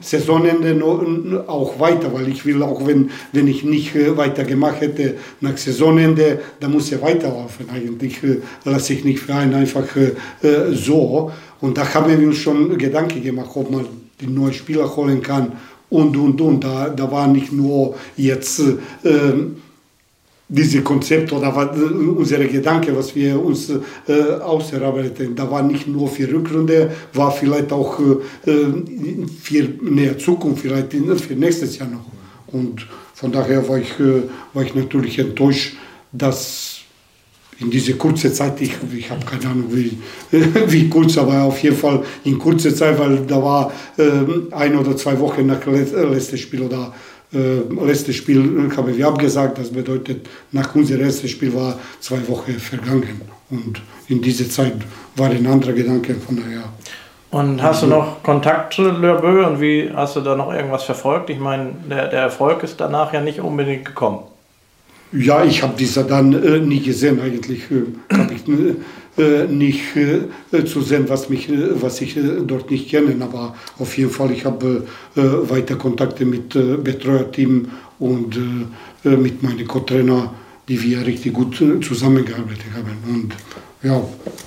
[0.00, 1.02] Saisonende noch,
[1.46, 6.40] auch weiter, weil ich will auch, wenn, wenn ich nicht äh, weitergemacht hätte nach Saisonende,
[6.60, 7.66] dann muss er weiterlaufen.
[7.70, 11.30] Eigentlich äh, lasse ich nicht für einen einfach äh, so.
[11.60, 13.86] Und da haben wir uns schon Gedanken gemacht, ob man
[14.20, 15.52] die neuen Spieler holen kann
[15.90, 16.64] und, und, und.
[16.64, 18.72] Da, da war nicht nur jetzt äh,
[20.48, 21.74] diese Konzept oder
[22.16, 27.70] unsere Gedanke, was wir uns äh, ausarbeiten, da war nicht nur für Rückrunde, war vielleicht
[27.70, 28.54] auch äh,
[29.42, 32.06] für näher Zukunft, vielleicht für nächstes Jahr noch.
[32.46, 34.22] Und von daher war ich, äh,
[34.54, 35.76] war ich natürlich enttäuscht,
[36.12, 36.78] dass
[37.60, 39.98] in diese kurze Zeit, ich, ich habe keine Ahnung wie,
[40.68, 44.96] wie kurz, aber auf jeden Fall in kurzer Zeit, weil da war äh, ein oder
[44.96, 46.94] zwei Wochen nach letztes Spiel oder
[47.32, 49.58] äh, letztes Spiel haben wir abgesagt.
[49.58, 53.20] Das bedeutet, nach unserem ersten Spiel war zwei Wochen vergangen.
[53.50, 54.74] Und in dieser Zeit
[55.16, 56.64] war ein anderer Gedanke von daher.
[57.30, 61.28] Und hast du noch Kontakt zu Lörbö und wie hast du da noch irgendwas verfolgt?
[61.28, 64.20] Ich meine, der, der Erfolg ist danach ja nicht unbedingt gekommen.
[65.12, 67.70] Ja, ich habe diese dann äh, nie gesehen eigentlich.
[67.70, 68.76] Äh, habe ich äh,
[69.48, 72.16] nicht äh, zu sehen, was, mich, äh, was ich
[72.46, 73.16] dort nicht kenne.
[73.20, 78.38] Aber auf jeden Fall, ich habe weiter Kontakte mit Betreuerteam und
[79.02, 80.32] mit meinen Co-Trainer,
[80.68, 82.96] die wir richtig gut zusammengearbeitet haben.
[83.12, 83.34] Und
[83.82, 84.00] ja,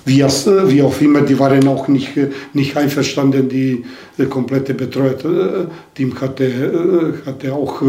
[0.06, 2.12] wie, wie auch immer, die waren auch nicht,
[2.54, 3.50] nicht einverstanden.
[3.50, 3.84] Die
[4.30, 7.82] komplette Betreuerteam hatte, hatte auch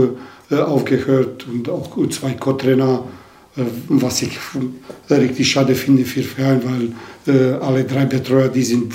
[0.50, 3.21] aufgehört und auch zwei Co-Trainer äh,
[3.88, 4.38] was ich
[5.10, 8.94] richtig schade finde für Verein, weil äh, alle drei Betreuer, die sind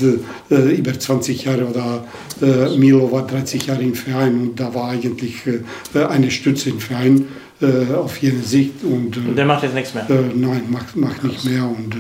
[0.50, 2.06] äh, über 20 Jahre oder
[2.42, 6.80] äh, Milo war 30 Jahre im Verein und da war eigentlich äh, eine Stütze im
[6.80, 7.28] Verein
[7.62, 8.84] äh, auf jede Sicht.
[8.84, 10.08] Und, und der macht jetzt nichts mehr?
[10.36, 11.96] nein, macht, macht nicht mehr und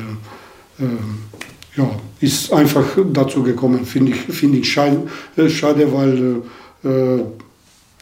[1.75, 1.89] ja,
[2.19, 5.07] ist einfach dazu gekommen, finde ich, find ich schade,
[5.49, 6.43] schade weil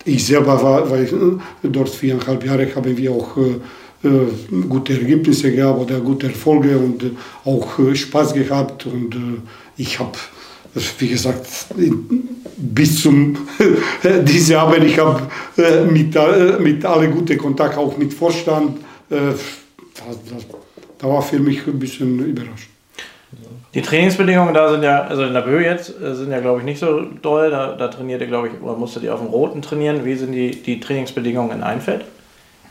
[0.03, 3.55] ich selber war, weil dort viereinhalb Jahre haben wir auch äh,
[4.69, 7.11] gute Ergebnisse gehabt oder gute Erfolge und äh,
[7.45, 8.85] auch äh, Spaß gehabt.
[8.85, 9.15] Und
[9.77, 10.17] ich habe,
[10.99, 11.47] wie gesagt,
[12.57, 13.37] bis zum
[14.23, 15.23] diese Abend, ich habe
[15.89, 16.15] mit,
[16.59, 18.79] mit alle gute Kontakt, auch mit Vorstand.
[19.09, 19.39] Das,
[20.29, 20.45] das,
[20.97, 22.69] da war für mich ein bisschen überrascht.
[23.73, 26.79] Die Trainingsbedingungen da sind ja, also in der Böhe jetzt, sind ja glaube ich nicht
[26.79, 27.51] so doll.
[27.51, 30.05] Da, da trainiert ihr, glaube ich, oder musstet ihr auf dem Roten trainieren.
[30.05, 32.05] Wie sind die, die Trainingsbedingungen in Einfeld?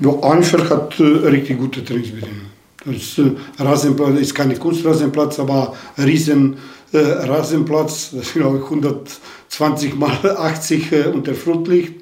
[0.01, 2.55] Ja, Einfeld hat richtig gute Trainingsbedingungen.
[2.84, 6.57] Das äh, Rasenplatz ist kein Kunstrasenplatz, aber riesen
[6.92, 11.95] äh, Rasenplatz, das ist glaube ich 120 mal 80 äh, unter Flutlicht.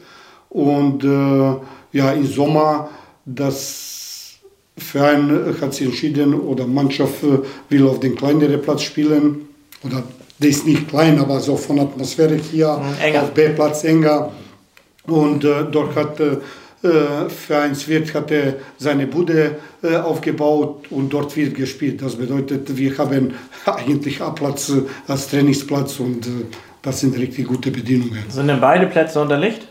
[0.48, 2.90] Und äh, ja, im Sommer,
[3.24, 4.38] das
[4.76, 7.38] Verein hat sich entschieden oder Mannschaft äh,
[7.68, 9.48] will auf den kleineren Platz spielen.
[9.84, 10.02] Oder
[10.38, 13.22] der ist nicht klein, aber so von Atmosphäre hier, enger.
[13.22, 14.32] auf B-Platz enger.
[15.06, 16.20] Und äh, dort hat
[16.82, 22.02] äh, Vereinswirt hatte seine Bude äh, aufgebaut und dort wird gespielt.
[22.02, 23.34] Das bedeutet, wir haben
[23.66, 26.26] eigentlich A-Platz äh, als Trainingsplatz und
[26.82, 28.24] das sind richtig gute Bedingungen.
[28.28, 29.68] Sind denn beide Plätze unter Licht?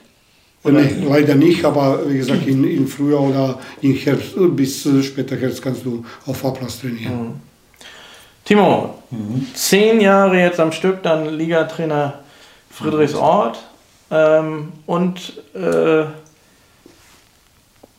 [0.64, 5.62] Nee, leider nicht, aber wie gesagt, in, in Frühjahr oder im Herbst bis später Herbst
[5.62, 7.14] kannst du auf A-Platz trainieren.
[7.14, 7.34] Mhm.
[8.46, 9.48] Timo, mhm.
[9.54, 12.20] zehn Jahre jetzt am Stück, dann Ligatrainer
[12.70, 13.60] Friedrichsort
[14.12, 16.06] ähm, und äh,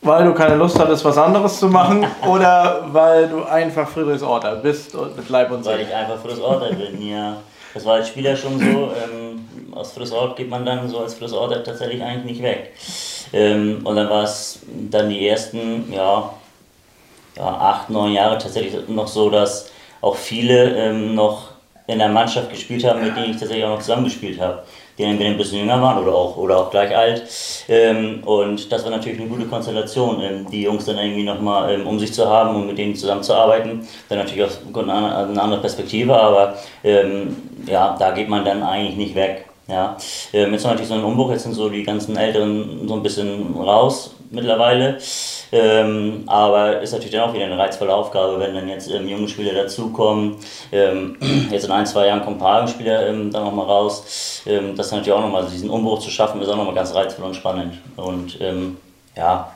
[0.03, 4.95] weil du keine Lust hattest, was anderes zu machen oder weil du einfach Friedrichsorter bist
[4.95, 5.77] und mit Leib und Seele?
[5.77, 7.37] Weil ich einfach Friedrichsorter bin, ja.
[7.73, 8.91] Das war als Spieler schon so.
[8.93, 12.73] Ähm, aus Friedrichsort geht man dann so als Friedrichsorter tatsächlich eigentlich nicht weg.
[13.31, 14.59] Ähm, und dann war es
[14.91, 16.29] dann die ersten, ja,
[17.35, 21.53] ja, acht, neun Jahre tatsächlich noch so, dass auch viele ähm, noch
[21.87, 24.63] in der Mannschaft gespielt haben, mit denen ich tatsächlich auch noch zusammengespielt habe
[24.97, 27.23] die entweder ein bisschen jünger waren oder auch, oder auch gleich alt.
[27.67, 31.87] Ähm, und das war natürlich eine gute Konstellation, ähm, die Jungs dann irgendwie nochmal ähm,
[31.87, 33.87] um sich zu haben und mit denen zusammenzuarbeiten.
[34.09, 37.35] Dann natürlich auch eine andere Perspektive, aber ähm,
[37.65, 39.45] ja, da geht man dann eigentlich nicht weg.
[39.67, 39.95] Ja,
[40.33, 43.55] ähm, jetzt natürlich so ein Umbruch, jetzt sind so die ganzen Älteren so ein bisschen
[43.55, 44.97] raus mittlerweile.
[45.51, 49.27] Ähm, aber ist natürlich dann auch wieder eine reizvolle Aufgabe, wenn dann jetzt ähm, junge
[49.27, 50.37] Spieler dazukommen.
[50.71, 51.17] Ähm,
[51.51, 54.41] jetzt in ein, zwei Jahren kommen ein paar Spieler ähm, dann nochmal raus.
[54.45, 57.25] Ähm, das ist natürlich auch nochmal, diesen Umbruch zu schaffen, ist auch nochmal ganz reizvoll
[57.25, 57.75] und spannend.
[57.95, 58.77] Und ähm,
[59.15, 59.51] ja,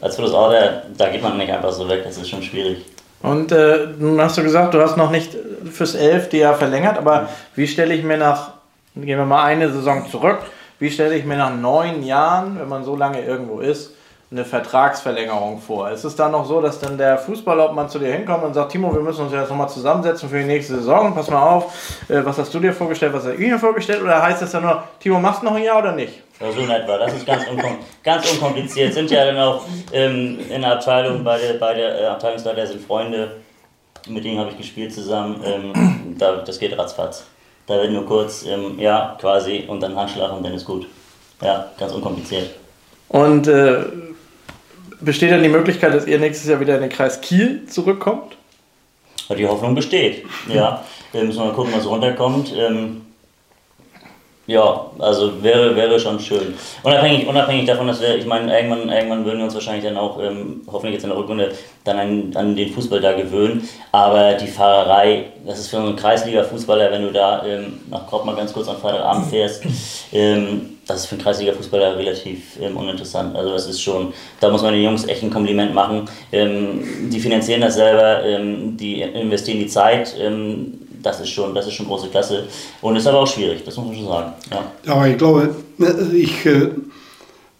[0.00, 2.84] als Order, da geht man nicht einfach so weg, das ist schon schwierig.
[3.22, 5.36] Und äh, nun hast du gesagt, du hast noch nicht
[5.70, 8.50] fürs elfte Jahr verlängert, aber wie stelle ich mir nach,
[8.94, 10.40] gehen wir mal eine Saison zurück,
[10.78, 13.94] wie stelle ich mir nach neun Jahren, wenn man so lange irgendwo ist,
[14.30, 15.88] eine Vertragsverlängerung vor.
[15.90, 18.92] Ist es dann noch so, dass dann der Fußballobmann zu dir hinkommt und sagt, Timo,
[18.92, 22.36] wir müssen uns jetzt nochmal zusammensetzen für die nächste Saison, pass mal auf, äh, was
[22.36, 25.20] hast du dir vorgestellt, was hat ich mir vorgestellt, oder heißt es dann nur, Timo,
[25.20, 26.22] machst du noch ein Jahr oder nicht?
[26.40, 28.92] Ja, so nett war, das ist ganz, unkom ganz unkompliziert.
[28.92, 29.62] Sind ja dann auch
[29.92, 33.36] ähm, in der Abteilung, bei der, bei der äh, Abteilungsleiter sind Freunde,
[34.08, 37.24] mit denen habe ich gespielt zusammen, ähm, da, das geht ratzfatz.
[37.66, 40.86] Da wird nur kurz, ähm, ja, quasi, und dann Handschlag und dann ist gut.
[41.40, 42.50] Ja, ganz unkompliziert.
[43.08, 43.84] Und äh,
[45.00, 48.36] besteht dann die Möglichkeit, dass ihr nächstes Jahr wieder in den Kreis Kiel zurückkommt?
[49.36, 50.84] Die Hoffnung besteht, ja.
[51.12, 52.52] Wir müssen mal gucken, was runterkommt.
[52.56, 53.02] Ähm,
[54.46, 56.54] ja, also wäre, wäre schon schön.
[56.84, 60.22] Unabhängig, unabhängig davon, dass wir, ich meine, irgendwann, irgendwann würden wir uns wahrscheinlich dann auch,
[60.22, 63.68] ähm, hoffentlich jetzt in der Rückrunde, dann an, an den Fußball da gewöhnen.
[63.90, 68.36] Aber die Fahrerei, das ist für einen Kreisliga-Fußballer, wenn du da ähm, nach Kropp mal
[68.36, 69.64] ganz kurz am Freitagabend fährst,
[70.86, 73.34] das ist für einen Kreisliga-Fußballer relativ ähm, uninteressant.
[73.34, 76.08] Also das ist schon, da muss man den Jungs echt ein Kompliment machen.
[76.32, 80.14] Ähm, die finanzieren das selber, ähm, die investieren die Zeit
[81.06, 82.44] das ist schon, das ist schon große Klasse
[82.82, 84.32] und ist aber auch schwierig, das muss man schon sagen.
[84.50, 85.54] Ja, aber ich glaube,
[86.12, 86.70] ich äh,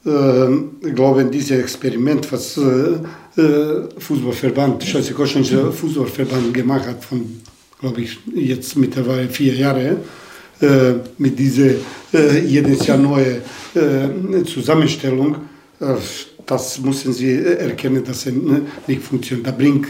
[0.04, 7.40] äh, glaube, dieses Experiment, was äh, äh Fußballverband, Schleswig-Holsteinischer Fußballverband gemacht hat, von,
[7.80, 9.96] glaube ich, jetzt mittlerweile vier Jahre,
[10.60, 11.70] äh, mit dieser
[12.12, 13.42] äh, jedes Jahr neue
[14.46, 15.36] Zusammenstellung,
[16.46, 18.32] das müssen Sie erkennen, dass es
[18.86, 19.46] nicht funktioniert.
[19.46, 19.88] Da bringt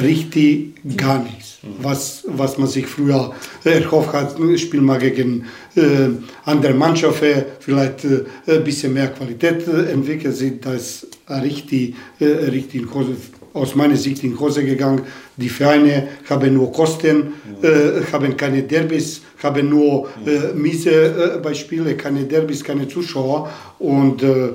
[0.00, 3.34] richtig gar nichts was, was man sich früher
[3.64, 6.08] erhofft hat, spielt man gegen äh,
[6.44, 12.24] andere Mannschaften, vielleicht äh, ein bisschen mehr Qualität äh, entwickelt sind, da ist richtig, äh,
[12.24, 13.16] richtig in Hose,
[13.52, 15.02] aus meiner Sicht in Hose gegangen.
[15.36, 17.32] Die Vereine haben nur Kosten,
[17.62, 24.22] äh, haben keine Derbys, haben nur äh, miese äh, Beispiele, keine Derbys, keine Zuschauer und
[24.22, 24.52] äh, äh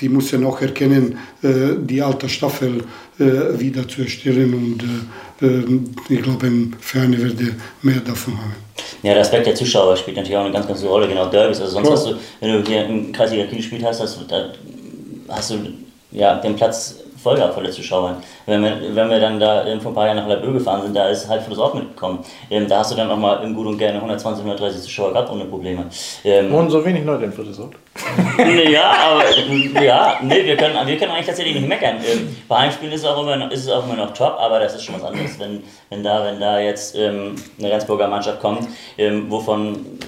[0.00, 2.84] die müssen auch erkennen, äh, die alte Staffel
[3.18, 3.24] äh,
[3.60, 4.82] wieder zu erstellen und
[6.10, 8.54] ich glaube, Ferne werde mehr davon haben.
[9.02, 11.60] Ja, der Aspekt der Zuschauer spielt natürlich auch eine ganz, ganz große Rolle, genau Derbys.
[11.60, 11.96] Also sonst Klar.
[11.96, 14.52] hast du, wenn du hier im Kreisliga Kiel gespielt hast, hast du, da
[15.28, 15.56] hast du
[16.12, 18.16] ja, den Platz voll gehabt von den Zuschauern.
[18.46, 21.08] Wenn wir, wenn wir dann da vor ein paar Jahren nach Leibö gefahren sind, da
[21.08, 22.20] ist halt für das Ort mitgekommen.
[22.50, 25.30] Ähm, da hast du dann auch mal im Gut und Gerne 120, 130 Zuschauer gehabt
[25.30, 25.86] ohne Probleme.
[26.24, 27.74] Ähm, Wohnen so wenig Leute in Friedrichsort?
[28.70, 31.96] ja, aber ja, nee, wir können, wir können eigentlich tatsächlich nicht meckern.
[31.96, 34.60] Ähm, bei Heimspielen ist es, auch immer noch, ist es auch immer noch top, aber
[34.60, 38.40] das ist schon was anderes, wenn, wenn, da, wenn da jetzt ähm, eine Rendsburger Mannschaft
[38.40, 39.98] kommt, ähm, wovon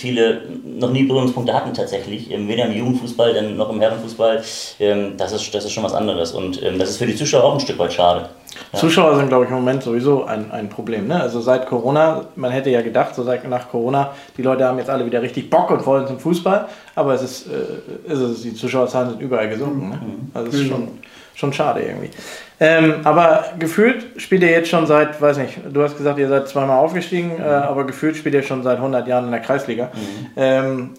[0.00, 4.42] viele noch nie Berührungspunkte hatten tatsächlich, ähm, weder im Jugendfußball, denn noch im Herrenfußball.
[4.80, 7.44] Ähm, das, ist, das ist schon was anderes und ähm, das ist für die Zuschauer
[7.44, 8.30] auch ein Stück weit schade.
[8.72, 8.78] Ja.
[8.78, 11.06] Zuschauer sind, glaube ich, im Moment sowieso ein, ein Problem.
[11.06, 11.20] Ne?
[11.20, 14.90] Also seit Corona, man hätte ja gedacht, so seit nach Corona, die Leute haben jetzt
[14.90, 18.54] alle wieder richtig Bock und wollen zum Fußball, aber es ist, äh, ist es, die
[18.54, 19.90] Zuschauerzahlen sind überall gesunken.
[19.90, 19.96] Ne?
[19.96, 20.30] Mhm.
[20.32, 20.88] Also es ist schon,
[21.34, 22.10] schon schade irgendwie.
[22.58, 26.48] Ähm, aber gefühlt spielt ihr jetzt schon seit, weiß nicht, du hast gesagt, ihr seid
[26.48, 27.42] zweimal aufgestiegen, mhm.
[27.42, 29.90] äh, aber gefühlt spielt ihr schon seit 100 Jahren in der Kreisliga.
[29.94, 30.26] Mhm.
[30.36, 30.90] Ähm,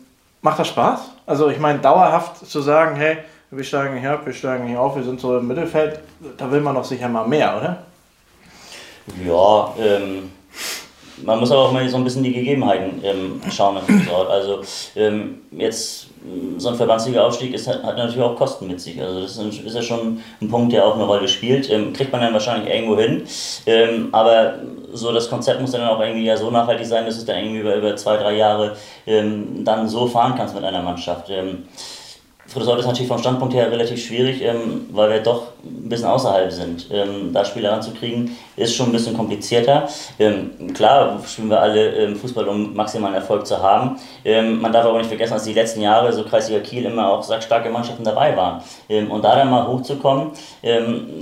[0.41, 1.11] macht das Spaß?
[1.27, 3.17] Also ich meine, dauerhaft zu sagen, hey,
[3.51, 5.99] wir steigen hier ab, wir steigen hier auf, wir sind so im Mittelfeld,
[6.37, 7.77] da will man doch sicher mal mehr, oder?
[9.25, 10.31] Ja, ähm,
[11.23, 13.77] man muss aber auch mal so ein bisschen die Gegebenheiten ähm, schauen.
[14.29, 14.61] Also
[14.95, 16.07] ähm, jetzt
[16.57, 19.01] so ein verbandsliga Aufstieg ist, hat, natürlich auch Kosten mit sich.
[19.01, 21.69] Also das ist, ist, ja schon ein Punkt, der auch eine Rolle spielt.
[21.69, 23.23] Ähm, kriegt man dann wahrscheinlich irgendwo hin.
[23.65, 24.55] Ähm, aber
[24.93, 27.61] so das Konzept muss dann auch irgendwie ja so nachhaltig sein, dass es dann irgendwie
[27.61, 28.75] über, über zwei, drei Jahre
[29.07, 31.29] ähm, dann so fahren kannst mit einer Mannschaft.
[32.51, 36.07] Ähm, Friedrichshaus ist natürlich vom Standpunkt her relativ schwierig, ähm, weil wir doch ein bisschen
[36.07, 36.87] außerhalb sind.
[36.91, 39.87] Ähm, da Spieler ranzukriegen, ist schon ein bisschen komplizierter.
[40.19, 43.97] Ähm, klar spielen wir alle ähm, Fußball, um maximalen Erfolg zu haben.
[44.25, 47.23] Ähm, man darf aber nicht vergessen, dass die letzten Jahre so Kreisliga Kiel immer auch
[47.23, 48.61] starke Mannschaften dabei waren.
[48.89, 50.31] Ähm, und da dann mal hochzukommen,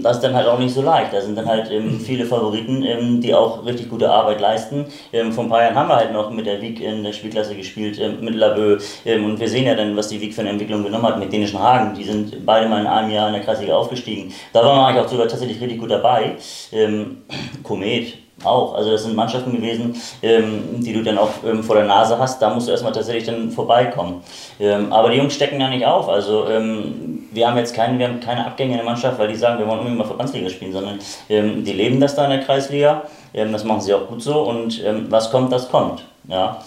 [0.01, 1.13] das ist dann halt auch nicht so leicht.
[1.13, 1.71] Da sind dann halt
[2.03, 4.85] viele Favoriten, die auch richtig gute Arbeit leisten.
[5.31, 7.99] vor ein paar Jahren haben wir halt noch mit der Wieg in der Spielklasse gespielt,
[8.21, 8.79] mit Labö.
[9.05, 11.59] und wir sehen ja dann, was die Wieg für eine Entwicklung genommen hat mit Dänischen
[11.59, 11.93] Hagen.
[11.95, 14.33] Die sind beide mal in einem Jahr in der Kreisliga aufgestiegen.
[14.53, 16.35] Da waren wir eigentlich auch sogar tatsächlich richtig gut dabei.
[16.71, 17.23] Ähm,
[17.63, 18.73] Komet auch.
[18.75, 22.41] Also das sind Mannschaften gewesen, ähm, die du dann auch ähm, vor der Nase hast.
[22.41, 24.23] Da musst du erstmal tatsächlich dann vorbeikommen.
[24.59, 26.09] Ähm, aber die Jungs stecken ja nicht auf.
[26.09, 29.35] Also ähm, wir haben jetzt keine, wir haben keine Abgänge in der Mannschaft, weil die
[29.35, 30.99] sagen, wir wollen unbedingt mal Verbandsliga spielen, sondern
[31.29, 33.03] ähm, die leben das da in der Kreisliga.
[33.33, 36.05] Ähm, das machen sie auch gut so und was kommt, das kommt.
[36.27, 36.63] Ja.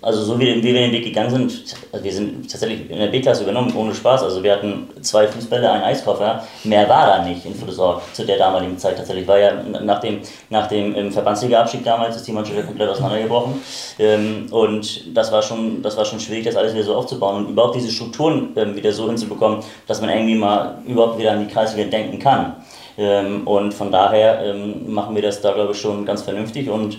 [0.00, 3.08] Also so wie, wie wir den Weg gegangen sind, also wir sind tatsächlich in der
[3.08, 4.22] B-Klasse übernommen, ohne Spaß.
[4.22, 6.44] Also wir hatten zwei Fußbälle, einen Eiskoffer.
[6.62, 9.26] Mehr war da nicht in Friedrichsort zu der damaligen Zeit tatsächlich.
[9.26, 10.20] War ja nach dem,
[10.50, 13.60] nach dem ähm, Verbandsliga-Abstieg damals ist die Mannschaft ja komplett auseinandergebrochen.
[13.98, 17.50] Ähm, und das war, schon, das war schon schwierig, das alles wieder so aufzubauen und
[17.50, 21.52] überhaupt diese Strukturen ähm, wieder so hinzubekommen, dass man irgendwie mal überhaupt wieder an die
[21.52, 22.54] Kreisliga denken kann.
[22.98, 26.68] Ähm, und von daher ähm, machen wir das da, glaube ich, schon ganz vernünftig.
[26.68, 26.98] Und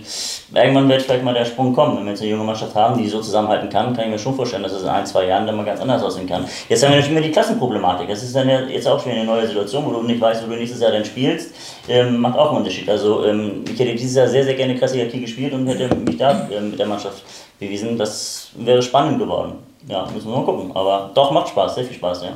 [0.54, 1.98] irgendwann wird vielleicht mal der Sprung kommen.
[1.98, 4.34] Wenn wir jetzt eine junge Mannschaft haben, die so zusammenhalten kann, kann ich mir schon
[4.34, 6.46] vorstellen, dass es in ein, zwei Jahren dann mal ganz anders aussehen kann.
[6.70, 8.08] Jetzt haben wir natürlich immer die Klassenproblematik.
[8.08, 10.50] Das ist dann ja jetzt auch schon eine neue Situation, wo du nicht weißt, wo
[10.50, 11.54] du nächstes Jahr dann spielst.
[11.86, 12.88] Ähm, macht auch einen Unterschied.
[12.88, 16.16] Also ähm, ich hätte dieses Jahr sehr, sehr gerne Klassiker Kiel gespielt und hätte mich
[16.16, 17.22] da ähm, mit der Mannschaft
[17.58, 17.98] bewiesen.
[17.98, 19.52] Das wäre spannend geworden.
[19.86, 20.70] Ja, müssen wir mal gucken.
[20.74, 22.30] Aber doch, macht Spaß, sehr viel Spaß, ja.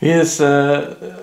[0.00, 0.82] Wie ist äh,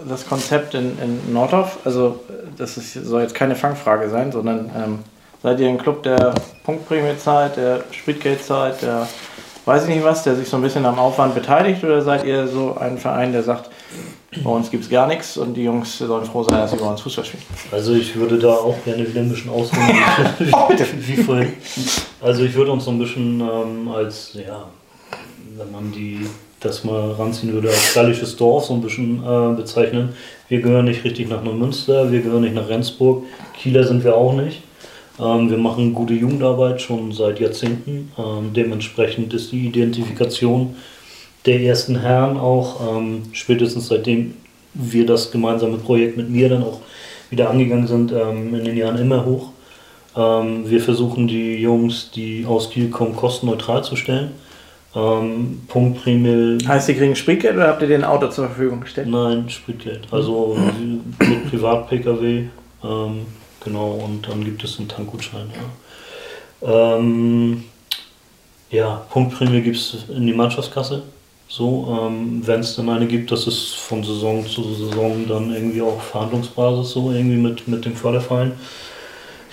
[0.10, 1.78] das Konzept in, in Nordhoff?
[1.86, 2.22] Also,
[2.58, 5.00] das ist, soll jetzt keine Fangfrage sein, sondern ähm,
[5.42, 9.08] seid ihr ein Club der Punktprämie zahlt, der Spritgeld zahlt, der
[9.66, 12.48] weiß ich nicht was, der sich so ein bisschen am Aufwand beteiligt oder seid ihr
[12.48, 13.70] so ein Verein, der sagt,
[14.44, 16.86] bei uns gibt es gar nichts und die Jungs sollen froh sein, dass sie bei
[16.86, 17.44] uns Fußball spielen?
[17.72, 19.88] Also ich würde da auch gerne wieder ein bisschen ausholen,
[20.40, 21.54] wie, wie, wie vorhin.
[22.20, 24.66] Also ich würde uns so ein bisschen ähm, als, ja,
[25.56, 26.28] wenn man die
[26.64, 30.10] das mal ranziehen würde, als gallisches Dorf so ein bisschen äh, bezeichnen.
[30.50, 33.24] Wir gehören nicht richtig nach Neumünster, wir gehören nicht nach Rendsburg,
[33.58, 34.62] Kieler sind wir auch nicht.
[35.20, 38.12] Ähm, wir machen gute Jugendarbeit schon seit Jahrzehnten.
[38.18, 40.76] Ähm, dementsprechend ist die Identifikation
[41.46, 44.34] der ersten Herren auch ähm, spätestens seitdem
[44.74, 46.80] wir das gemeinsame Projekt mit mir dann auch
[47.30, 49.50] wieder angegangen sind, ähm, in den Jahren immer hoch.
[50.16, 54.32] Ähm, wir versuchen die Jungs, die aus Kiel kommen, kostenneutral zu stellen.
[54.96, 56.60] Ähm, Punktprämie.
[56.68, 59.08] Heißt, Sie kriegen Spritgeld oder habt ihr den Auto zur Verfügung gestellt?
[59.08, 60.08] Nein, Spritgeld.
[60.12, 60.58] Also
[61.20, 62.44] mit Privat-Pkw.
[62.84, 63.26] Ähm,
[63.64, 65.48] genau, und dann gibt es einen Tankgutschein.
[66.62, 67.64] Ja, ähm,
[68.70, 71.02] ja Punktprämie gibt es in die Mannschaftskasse.
[71.48, 75.82] So, ähm, wenn es dann eine gibt, das ist von Saison zu Saison dann irgendwie
[75.82, 78.54] auch Verhandlungsbasis so irgendwie mit, mit dem Förderverein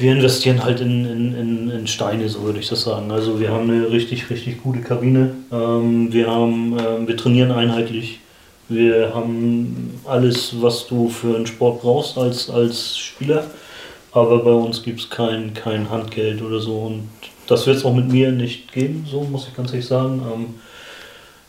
[0.00, 3.10] wir investieren halt in, in, in, in, Steine, so würde ich das sagen.
[3.10, 5.32] Also wir haben eine richtig, richtig gute Kabine.
[5.52, 8.20] Ähm, wir, haben, äh, wir trainieren einheitlich.
[8.68, 13.44] Wir haben alles, was du für einen Sport brauchst als, als Spieler.
[14.12, 16.78] Aber bei uns gibt es kein, kein Handgeld oder so.
[16.78, 17.08] Und
[17.46, 20.22] das wird es auch mit mir nicht geben, so muss ich ganz ehrlich sagen.
[20.32, 20.46] Ähm,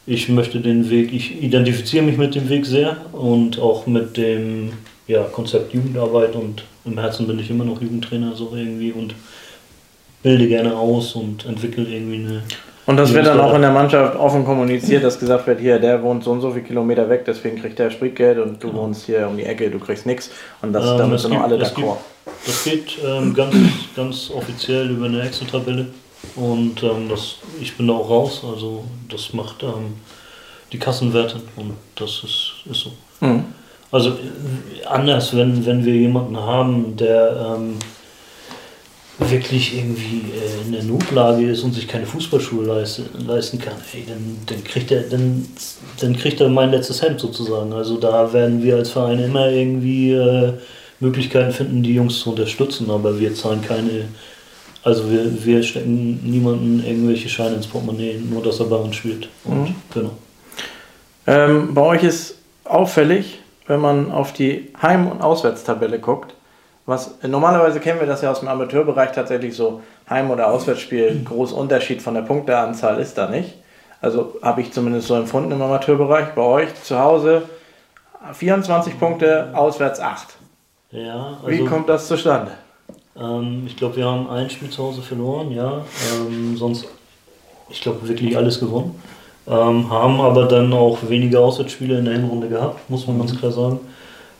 [0.05, 4.73] ich möchte den Weg, ich identifiziere mich mit dem Weg sehr und auch mit dem
[5.07, 9.15] ja, Konzept Jugendarbeit und im Herzen bin ich immer noch Jugendtrainer so irgendwie und
[10.23, 12.43] bilde gerne aus und entwickle irgendwie eine.
[12.87, 16.01] Und das wird dann auch in der Mannschaft offen kommuniziert, dass gesagt wird, hier, der
[16.01, 18.81] wohnt so und so viele Kilometer weg, deswegen kriegt der Spritgeld und du genau.
[18.81, 20.31] wohnst hier um die Ecke, du kriegst nichts.
[20.61, 21.97] Und das, ähm, damit sind noch alle d'accord.
[22.45, 23.55] Das geht ähm, ganz,
[23.95, 25.87] ganz offiziell über eine Excel-Tabelle
[26.35, 29.93] und ähm, das, ich bin da auch raus, also das macht ähm,
[30.71, 32.91] die Kassenwerte und das ist, ist so.
[33.19, 33.45] Mhm.
[33.91, 34.17] Also
[34.85, 37.75] anders, wenn, wenn wir jemanden haben, der ähm,
[39.29, 44.05] wirklich irgendwie äh, in der Notlage ist und sich keine Fußballschuhe leisten, leisten kann, ey,
[44.07, 45.45] dann, dann, kriegt er, dann,
[45.99, 47.73] dann kriegt er mein letztes Hemd sozusagen.
[47.73, 50.53] Also da werden wir als Verein immer irgendwie äh,
[50.99, 54.05] Möglichkeiten finden, die Jungs zu unterstützen, aber wir zahlen keine,
[54.83, 59.27] also wir, wir stecken niemanden irgendwelche Scheine ins Portemonnaie, nur dass er bei uns spielt.
[59.43, 59.75] Und, mhm.
[59.93, 60.11] genau.
[61.27, 63.39] Ähm, bei euch ist auffällig,
[63.71, 66.35] wenn man auf die Heim- und Auswärtstabelle guckt,
[66.85, 71.53] was normalerweise kennen wir das ja aus dem Amateurbereich tatsächlich so, Heim- oder Auswärtsspiel, groß
[71.53, 73.53] Unterschied von der Punkteanzahl ist da nicht.
[74.01, 76.29] Also habe ich zumindest so empfunden im Amateurbereich.
[76.35, 77.43] Bei euch zu Hause
[78.33, 80.27] 24 Punkte, auswärts 8.
[80.91, 82.51] Ja, also, Wie kommt das zustande?
[83.17, 85.85] Ähm, ich glaube, wir haben ein Spiel zu Hause verloren, ja.
[86.13, 86.87] Ähm, sonst,
[87.69, 89.01] ich glaube, wirklich alles gewonnen.
[89.47, 93.51] Ähm, haben aber dann auch weniger Auswärtsspiele in der Hinrunde gehabt, muss man ganz klar
[93.51, 93.79] sagen.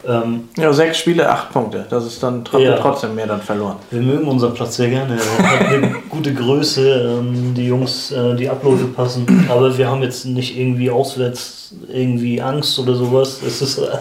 [0.07, 1.85] Ähm, ja, sechs Spiele, acht Punkte.
[1.89, 2.77] Das ist dann ja.
[2.77, 3.77] trotzdem mehr dann verloren.
[3.91, 5.15] Wir mögen unseren Platz sehr gerne.
[5.15, 9.47] Er hat eine gute Größe, ähm, die Jungs, äh, die Abläufe passen.
[9.49, 13.41] Aber wir haben jetzt nicht irgendwie auswärts irgendwie Angst oder sowas.
[13.45, 13.97] Es ist äh,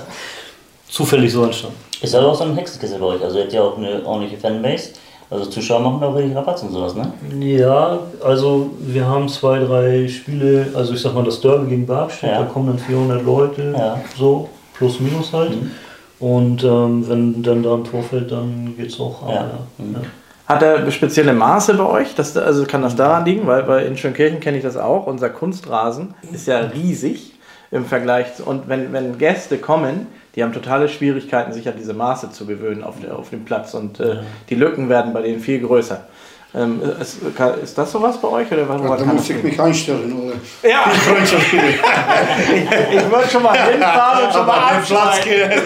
[0.88, 1.76] zufällig so entstanden.
[2.01, 3.22] Ist aber auch so ein Hexenkessel bei euch.
[3.22, 4.90] Also ihr habt ja auch eine ordentliche Fanbase.
[5.30, 7.12] Also Zuschauer machen da richtig Rabatz und sowas, ne?
[7.38, 12.32] Ja, also wir haben zwei, drei Spiele, also ich sag mal das Derby gegen Barkstedt,
[12.32, 12.40] ja.
[12.40, 14.00] da kommen dann 400 Leute, ja.
[14.18, 15.50] so plus minus halt.
[15.50, 15.70] Mhm.
[16.18, 19.26] Und ähm, wenn dann da ein Tor fällt, dann geht es auch.
[19.32, 19.50] Ja.
[19.78, 19.94] Mhm.
[19.94, 20.00] Ja.
[20.46, 22.16] Hat er spezielle Maße bei euch?
[22.16, 23.46] Das, also kann das daran liegen?
[23.46, 25.06] Weil, weil in Schönkirchen kenne ich das auch.
[25.06, 27.34] Unser Kunstrasen ist ja riesig
[27.70, 28.34] im Vergleich.
[28.34, 32.46] Zu, und wenn, wenn Gäste kommen, die haben totale Schwierigkeiten, sich an diese Maße zu
[32.46, 33.74] gewöhnen auf, der, auf dem Platz.
[33.74, 34.18] Und äh,
[34.48, 36.06] die Lücken werden bei denen viel größer.
[36.52, 37.18] Ähm, ist,
[37.62, 38.50] ist, das sowas bei euch?
[38.50, 40.12] Oder ja, da muss ich mich einstellen.
[40.12, 40.34] Oder?
[40.68, 40.90] Ja!
[41.22, 45.50] ich, ich würde schon mal hinfahren und schon mal Platz gehen.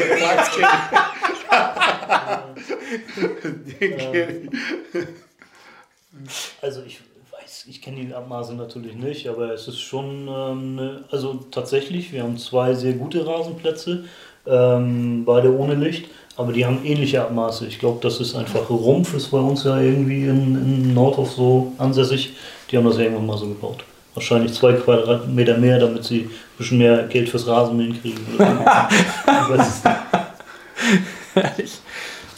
[6.60, 7.00] also ich
[7.30, 12.12] weiß, ich kenne die Abmaße natürlich nicht, aber es ist schon, ähm, ne, also tatsächlich,
[12.12, 14.04] wir haben zwei sehr gute Rasenplätze,
[14.46, 16.08] ähm, beide ohne Licht.
[16.36, 17.66] Aber die haben ähnliche Abmaße.
[17.66, 21.72] Ich glaube, das ist einfach Rumpf, ist bei uns ja irgendwie in, in Nordhof so
[21.78, 22.34] ansässig.
[22.70, 23.84] Die haben das irgendwann mal so gebaut.
[24.14, 28.26] Wahrscheinlich zwei Quadratmeter mehr, damit sie ein bisschen mehr Geld fürs Rasenmähen kriegen.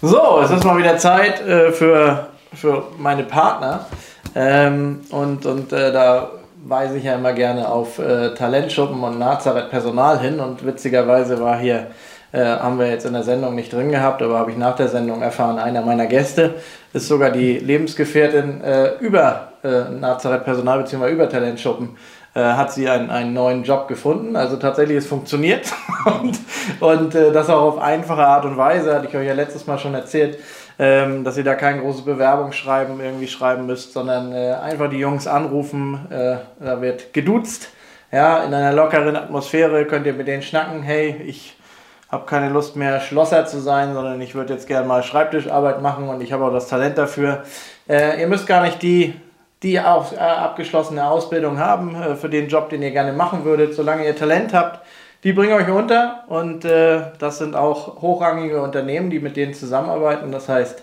[0.02, 3.86] so, es ist mal wieder Zeit äh, für, für meine Partner.
[4.34, 6.30] Ähm, und und äh, da
[6.68, 10.40] weise ich ja immer gerne auf äh, Talentschuppen und Nazareth Personal hin.
[10.40, 11.88] Und witzigerweise war hier
[12.32, 14.88] äh, haben wir jetzt in der Sendung nicht drin gehabt, aber habe ich nach der
[14.88, 16.54] Sendung erfahren, einer meiner Gäste
[16.92, 21.10] ist sogar die Lebensgefährtin äh, über äh, Nazareth Personal bzw.
[21.10, 21.96] über Talentschuppen
[22.34, 24.36] äh, hat sie einen, einen neuen Job gefunden.
[24.36, 25.72] Also tatsächlich, es funktioniert
[26.04, 26.38] und,
[26.80, 29.78] und äh, das auch auf einfache Art und Weise, hatte ich euch ja letztes Mal
[29.78, 30.38] schon erzählt,
[30.78, 35.26] ähm, dass ihr da kein großes Bewerbungsschreiben irgendwie schreiben müsst, sondern äh, einfach die Jungs
[35.26, 37.70] anrufen, äh, da wird geduzt.
[38.12, 41.56] Ja, in einer lockeren Atmosphäre könnt ihr mit denen schnacken, hey, ich
[42.10, 46.08] habe keine Lust mehr Schlosser zu sein, sondern ich würde jetzt gerne mal Schreibtischarbeit machen
[46.08, 47.42] und ich habe auch das Talent dafür.
[47.88, 49.14] Äh, ihr müsst gar nicht die,
[49.62, 53.74] die auf, äh, abgeschlossene Ausbildung haben äh, für den Job, den ihr gerne machen würdet,
[53.74, 54.85] solange ihr Talent habt.
[55.24, 60.30] Die bringen euch unter und äh, das sind auch hochrangige Unternehmen, die mit denen zusammenarbeiten.
[60.30, 60.82] Das heißt,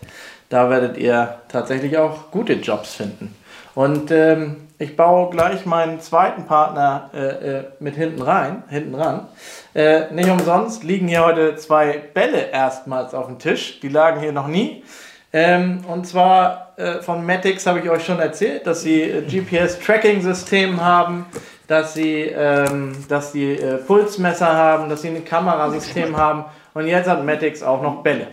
[0.50, 3.36] da werdet ihr tatsächlich auch gute Jobs finden.
[3.76, 9.28] Und ähm, ich baue gleich meinen zweiten Partner äh, äh, mit hinten rein, hinten ran.
[9.74, 13.80] Äh, nicht umsonst liegen hier heute zwei Bälle erstmals auf dem Tisch.
[13.80, 14.84] Die lagen hier noch nie.
[15.32, 20.84] Ähm, und zwar äh, von Matix habe ich euch schon erzählt, dass sie äh, GPS-Tracking-System
[20.84, 21.26] haben,
[21.68, 26.46] dass sie, ähm, dass sie äh, Pulsmesser haben, dass sie ein Kamerasystem haben.
[26.74, 28.28] Und jetzt hat Matix auch noch Bälle.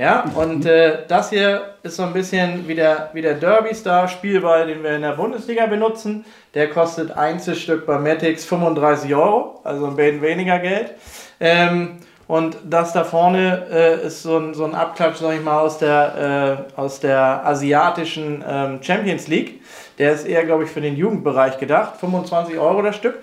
[0.00, 4.08] Ja, und äh, das hier ist so ein bisschen wie der, wie der Derby Star
[4.08, 6.24] Spielball, den wir in der Bundesliga benutzen.
[6.54, 10.94] Der kostet Einzelstück bei Matix 35 Euro, also ein bisschen weniger Geld.
[11.38, 11.98] Ähm,
[12.30, 15.78] und das da vorne äh, ist so ein, so ein Abklatsch, sag ich mal, aus
[15.78, 19.60] der, äh, aus der asiatischen ähm, Champions League.
[20.00, 21.98] Der ist eher, glaube ich, für den Jugendbereich gedacht.
[22.00, 23.18] 25 Euro das Stück.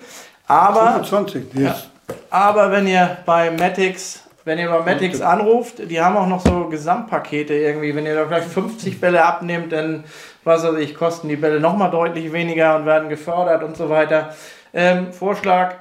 [0.46, 1.62] Aber, 25, yes.
[1.62, 6.40] ja, aber wenn ihr bei Matix wenn ihr bei Matix anruft, die haben auch noch
[6.40, 7.94] so Gesamtpakete irgendwie.
[7.94, 10.04] Wenn ihr da vielleicht 50 Bälle abnehmt, dann,
[10.42, 14.34] was weiß ich, kosten die Bälle nochmal deutlich weniger und werden gefördert und so weiter.
[14.72, 15.74] Ähm, Vorschlag,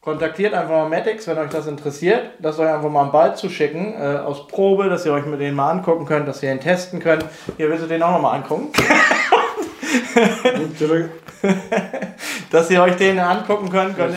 [0.00, 3.50] kontaktiert einfach mal Matix, wenn euch das interessiert, dass euch einfach mal einen Ball zu
[3.50, 6.60] schicken äh, aus Probe, dass ihr euch mit denen mal angucken könnt, dass ihr ihn
[6.60, 7.26] testen könnt.
[7.58, 8.72] Ihr willst den auch nochmal angucken.
[12.50, 13.96] dass ihr euch den angucken könnt.
[13.96, 14.14] Könnt.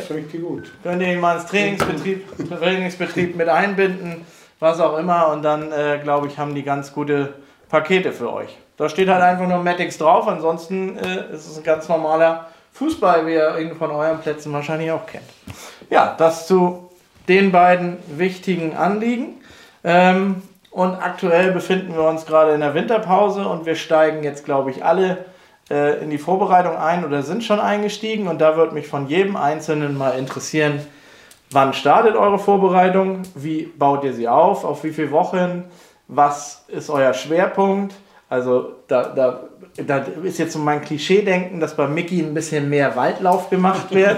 [0.84, 4.25] Könnt ihr ihn mal ins Trainingsbetrieb, Trainingsbetrieb mit einbinden,
[4.59, 5.30] was auch immer.
[5.30, 7.34] Und dann, äh, glaube ich, haben die ganz gute
[7.69, 8.57] Pakete für euch.
[8.78, 10.28] Da steht halt einfach nur Matix drauf.
[10.28, 14.91] Ansonsten äh, ist es ein ganz normaler Fußball, wie ihr ihn von euren Plätzen wahrscheinlich
[14.91, 15.25] auch kennt.
[15.89, 16.89] Ja, das zu
[17.28, 19.41] den beiden wichtigen Anliegen.
[19.84, 24.69] Ähm, und aktuell befinden wir uns gerade in der Winterpause und wir steigen jetzt, glaube
[24.69, 25.25] ich, alle
[25.70, 28.28] äh, in die Vorbereitung ein oder sind schon eingestiegen.
[28.28, 30.80] Und da würde mich von jedem Einzelnen mal interessieren,
[31.51, 35.65] wann startet eure Vorbereitung, wie baut ihr sie auf, auf wie viele Wochen,
[36.07, 37.93] was ist euer Schwerpunkt,
[38.30, 39.43] also da, da,
[39.86, 44.17] da ist jetzt so mein Klischee-Denken, dass bei Mickey ein bisschen mehr Waldlauf gemacht wird.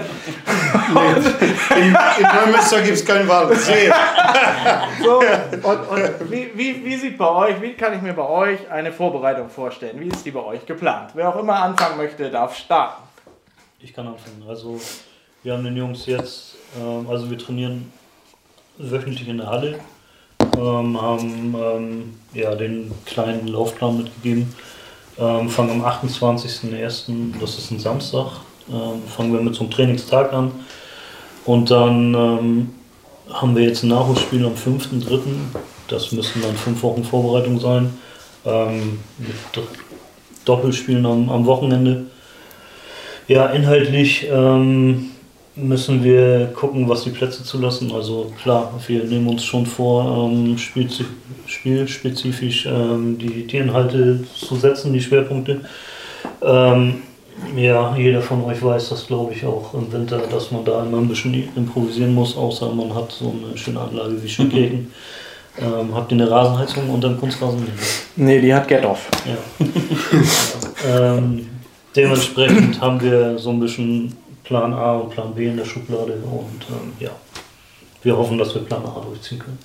[1.76, 3.58] in, in Neumünster gibt es keinen Wald.
[5.02, 8.70] so, und, und wie, wie, wie sieht bei euch, wie kann ich mir bei euch
[8.70, 10.00] eine Vorbereitung vorstellen?
[10.00, 11.10] Wie ist die bei euch geplant?
[11.14, 13.02] Wer auch immer anfangen möchte, darf starten.
[13.80, 14.42] ich kann anfangen.
[14.48, 14.80] Also
[15.42, 17.92] wir haben den Jungs jetzt, ähm, also wir trainieren
[18.78, 19.80] wöchentlich in der Halle,
[20.56, 24.54] ähm, haben ähm, ja, den kleinen Laufplan mitgegeben,
[25.20, 28.26] ähm, fangen am 28.01., das ist ein Samstag,
[28.70, 30.50] ähm, fangen wir mit so einem Trainingstag an
[31.44, 32.70] und dann ähm,
[33.30, 35.20] haben wir jetzt ein Nachholspiel am 5.3.,
[35.88, 37.92] das müssen dann fünf Wochen Vorbereitung sein,
[38.44, 39.36] ähm, mit
[40.44, 42.06] Doppelspielen am, am Wochenende.
[43.28, 45.10] Ja, inhaltlich ähm,
[45.56, 47.92] müssen wir gucken, was die Plätze zulassen.
[47.92, 50.56] Also klar, wir nehmen uns schon vor, ähm,
[51.46, 55.60] spielspezifisch ähm, die, die Inhalte zu setzen, die Schwerpunkte.
[56.42, 57.02] Ähm,
[57.56, 60.98] ja, jeder von euch weiß das, glaube ich, auch im Winter, dass man da immer
[60.98, 64.92] ein bisschen improvisieren muss, außer man hat so eine schöne Anlage wie Schulkirchen.
[65.58, 67.66] Ähm, habt ihr eine Rasenheizung unter dem Kunstrasen?
[68.16, 69.08] Nee, die hat Get-Off.
[69.26, 69.66] Ja.
[70.88, 71.16] ja.
[71.16, 71.48] Ähm,
[71.96, 74.14] dementsprechend haben wir so ein bisschen
[74.50, 77.10] Plan A und Plan B in der Schublade und ähm, ja,
[78.02, 79.58] wir hoffen, dass wir Plan A durchziehen können.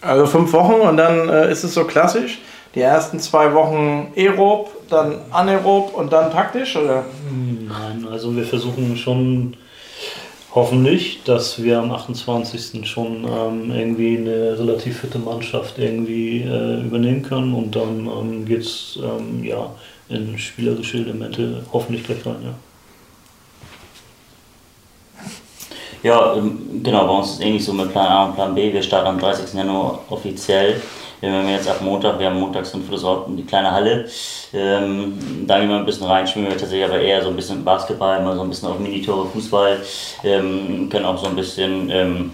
[0.00, 2.40] Also fünf Wochen und dann äh, ist es so klassisch.
[2.74, 7.04] Die ersten zwei Wochen aerob, dann anaerob und dann taktisch, oder?
[7.30, 9.56] Nein, also wir versuchen schon
[10.52, 12.88] hoffentlich, dass wir am 28.
[12.88, 18.62] schon ähm, irgendwie eine relativ fitte Mannschaft irgendwie äh, übernehmen können und dann ähm, geht
[18.62, 19.70] es ähm, ja,
[20.08, 22.42] in spielerische Elemente hoffentlich gleich rein.
[22.42, 22.54] Ja.
[26.02, 28.72] Ja, ähm, genau, bei uns ist es ähnlich so mit Plan A und Plan B.
[28.72, 29.52] Wir starten am 30.
[29.54, 30.80] Januar offiziell.
[31.20, 34.08] Wir haben jetzt ab Montag, wir haben montags in Friedrichsort die kleine Halle.
[34.54, 35.18] Ähm,
[35.48, 38.22] da gehen wir ein bisschen rein, spielen wir tatsächlich aber eher so ein bisschen Basketball,
[38.22, 39.80] mal so ein bisschen auf Minitore, Fußball.
[40.22, 42.32] Ähm, können auch so ein bisschen ähm,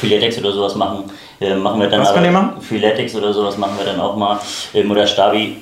[0.00, 1.04] Philetics oder sowas machen.
[1.42, 2.62] Ähm, machen wir dann Was ihr machen?
[2.62, 4.40] Philetics oder sowas machen wir dann auch mal.
[4.72, 5.58] Ähm, oder Stabi.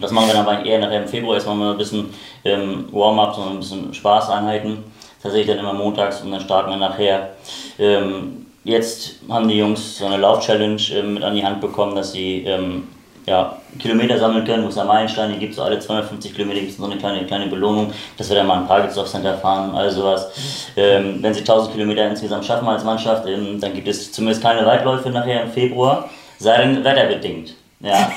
[0.00, 1.34] Das machen wir dann aber eher nachher im Februar.
[1.34, 2.06] Jetzt machen wir ein bisschen
[2.44, 7.30] ähm, Warm-up, so ein bisschen Spaßeinheiten tatsächlich dann immer montags und dann starten wir nachher.
[7.78, 12.12] Ähm, jetzt haben die Jungs so eine Lauf-Challenge ähm, mit an die Hand bekommen, dass
[12.12, 12.88] sie ähm,
[13.28, 16.78] ja, Kilometer sammeln können, wo es ja Meilensteine gibt, so alle 250 Kilometer gibt es
[16.78, 20.30] so eine kleine, kleine Belohnung, dass wir dann mal ein Targets Center fahren all sowas.
[20.76, 24.64] Ähm, wenn sie 1000 Kilometer insgesamt schaffen als Mannschaft, ähm, dann gibt es zumindest keine
[24.64, 26.08] Weitläufe nachher im Februar,
[26.38, 27.54] sei denn wetterbedingt.
[27.80, 28.10] Ja.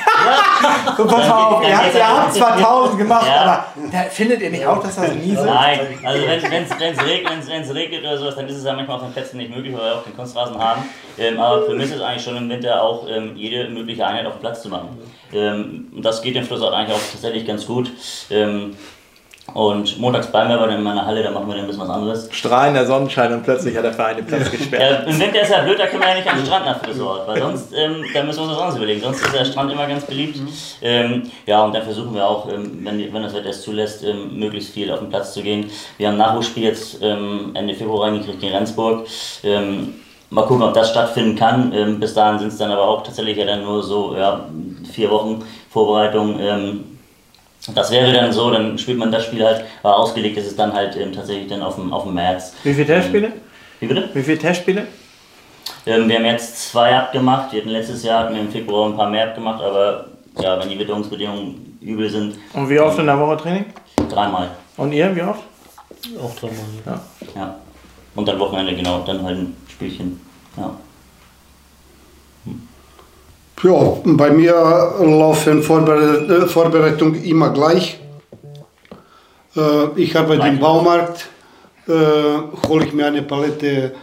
[0.97, 3.41] so, pass auf, ihr habt, ihr habt zwar 1000 gemacht, ja.
[3.41, 7.47] aber da findet ihr nicht auch, dass das nie so Nein, also wenn es regnet,
[7.47, 9.83] wenn's regnet oder sowas, dann ist es ja manchmal auf den Plätzen nicht möglich, weil
[9.83, 10.89] wir auch keinen Kunstrasen haben.
[11.19, 14.25] Ähm, aber für mich ist es eigentlich schon im Winter auch ähm, jede mögliche Einheit
[14.25, 14.97] auf dem Platz zu machen.
[15.31, 17.91] Ähm, das geht im Fluss eigentlich auch tatsächlich ganz gut.
[18.31, 18.75] Ähm,
[19.53, 21.81] und montags bleiben wir aber dann in meiner Halle, da machen wir dann ein bisschen
[21.81, 22.29] was anderes.
[22.31, 25.05] Strahlender Sonnenschein und plötzlich hat der Verein den Platz gesperrt.
[25.05, 27.27] Ja, Im Winter ist ja blöd, da können wir ja nicht am Strand nach Frisort,
[27.27, 29.01] weil sonst, ähm, da müssen wir uns was anderes überlegen.
[29.01, 30.39] Sonst ist der Strand immer ganz beliebt.
[30.81, 34.39] Ähm, ja, und dann versuchen wir auch, ähm, wenn, wenn das Wetter es zulässt, ähm,
[34.39, 35.69] möglichst viel auf den Platz zu gehen.
[35.97, 39.05] Wir haben ein Nachwuchsspiel jetzt ähm, Ende Februar reingekriegt gegen Rendsburg.
[39.43, 39.95] Ähm,
[40.29, 41.99] mal gucken, ob das stattfinden kann.
[41.99, 44.45] bis dahin sind es dann aber auch tatsächlich ja dann nur so ja,
[44.93, 46.39] vier Wochen Vorbereitung.
[47.75, 50.73] Das wäre dann so, dann spielt man das Spiel halt, aber ausgelegt ist es dann
[50.73, 52.53] halt ähm, tatsächlich dann auf dem, auf dem März.
[52.63, 53.27] Wie viele Testspiele?
[53.27, 53.33] Ähm,
[53.79, 54.09] wie bitte?
[54.13, 54.87] Wie viele Testspiele?
[55.85, 57.51] Ähm, wir haben jetzt zwei abgemacht.
[57.51, 60.05] Wir hatten letztes Jahr hatten wir im Februar ein paar mehr abgemacht, aber
[60.39, 62.35] ja, wenn die Witterungsbedingungen übel sind.
[62.53, 63.65] Und wie oft in der Woche Training?
[64.09, 64.49] Dreimal.
[64.77, 65.43] Und ihr, wie oft?
[66.19, 66.57] Auch dreimal.
[66.85, 67.01] Ja.
[67.35, 67.55] ja.
[68.15, 70.19] Und dann Wochenende, genau, dann halt ein Spielchen.
[70.57, 70.75] Ja.
[73.63, 74.53] Ja, bei mir
[74.99, 77.99] laufen äh, Vorbereitungen immer gleich.
[79.55, 81.27] Äh, ich arbeite im Baumarkt,
[81.87, 81.91] äh,
[82.67, 83.93] hole ich mir eine Palette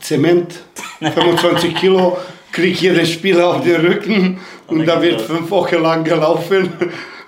[0.00, 0.54] Zement,
[1.00, 2.16] 25 Kilo,
[2.50, 6.72] kriege jeden Spieler auf den Rücken und da wird fünf Wochen lang gelaufen.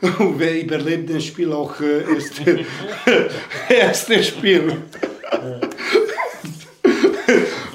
[0.01, 4.73] Und wer überlebt das Spiel auch ist das erste Spiel.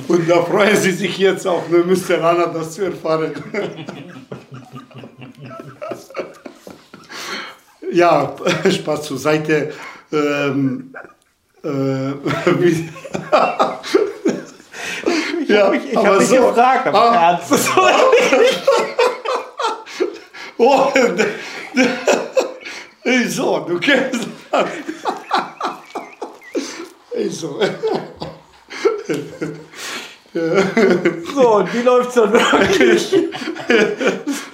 [0.08, 3.34] Und da freuen sie sich jetzt auch, wir müssen ran, das zu erfahren.
[7.92, 8.36] ja,
[8.70, 9.74] Spaß zur Seite.
[10.12, 10.94] Ähm,
[11.64, 12.12] äh,
[15.40, 17.52] ich ja, habe mich, ich hab mich so, gefragt, aber ah, ernst.
[20.58, 20.92] oh,
[23.28, 24.70] so, du kennst das.
[27.40, 27.60] so.
[30.36, 33.14] So, und wie läuft es dann wirklich?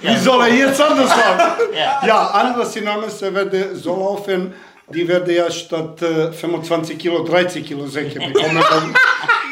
[0.00, 1.60] Wie soll er jetzt anders machen?
[1.74, 4.54] Ja, ja anders hinaus werde so laufen,
[4.88, 8.62] die werde ja statt äh, 25 Kilo 30 Kilo Säcke bekommen.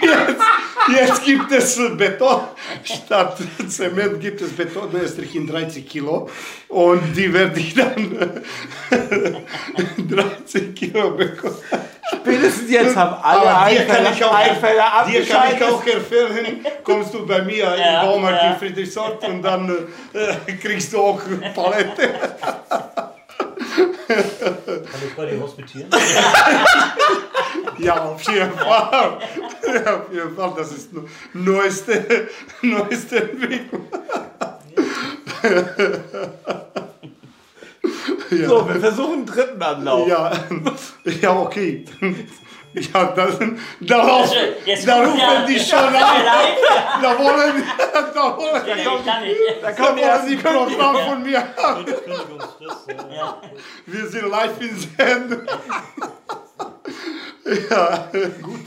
[0.02, 0.42] jetzt,
[0.88, 2.40] Jetzt gibt es Beton,
[2.82, 6.28] statt Zement gibt es Betonestrich in 30 Kilo
[6.68, 8.42] und die werde ich dann
[10.08, 11.56] 30 Kilo bekommen.
[12.12, 15.62] Spätestens jetzt haben alle Aber dir kann Einfälle, ich auch, Einfälle dir kann ich abgeschaltet.
[15.68, 18.50] auch empfehlen, kommst du bei mir Ja, im Baumarkt ja.
[18.52, 19.70] in Friedrichsort und dann
[20.12, 21.20] äh, kriegst du auch
[21.54, 22.08] Palette.
[24.08, 25.88] Kann ich bei dir hospitieren?
[27.78, 29.18] Ja, auf jeden Fall.
[29.62, 32.28] Ja, auf jeden Fall, das ist nu- neueste,
[32.62, 33.86] neueste Entwicklung.
[35.42, 36.59] Ja.
[38.30, 40.08] So, wir versuchen einen dritten Anlauf.
[40.08, 40.32] Ja,
[41.20, 41.84] ja, okay.
[42.72, 43.36] Ja, das,
[43.80, 44.32] darauf,
[44.64, 45.18] Jetzt da rufen
[45.48, 45.92] die jetzt schon an.
[47.02, 47.64] Da wollen,
[48.14, 48.62] da wollen,
[49.24, 49.60] ich.
[49.60, 51.42] Da da kommt die ersten sie Programm von mir
[53.12, 53.40] Ja.
[53.86, 55.46] Wir sind live in Sendung.
[57.70, 58.08] Ja,
[58.40, 58.60] gut.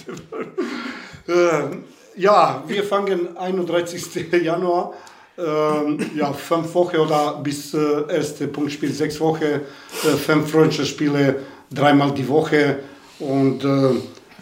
[1.28, 1.78] Äh,
[2.16, 4.32] Ja, wir fangen 31.
[4.43, 4.93] Januar.
[5.36, 9.61] Ähm, ja, fünf Wochen oder bis äh, erste Punktspiel sechs Wochen, äh,
[10.15, 11.38] fünf Freundschaftsspiele
[11.71, 12.79] dreimal die Woche
[13.17, 13.95] und äh,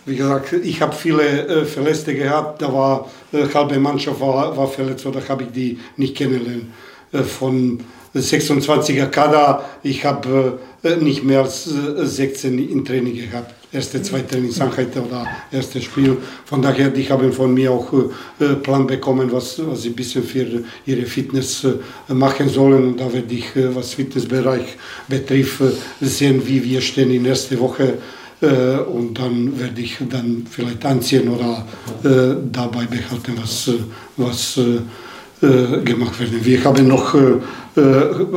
[0.05, 4.67] wie gesagt, ich habe viele äh, Verletzte gehabt, da war äh, halbe Mannschaft war, war
[4.67, 6.65] verletzt oder habe ich die nicht kennengelernt.
[7.13, 7.79] Äh, von
[8.13, 13.60] 26er Kader, ich habe äh, nicht mehr als äh, 16 im Training gehabt.
[13.73, 16.17] Erste, zweite Trainingseinheit oder erstes Spiel.
[16.43, 20.23] Von daher, die haben von mir auch äh, Plan bekommen, was, was sie ein bisschen
[20.23, 20.45] für
[20.85, 22.83] ihre Fitness äh, machen sollen.
[22.83, 24.75] Und da werde ich, äh, was Fitnessbereich
[25.07, 27.93] betrifft, äh, sehen, wie wir stehen in der ersten Woche.
[28.41, 31.65] Äh, und dann werde ich dann vielleicht anziehen oder
[32.03, 33.71] äh, dabei behalten, was,
[34.17, 34.59] was
[35.39, 36.45] gemacht werden.
[36.45, 37.15] Wir haben noch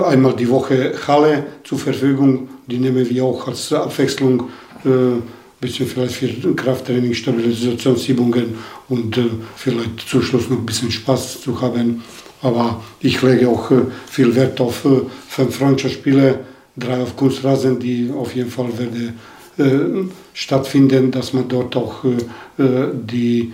[0.07, 4.49] einmal die Woche Halle zur Verfügung, die nehmen wir auch als Abwechslung,
[4.85, 5.21] äh,
[5.65, 8.55] bisschen vielleicht für Krafttraining, Stabilisationsübungen
[8.89, 9.23] und äh,
[9.57, 12.03] vielleicht zum Schluss noch ein bisschen Spaß zu haben.
[12.43, 14.87] Aber ich lege auch äh, viel Wert auf
[15.29, 16.41] fünf Freundschaftsspiele,
[16.77, 19.19] drei auf Kunstrasen, die auf jeden Fall werden
[19.57, 22.05] äh, stattfinden, dass man dort auch
[22.59, 23.53] die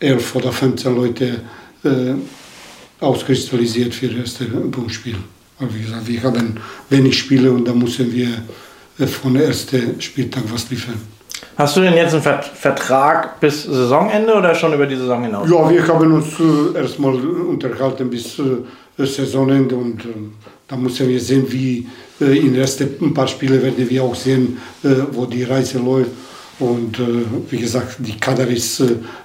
[0.00, 1.40] 11 oder 15 Leute
[3.00, 5.16] auskristallisiert für das erste Punktspiel.
[5.58, 6.56] Wie gesagt, wir haben
[6.88, 8.28] wenig Spiele und da müssen wir
[9.06, 10.94] von der ersten Spieltag was liefern.
[11.56, 15.48] Hast du denn jetzt einen Vert- Vertrag bis Saisonende oder schon über die Saison hinaus?
[15.50, 20.08] Ja, wir haben uns äh, erstmal unterhalten bis äh, Saisonende und äh,
[20.68, 21.86] da müssen wir sehen, wie
[22.20, 26.10] äh, in den ersten paar Spielen werden wir auch sehen, äh, wo die Reise läuft.
[26.58, 27.02] Und äh,
[27.50, 28.82] wie gesagt, die Kader ist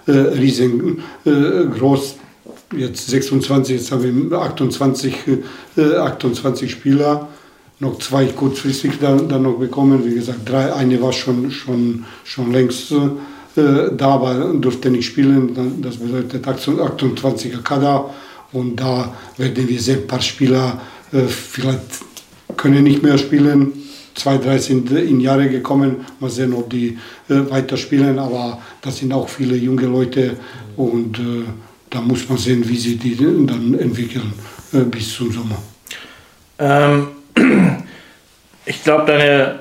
[0.08, 2.16] riesengroß.
[2.76, 5.16] Jetzt 26, jetzt haben wir 28,
[5.78, 7.28] äh, 28 Spieler.
[7.80, 10.04] Noch zwei kurzfristig dann, dann noch bekommen.
[10.04, 15.80] Wie gesagt, drei, eine war schon, schon, schon längst äh, da, aber durfte nicht spielen.
[15.82, 18.10] Das bedeutet 28er Kader.
[18.52, 22.02] Und da werden wir sehen, ein paar Spieler äh, vielleicht
[22.56, 23.74] können nicht mehr spielen.
[24.16, 25.98] Zwei, drei sind in Jahre gekommen.
[26.20, 26.98] Mal sehen, ob die
[27.30, 28.18] äh, weiter spielen.
[28.18, 30.38] Aber das sind auch viele junge Leute.
[30.76, 31.44] Und äh,
[31.90, 34.34] da muss man sehen, wie sie die dann entwickeln
[34.74, 35.62] äh, bis zum Sommer.
[36.60, 37.08] Ähm,
[38.68, 39.59] ich glaube, deine,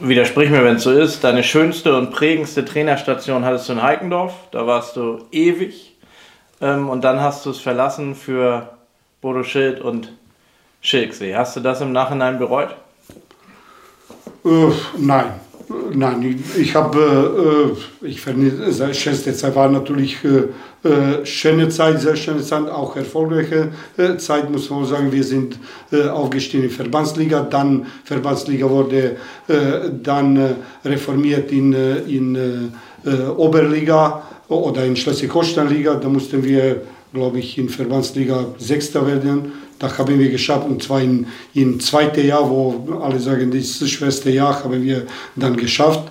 [0.00, 4.34] widersprich mir, wenn es so ist, deine schönste und prägendste Trainerstation hattest du in Heikendorf.
[4.50, 5.96] Da warst du ewig.
[6.60, 8.68] Ähm, und dann hast du es verlassen für
[9.20, 10.12] Bodo Schild und
[10.80, 11.34] Schilksee.
[11.34, 12.76] Hast du das im Nachhinein bereut?
[14.44, 15.32] Äh, nein,
[15.92, 22.00] nein, ich, habe, äh, ich finde, die schönste Zeit war natürlich äh, äh, schöne Zeit,
[22.00, 23.70] sehr schöne Zeit, auch erfolgreiche
[24.18, 25.12] Zeit, muss man sagen.
[25.12, 25.58] Wir sind
[25.92, 29.16] aufgestiegen in Verbandsliga, dann Verbandsliga wurde
[30.02, 32.72] dann reformiert in, in
[33.36, 35.94] Oberliga oder in Schleswig-Holstein-Liga.
[35.94, 39.52] Da mussten wir, glaube ich, in Verbandsliga Sechster werden.
[39.78, 43.82] Da haben wir geschafft, und zwar im, im zweiten Jahr, wo alle sagen, das ist
[43.82, 45.06] das schwerste Jahr, haben wir
[45.36, 46.10] dann geschafft.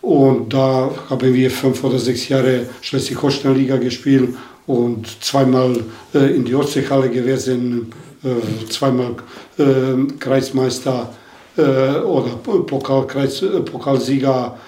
[0.00, 4.34] Und da haben wir fünf oder sechs Jahre Schleswig-Holstein-Liga gespielt
[4.66, 5.82] und zweimal
[6.14, 7.90] äh, in die Ostseehalle gewesen,
[8.22, 9.14] äh, zweimal
[9.58, 11.10] äh, Kreismeister
[11.56, 14.58] äh, oder Pokal, Kreis, äh, Pokalsieger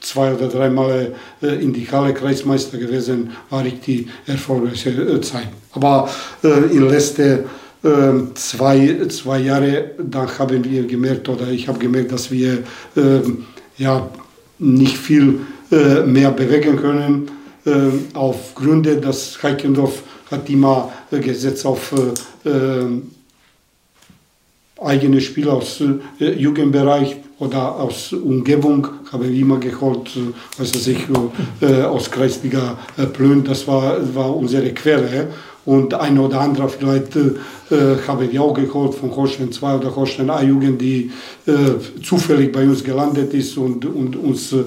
[0.00, 5.48] zwei oder dreimal äh, in die Halle Kreismeister gewesen, war richtig erfolgreiche äh, Zeit.
[5.72, 6.10] Aber
[6.44, 7.44] äh, in letzten
[7.82, 12.58] äh, zwei, zwei Jahre, da haben wir gemerkt, oder ich habe gemerkt, dass wir
[12.96, 13.20] äh,
[13.78, 14.08] ja,
[14.58, 15.40] nicht viel
[15.72, 17.30] äh, mehr bewegen können.
[17.64, 21.94] Äh, auf Gründe, dass Heikendorf hat immer äh, gesetzt auf
[22.44, 23.00] äh, äh,
[24.82, 25.80] eigene Spieler aus
[26.20, 30.10] äh, Jugendbereich, oder aus Umgebung habe immer geholt,
[30.58, 31.06] was weiß ich,
[31.60, 35.28] äh, aus Kreisliga äh, Plön, das war, war unsere Quelle.
[35.66, 37.34] Und ein oder andere vielleicht äh,
[38.08, 41.12] habe ich auch geholt von Holstein 2 oder Holstein A-Jugend, die
[41.46, 41.52] äh,
[42.02, 44.64] zufällig bei uns gelandet ist und, und uns äh,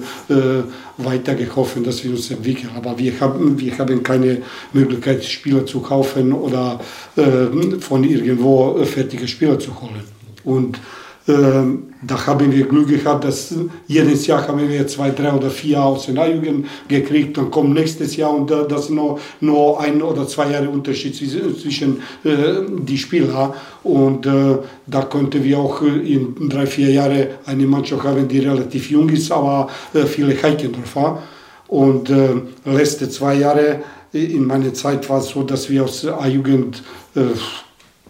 [0.96, 2.70] weitergeholfen, dass wir uns entwickeln.
[2.76, 4.42] Aber wir haben, wir haben keine
[4.72, 6.80] Möglichkeit, Spieler zu kaufen oder
[7.16, 10.04] äh, von irgendwo fertige Spieler zu holen.
[10.44, 10.78] Und
[11.26, 13.54] da haben wir Glück gehabt, dass
[13.86, 17.38] jedes Jahr haben wir zwei, drei oder vier aus den A-Jugend gekriegt.
[17.38, 22.60] Dann kommt nächstes Jahr und das nur, nur ein oder zwei Jahre Unterschied zwischen äh,
[22.68, 23.54] die Spieler.
[23.82, 28.90] Und äh, da konnten wir auch in drei, vier Jahren eine Mannschaft haben, die relativ
[28.90, 31.22] jung ist, aber äh, viele Heikendorfer.
[31.68, 32.34] Und äh,
[32.66, 33.80] letzte zwei Jahre
[34.12, 36.82] in meiner Zeit war es so, dass wir aus A-Jugend
[37.14, 37.22] äh,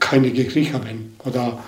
[0.00, 1.14] keine gekriegt haben.
[1.24, 1.58] Oder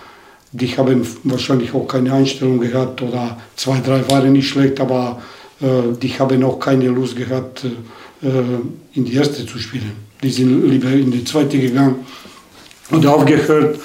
[0.53, 5.21] die haben wahrscheinlich auch keine Einstellung gehabt oder zwei, drei waren nicht schlecht, aber
[5.61, 8.29] äh, die haben auch keine Lust gehabt, äh,
[8.95, 9.93] in die erste zu spielen.
[10.23, 12.07] Die sind lieber in die zweite gegangen
[12.91, 13.79] und aufgehört.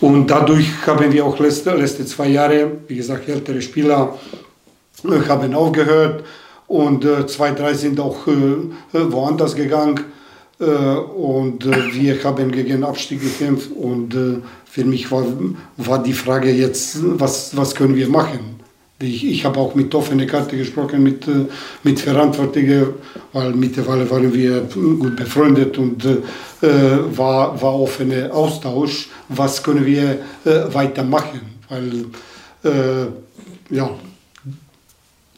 [0.00, 4.18] Und dadurch haben wir auch letzte, letzte zwei Jahre, wie gesagt, ältere Spieler
[5.04, 6.24] äh, haben aufgehört
[6.66, 8.32] und äh, zwei, drei sind auch äh,
[8.92, 10.00] woanders gegangen.
[10.60, 14.14] Äh, und wir haben gegen Abstieg gekämpft und
[14.66, 15.24] für mich war,
[15.76, 18.60] war die Frage jetzt, was, was können wir machen?
[19.02, 21.46] Ich, ich habe auch mit offener Karte gesprochen, mit, äh,
[21.82, 22.88] mit Verantwortlichen,
[23.32, 26.18] weil mittlerweile waren wir gut befreundet und äh,
[27.16, 31.40] war, war offener Austausch, was können wir äh, weitermachen.
[31.68, 32.04] Weil,
[32.62, 33.06] äh,
[33.74, 33.90] ja,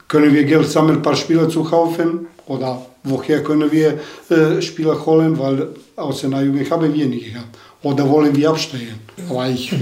[0.09, 3.99] können wir Geld sammeln, ein paar Spieler zu kaufen oder woher können wir
[4.31, 9.01] äh, Spieler holen, weil aus der Jugend haben wir nicht gehabt oder wollen wir absteigen.
[9.29, 9.75] Aber ich,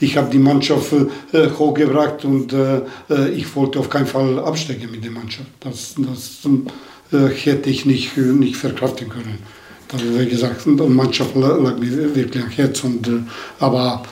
[0.00, 0.92] ich habe die Mannschaft
[1.32, 2.80] äh, hochgebracht und äh,
[3.28, 5.48] ich wollte auf keinen Fall absteigen mit der Mannschaft.
[5.60, 6.40] Das, das
[7.44, 9.38] hätte ich nicht, nicht verkraften können.
[9.88, 12.82] Das, wie gesagt, die Mannschaft lag mir wirklich am Herz.
[12.82, 13.08] Und,
[13.60, 14.02] aber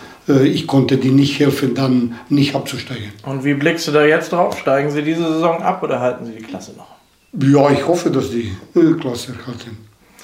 [0.45, 3.11] ich konnte die nicht helfen, dann nicht abzusteigen.
[3.25, 4.57] Und wie blickst du da jetzt drauf?
[4.57, 6.91] Steigen Sie diese Saison ab oder halten Sie die Klasse noch?
[7.33, 8.53] Ja, ich hoffe, dass die
[9.01, 9.76] Klasse erhalten.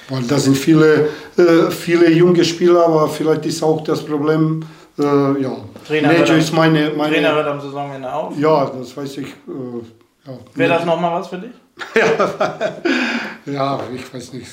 [0.09, 4.65] Weil da sind viele, äh, viele junge Spieler, aber vielleicht ist auch das Problem,
[4.99, 5.57] äh, ja.
[5.87, 8.39] Trainer, Nejo ist meine, meine, Trainer hört am Saisonende auf.
[8.39, 9.27] Ja, das weiß ich.
[9.27, 10.39] Äh, ja.
[10.55, 11.51] Wäre das nochmal was für dich?
[13.47, 14.49] ja, ich weiß nicht.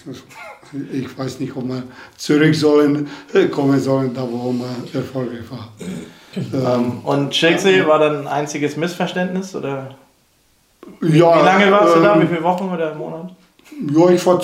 [0.91, 1.83] Ich weiß nicht, ob wir
[2.17, 3.07] zurück sollen,
[3.51, 5.69] kommen sollen, da wo wir erfolgreich war.
[6.77, 9.55] Ähm, und Chelsea war dann ein einziges Missverständnis?
[9.55, 9.95] Oder?
[11.01, 12.15] Ja, Wie lange warst du da?
[12.15, 13.35] Ähm, Wie viele Wochen oder Monate?
[13.93, 14.41] Ja, ich war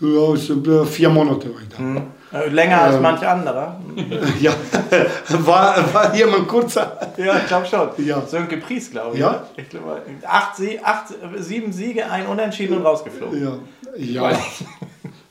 [0.00, 1.82] äh, vier Monate weiter.
[1.82, 2.02] Mhm.
[2.50, 3.78] Länger als ähm, manch anderer.
[4.40, 4.54] ja,
[5.28, 7.12] war, war jemand kurzer.
[7.18, 7.88] Ja, ich glaube schon.
[8.04, 8.22] Ja.
[8.22, 9.20] Sönke Pries, glaube ich.
[9.20, 9.46] Ja.
[9.56, 13.60] Ich glaube, acht, acht, sieben Siege, ein Unentschieden und rausgeflogen.
[13.96, 14.30] Ja.
[14.30, 14.38] ja.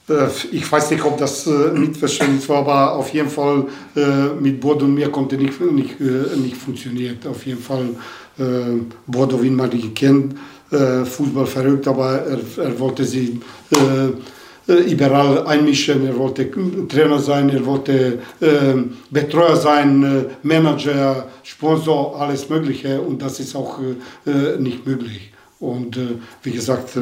[0.10, 3.66] Äh, ich weiß nicht, ob das äh, Mitverständnis war, aber auf jeden Fall
[3.96, 7.20] äh, mit Bord und mir konnte nicht, nicht, äh, nicht funktionieren.
[7.30, 7.90] Auf jeden Fall,
[8.38, 10.36] äh, man die kennt,
[10.72, 13.40] äh, Fußball verrückt, aber er, er wollte sie
[13.72, 16.06] äh, überall einmischen.
[16.06, 16.50] Er wollte
[16.88, 18.48] Trainer sein, er wollte äh,
[19.10, 23.02] Betreuer sein, äh, Manager, Sponsor, alles Mögliche.
[23.02, 25.32] Und das ist auch äh, nicht möglich.
[25.60, 25.96] Und
[26.42, 26.98] wie gesagt,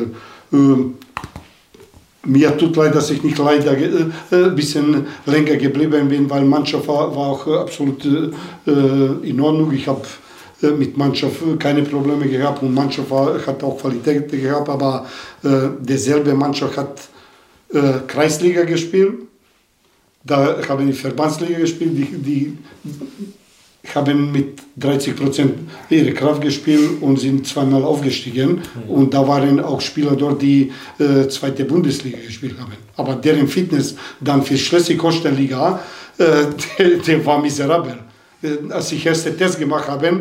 [2.26, 7.16] mir tut leid, dass ich nicht leider ein bisschen länger geblieben bin, weil Mannschaft war,
[7.16, 9.72] war auch absolut in Ordnung.
[9.72, 10.02] Ich habe
[10.62, 15.06] mit Mannschaft keine Probleme gehabt und Mannschaft hat auch Qualität gehabt, aber
[15.44, 17.00] äh, derselbe Mannschaft hat
[17.74, 19.14] äh, Kreisliga gespielt,
[20.24, 22.58] da haben die Verbandsliga gespielt, die, die
[23.96, 25.54] haben mit 30 Prozent
[25.90, 28.62] ihre Kraft gespielt und sind zweimal aufgestiegen.
[28.86, 28.90] Mhm.
[28.90, 32.74] Und da waren auch Spieler dort, die äh, zweite Bundesliga gespielt haben.
[32.98, 35.80] Aber deren Fitness dann für Schleswig-Holstein-Liga,
[36.18, 36.24] äh,
[36.78, 37.98] der, der, war miserabel.
[38.44, 40.14] Äh, als ich erste Test gemacht habe, äh,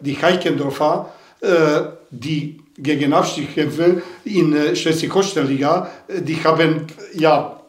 [0.00, 7.60] die Heikendorfer, äh, die gegen Abstieg kämpfen in äh, Schleswig-Holstein-Liga, die haben ja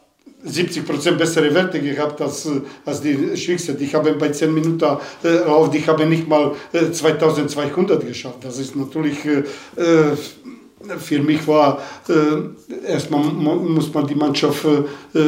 [0.44, 2.48] 70% bessere Werte gehabt als,
[2.84, 3.74] als die Schwächste.
[3.74, 4.84] Die haben bei 10 Minuten
[5.24, 8.38] äh, auf, die haben nicht mal äh, 2200 geschafft.
[8.42, 9.42] Das ist natürlich äh,
[10.98, 15.18] für mich war äh, erstmal muss man die Mannschaft äh,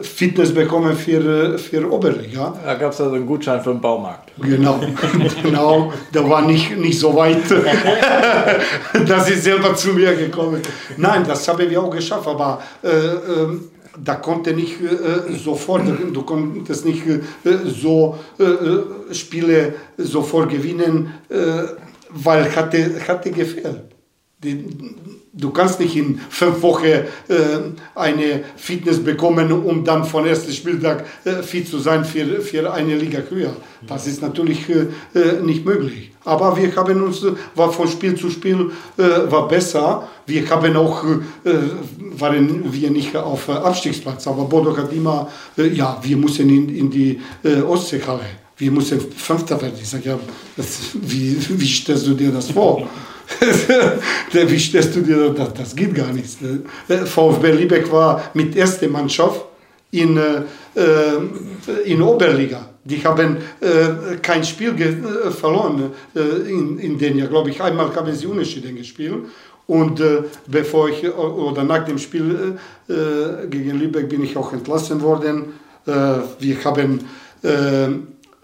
[0.00, 2.54] Fitness bekommen für, für Oberliga.
[2.64, 4.32] Da gab es also einen Gutschein für den Baumarkt.
[4.40, 4.80] Genau,
[5.42, 5.92] genau.
[6.12, 7.42] Der war nicht, nicht so weit,
[9.06, 10.62] dass ich selber zu mir gekommen
[10.96, 13.68] Nein, das haben wir auch geschafft, aber äh, ähm,
[14.02, 15.82] da konnte nicht äh, sofort,
[16.12, 17.20] du konntest nicht äh,
[17.66, 21.36] so äh, Spiele sofort gewinnen, äh,
[22.10, 23.91] weil hatte, hatte gefehlt.
[25.34, 27.06] Du kannst nicht in fünf Wochen äh,
[27.94, 32.96] eine Fitness bekommen, um dann von ersten Spieltag äh, fit zu sein für, für eine
[32.96, 33.56] Liga höher.
[33.86, 36.10] Das ist natürlich äh, äh nicht möglich.
[36.24, 37.24] Aber wir haben uns,
[37.54, 40.08] war von Spiel zu Spiel äh, war besser.
[40.26, 41.50] Wir haben auch, äh,
[42.18, 47.20] waren wir nicht auf Abstiegsplatz, aber Bodo hat immer, ja, wir müssen in, in die
[47.66, 49.74] Ostseehalle wir müssen Fünfter werden.
[49.80, 50.18] Ich sage, ja,
[50.56, 52.88] das, wie, wie stellst du dir das vor?
[54.32, 55.54] Wie stellst du dir das?
[55.54, 56.38] Das geht gar nicht.
[56.88, 59.44] VfB Lübeck war mit erster Mannschaft
[59.90, 60.42] in, äh,
[61.84, 62.68] in Oberliga.
[62.84, 67.62] Die haben äh, kein Spiel äh, verloren äh, in, in den Jahr, glaube ich.
[67.62, 69.26] Einmal haben sie unentschieden gespielt.
[69.68, 72.58] Und äh, bevor ich oder nach dem Spiel
[72.88, 75.54] äh, gegen Lübeck bin ich auch entlassen worden.
[75.84, 77.00] wir haben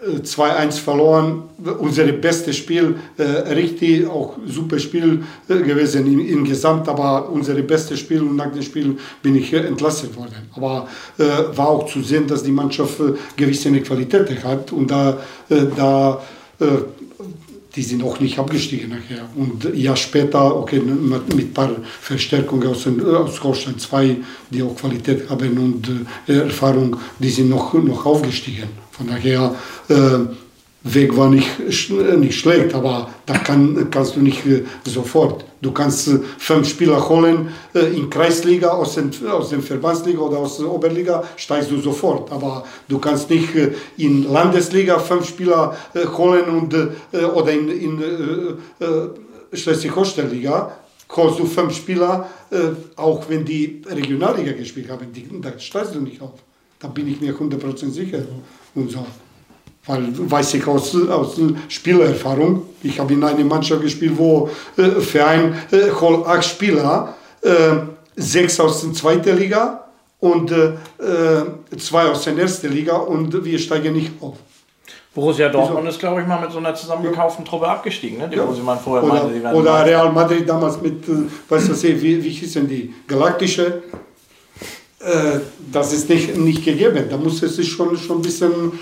[0.01, 1.43] 2-1 verloren,
[1.81, 7.55] unser bestes Spiel, äh, richtig, auch super Spiel äh, gewesen im, im Gesamt, aber unser
[7.55, 10.49] bestes Spiel und nach dem Spiel bin ich äh, entlassen worden.
[10.55, 10.89] Aber
[11.19, 11.25] äh,
[11.57, 15.19] war auch zu sehen, dass die Mannschaft äh, gewisse Qualität hat und da,
[15.49, 16.21] äh, da
[17.77, 19.29] die sind auch nicht abgestiegen nachher.
[19.37, 21.71] Und ein Jahr später, okay, mit, ein paar
[22.01, 24.17] Verstärkungen aus, aus Holstein 2,
[24.51, 25.89] die auch Qualität haben und
[26.27, 28.88] äh, Erfahrung, die sind noch, noch aufgestiegen.
[28.99, 29.55] Von daher,
[29.89, 30.27] äh,
[30.85, 31.49] Weg war nicht,
[32.19, 35.45] nicht schlecht, aber da kann, kannst du nicht äh, sofort.
[35.61, 40.39] Du kannst äh, fünf Spieler holen äh, in Kreisliga, aus, dem, aus der Verbandsliga oder
[40.39, 42.31] aus der Oberliga, steigst du sofort.
[42.31, 47.69] Aber du kannst nicht äh, in Landesliga fünf Spieler äh, holen und, äh, oder in,
[47.69, 48.03] in
[49.53, 50.73] Schleswig-Holstein-Liga
[51.17, 52.29] holst du fünf Spieler,
[52.97, 56.35] auch wenn die Regionalliga gespielt haben, die, da steigst du nicht auf.
[56.79, 58.19] Da bin ich mir 100% sicher.
[58.79, 59.05] Und so.
[59.87, 65.55] Weil weiß ich aus, aus Spielerfahrung, ich habe in einer Mannschaft gespielt, wo äh, Verein
[65.73, 65.91] äh,
[66.27, 67.51] acht Spieler, äh,
[68.15, 69.85] sechs aus der zweiten Liga
[70.21, 74.37] und äh, äh, zwei aus der ersten Liga und wir steigen nicht auf.
[75.15, 75.89] Borussia Dortmund Wieso?
[75.89, 78.29] ist, glaube ich, mal mit so einer zusammengekauften Truppe abgestiegen, ne?
[78.29, 78.47] die, ja.
[78.47, 81.13] wo sie mal vorher oder, meinte, Oder Real Madrid damals mit, äh,
[81.49, 82.95] weißt du, wie, wie hießen die?
[83.07, 83.83] Galaktische.
[85.01, 85.41] Äh,
[85.73, 87.07] das ist nicht, nicht gegeben.
[87.09, 88.73] Da muss es sich schon, schon ein bisschen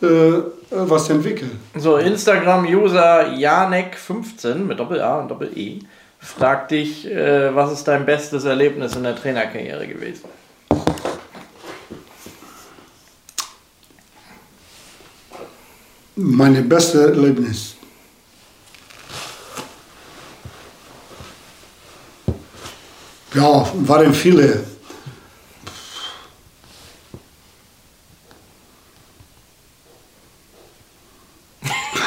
[0.00, 1.58] äh, was entwickeln.
[1.74, 5.80] So, Instagram-User Janek15 mit Doppel-A und Doppel-E
[6.20, 10.24] fragt dich, äh, was ist dein bestes Erlebnis in der Trainerkarriere gewesen?
[16.14, 17.76] Meine beste Erlebnis.
[23.34, 24.75] Ja, waren viele.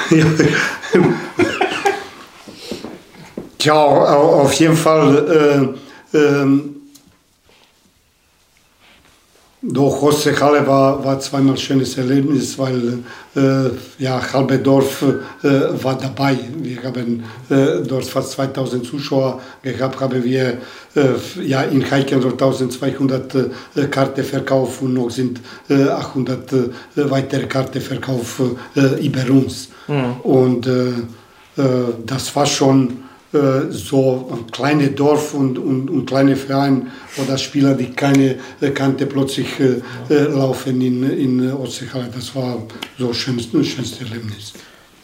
[3.61, 5.75] ja, auf jeden Fall.
[6.13, 6.45] Äh, äh,
[9.61, 10.01] doch
[10.41, 12.99] Halle war, war zweimal ein schönes Erlebnis, weil
[13.35, 13.71] äh,
[14.01, 15.15] ja, halbe Dorf äh,
[15.83, 16.39] war dabei.
[16.55, 20.59] Wir haben äh, dort fast 2000 Zuschauer gehabt, haben wir
[20.95, 23.49] äh, ja, in Heiken 1200 äh,
[23.91, 28.39] Karten verkauft und noch sind 800 äh, weitere Karten verkauft
[29.01, 29.67] über uns.
[29.89, 30.21] Mhm.
[30.23, 30.69] Und
[32.05, 37.75] das war schon äh, so ein kleines Dorf und, und, und kleine Verein oder Spieler,
[37.75, 38.39] die keine
[38.73, 42.09] kannte, plötzlich äh, äh, laufen in, in Ostseehalle.
[42.11, 42.57] Das war
[42.97, 44.53] so schönste, schönste Erlebnis.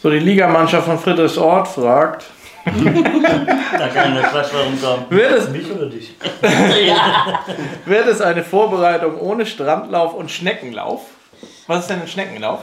[0.02, 2.24] So, die Ligamannschaft von Friedrichsort fragt.
[2.64, 5.06] da kann eine Quatschwarum kommen.
[5.08, 6.16] Wird es, Mich oder dich?
[6.84, 7.44] ja.
[7.84, 11.02] Wird es eine Vorbereitung ohne Strandlauf und Schneckenlauf?
[11.68, 12.62] Was ist denn ein Schneckenlauf?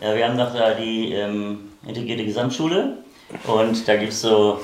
[0.00, 2.98] Ja, wir haben doch da die ähm, integrierte Gesamtschule
[3.46, 4.60] und da gibt es so,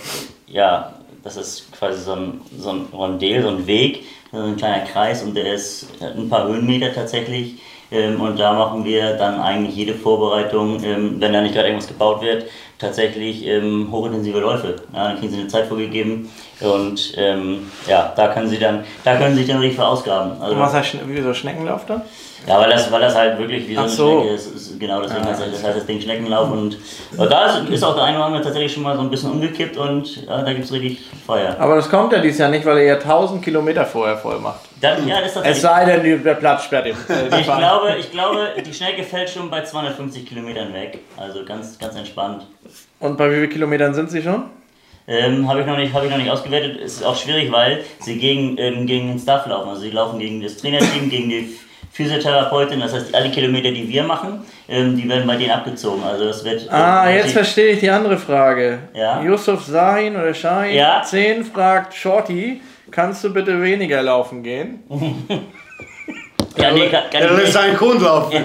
[0.47, 0.93] ja,
[1.23, 5.23] das ist quasi so ein, so ein Rondell, so ein Weg, so ein kleiner Kreis
[5.23, 7.61] und der ist ein paar Höhenmeter tatsächlich.
[7.93, 11.89] Ähm, und da machen wir dann eigentlich jede Vorbereitung, ähm, wenn da nicht gerade irgendwas
[11.89, 12.45] gebaut wird,
[12.79, 14.77] tatsächlich ähm, hochintensive Läufe.
[14.93, 16.31] Ja, dann kriegen sie eine Zeit vorgegeben
[16.61, 20.41] und ähm, ja, da können sie dann, da können sie sich dann richtig verausgaben.
[20.41, 22.03] Also, und was heißt wie so Schneckenlauf dann?
[22.47, 24.21] Ja, weil das, weil das halt wirklich wie so eine so.
[24.21, 24.55] Schnecke ist.
[24.55, 26.51] ist genau, deswegen heißt das, heißt das Ding Schneckenlauf.
[26.51, 26.79] Und
[27.17, 29.77] da ist, ist auch der eine oder andere tatsächlich schon mal so ein bisschen umgekippt
[29.77, 31.55] und ja, da gibt es richtig Feuer.
[31.59, 34.61] Aber das kommt ja dieses Jahr nicht, weil er ja 1000 Kilometer vorher voll macht.
[34.81, 36.97] Dann, ja, das es sei denn, der Platz sperrt ihn.
[37.39, 41.01] ich, glaube, ich glaube, die Schnecke fällt schon bei 250 Kilometern weg.
[41.19, 42.47] Also ganz, ganz entspannt.
[42.99, 44.45] Und bei wie vielen Kilometern sind Sie schon?
[45.07, 46.77] Ähm, habe ich, noch nicht- hab ich noch nicht ausgewertet.
[46.79, 49.69] Ist auch schwierig, weil sie gegen, ähm, gegen den Staff laufen.
[49.69, 51.59] Also sie laufen gegen das Trainerteam, gegen die
[51.93, 52.81] Physiotherapeutin.
[52.81, 56.03] Das heißt, alle Kilometer, die wir machen, ähm, die werden bei denen abgezogen.
[56.05, 56.71] Also das wird.
[56.73, 58.79] Ah, äh, jetzt verstehe ich die andere Frage.
[58.95, 59.21] Ja.
[59.23, 61.03] Yusuf Sahin oder Shahin Ja.
[61.03, 62.61] 10 fragt Shorty,
[62.91, 64.83] kannst du bitte weniger laufen gehen?
[66.57, 67.53] Ja, nee, kann, kann ich lässt nicht.
[67.53, 68.45] seinen Hund laufen.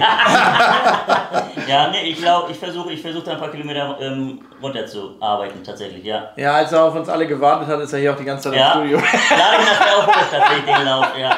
[1.68, 6.04] Ja, nee, ich glaube, ich versuche ich versuch da ein paar Kilometer ähm, runterzuarbeiten, tatsächlich,
[6.04, 6.30] ja.
[6.36, 8.58] Ja, als er auf uns alle gewartet hat, ist er hier auch die ganze Zeit
[8.60, 8.98] Ja, im Studio.
[8.98, 11.36] lade ich nachher auch tatsächlich, den Lauf, ja.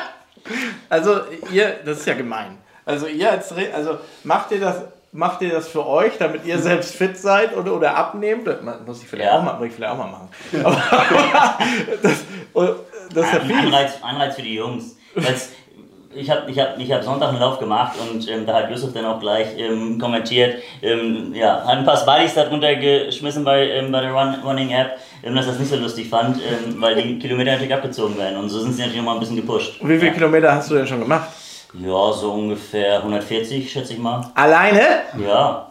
[0.88, 1.20] Also
[1.52, 2.58] ihr, das ist ja gemein.
[2.84, 4.82] Also ihr als also macht ihr das,
[5.12, 8.46] macht ihr das für euch, damit ihr selbst fit seid oder, oder abnehmt?
[8.46, 9.38] Das muss ich vielleicht, Ja.
[9.38, 10.28] auch, mal, muss ich vielleicht auch mal machen.
[10.64, 10.82] Aber
[12.02, 12.12] das,
[12.52, 12.70] und
[13.14, 13.56] das ist ja Ein viel.
[13.58, 14.96] Anreiz, Anreiz für die Jungs.
[15.14, 15.50] Weil's,
[16.18, 18.92] ich habe ich hab, ich hab Sonntag einen Lauf gemacht und ähm, da hat Yusuf
[18.92, 23.92] dann auch gleich ähm, kommentiert, ähm, ja, hat ein paar Smileys darunter geschmissen bei, ähm,
[23.92, 26.96] bei der Run, Running App, ähm, dass er das nicht so lustig fand, ähm, weil
[26.96, 29.78] die Kilometer natürlich abgezogen werden und so sind sie natürlich nochmal ein bisschen gepusht.
[29.80, 31.28] Wie viele Kilometer hast du denn schon gemacht?
[31.74, 34.30] Ja, so ungefähr 140, schätze ich mal.
[34.34, 34.80] Alleine?
[35.24, 35.66] Ja.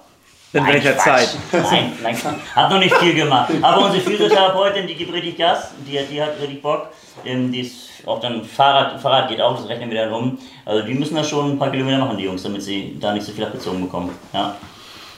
[0.54, 1.28] In Nein, welcher Quatsch.
[1.28, 1.38] Zeit?
[1.52, 2.18] Nein, nein,
[2.56, 3.52] hat noch nicht viel gemacht.
[3.62, 6.88] Aber unsere Physiotherapeutin, die gibt richtig Gas, die, die hat richtig Bock.
[7.26, 10.38] Die ist auch dann Fahrrad, Fahrrad geht auch, das rechnen wir dann rum.
[10.66, 13.26] Also die müssen da schon ein paar Kilometer machen, die Jungs, damit sie da nicht
[13.26, 14.12] so viel abgezogen bekommen.
[14.34, 14.56] Ja.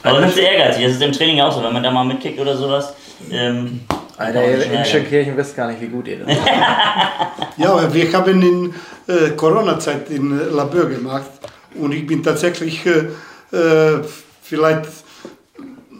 [0.02, 2.40] Aber sind sie ehrgeizig, das ist im Training auch so, wenn man da mal mitkickt
[2.40, 2.94] oder sowas.
[3.30, 3.80] Ähm,
[4.16, 6.48] Alter, ihr in Schönkirchen wisst gar nicht, wie gut ihr das macht.
[7.56, 8.74] Ja, wir haben in
[9.06, 11.28] äh, Corona-Zeit in äh, Labeur gemacht
[11.74, 13.08] und ich bin tatsächlich äh,
[13.54, 14.02] äh,
[14.42, 14.86] vielleicht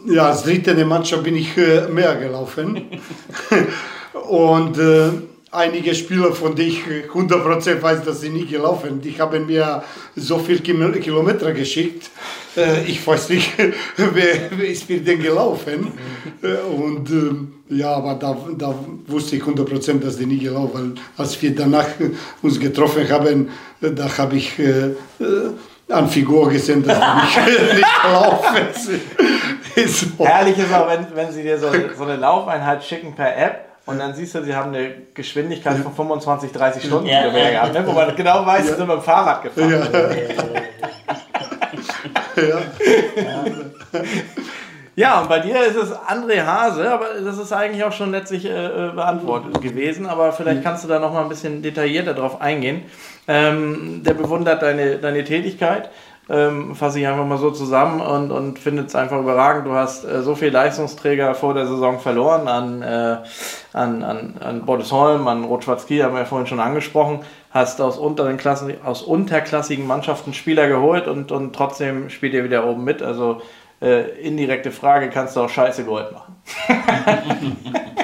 [0.07, 2.81] ja, als dritte in der Mannschaft bin ich äh, mehr gelaufen.
[4.29, 5.09] und äh,
[5.51, 9.83] einige Spieler, von denen ich äh, 100% weiß, dass sie nie gelaufen die haben mir
[10.15, 12.09] so viel Kilo- Kilometer geschickt.
[12.55, 13.51] Äh, ich weiß nicht,
[13.97, 15.91] wer, wer ist mir denn gelaufen.
[16.41, 18.75] Äh, und ähm, ja, aber da, da
[19.07, 21.87] wusste ich 100%, dass die nie gelaufen weil als wir danach
[22.41, 23.49] uns getroffen haben,
[23.81, 24.91] da habe ich äh,
[25.89, 29.89] an Figur gesehen, dass die nicht, nicht gelaufen sind.
[30.17, 30.25] So.
[30.25, 31.67] Herrlich ist auch, wenn, wenn sie dir so,
[31.97, 35.93] so eine Laufeinheit schicken per App und dann siehst du, sie haben eine Geschwindigkeit von
[35.93, 37.87] 25, 30 Stundenkilometer Ja, gehabt, ne?
[37.87, 39.87] wo man genau weiß, sie sind mit dem Fahrrad gefahren.
[42.35, 42.41] Ja.
[42.41, 42.59] Ja.
[44.95, 48.45] Ja, und bei dir ist es André Hase, aber das ist eigentlich auch schon letztlich
[48.45, 50.05] äh, äh, beantwortet gewesen.
[50.05, 52.83] Aber vielleicht kannst du da noch mal ein bisschen detaillierter drauf eingehen.
[53.27, 55.89] Ähm, der bewundert deine, deine Tätigkeit,
[56.31, 59.67] ähm, fasse ich einfach mal so zusammen und, und findet es einfach überragend.
[59.67, 63.17] Du hast äh, so viele Leistungsträger vor der Saison verloren an, äh,
[63.73, 67.19] an, an, an Bordesholm, an Rot-Schwarz-Kiel, haben wir ja vorhin schon angesprochen.
[67.51, 72.65] Hast aus, unteren Klassen, aus unterklassigen Mannschaften Spieler geholt und, und trotzdem spielt ihr wieder
[72.65, 73.01] oben mit.
[73.01, 73.41] Also
[73.81, 76.35] äh, indirekte Frage, kannst du auch scheiße Gold machen?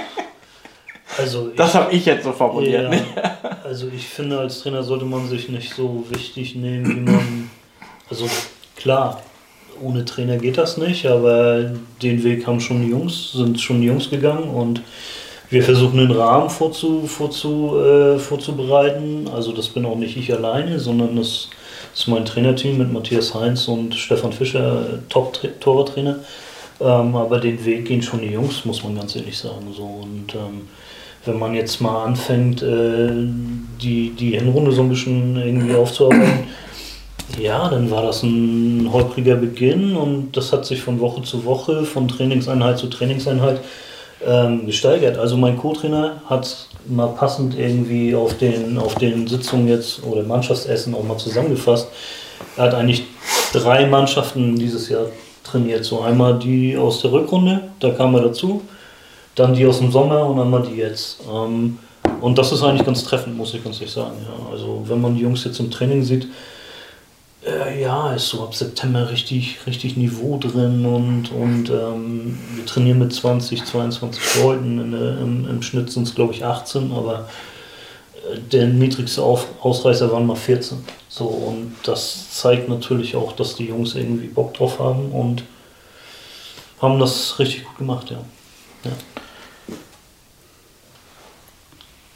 [1.17, 2.93] Also ich, Das habe ich jetzt so formuliert.
[2.93, 2.99] ja,
[3.63, 7.49] also ich finde, als Trainer sollte man sich nicht so wichtig nehmen, wie man.
[8.09, 8.27] Also
[8.75, 9.21] klar,
[9.81, 11.71] ohne Trainer geht das nicht, aber
[12.01, 14.81] den Weg haben schon die Jungs, sind schon die Jungs gegangen und
[15.49, 19.29] wir versuchen den Rahmen vorzu, vorzu, äh, vorzubereiten.
[19.33, 21.49] Also das bin auch nicht ich alleine, sondern das
[21.93, 26.19] ist mein Trainerteam mit Matthias Heinz und Stefan Fischer, Top-Torwarttrainer.
[26.79, 29.73] Ähm, aber den Weg gehen schon die Jungs, muss man ganz ehrlich sagen.
[29.75, 29.83] So.
[29.83, 30.67] Und ähm,
[31.25, 33.09] wenn man jetzt mal anfängt, äh,
[33.81, 36.43] die, die Hinrunde so ein bisschen irgendwie aufzuarbeiten,
[37.39, 41.83] ja, dann war das ein holpriger Beginn und das hat sich von Woche zu Woche,
[41.83, 43.61] von Trainingseinheit zu Trainingseinheit
[44.25, 45.17] ähm, gesteigert.
[45.17, 50.95] Also mein Co-Trainer hat mal passend irgendwie auf den, auf den Sitzungen jetzt oder Mannschaftsessen
[50.95, 51.89] auch mal zusammengefasst.
[52.55, 53.03] Er hat eigentlich
[53.53, 55.05] drei Mannschaften dieses Jahr
[55.43, 55.85] trainiert.
[55.85, 58.61] So einmal die aus der Rückrunde, da kam er dazu,
[59.35, 61.19] dann die aus dem Sommer und einmal die jetzt.
[61.31, 61.77] Ähm,
[62.21, 64.15] und das ist eigentlich ganz treffend, muss ich ganz ehrlich sagen.
[64.23, 64.51] Ja.
[64.51, 66.27] Also wenn man die Jungs jetzt im Training sieht,
[67.45, 72.99] äh, ja, ist so ab September richtig, richtig Niveau drin und, und ähm, wir trainieren
[72.99, 74.79] mit 20, 22 Leuten.
[74.79, 77.29] In im, Im Schnitt sind es glaube ich 18, aber
[78.31, 80.83] äh, der niedrigste Auf, Ausreißer waren mal 14.
[81.09, 85.43] So, und das zeigt natürlich auch, dass die Jungs irgendwie Bock drauf haben und
[86.81, 88.17] haben das richtig gut gemacht, ja.
[88.83, 88.91] ja.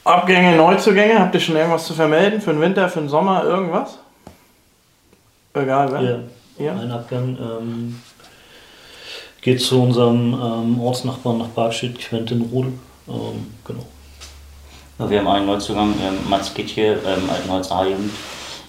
[0.04, 2.42] Abgänge, Neuzugänge, habt ihr schon irgendwas zu vermelden?
[2.42, 4.00] Für den Winter, für den Sommer, irgendwas?
[5.54, 6.02] Egal, wer?
[6.02, 6.20] Ja,
[6.66, 6.80] Ja.
[6.80, 8.02] ein Abgang ähm,
[9.42, 12.74] geht zu unserem ähm, Ortsnachbarn nach Barkstedt, Quentin Rudel.
[13.08, 13.86] Ähm, genau.
[15.00, 18.12] Ja, Wir haben einen Neuzugang, ähm, Mats Kitche, ähm, Altenholzer H-Jugend.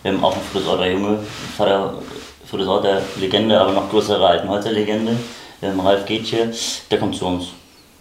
[0.02, 1.18] Wir haben auch einen Friedrichsorter Junge,
[1.56, 1.94] Vater
[2.48, 5.16] Friedrichsorter Legende, aber noch größere Altenholzer Legende,
[5.62, 6.50] ähm, Ralf Getje,
[6.90, 7.48] der kommt zu uns.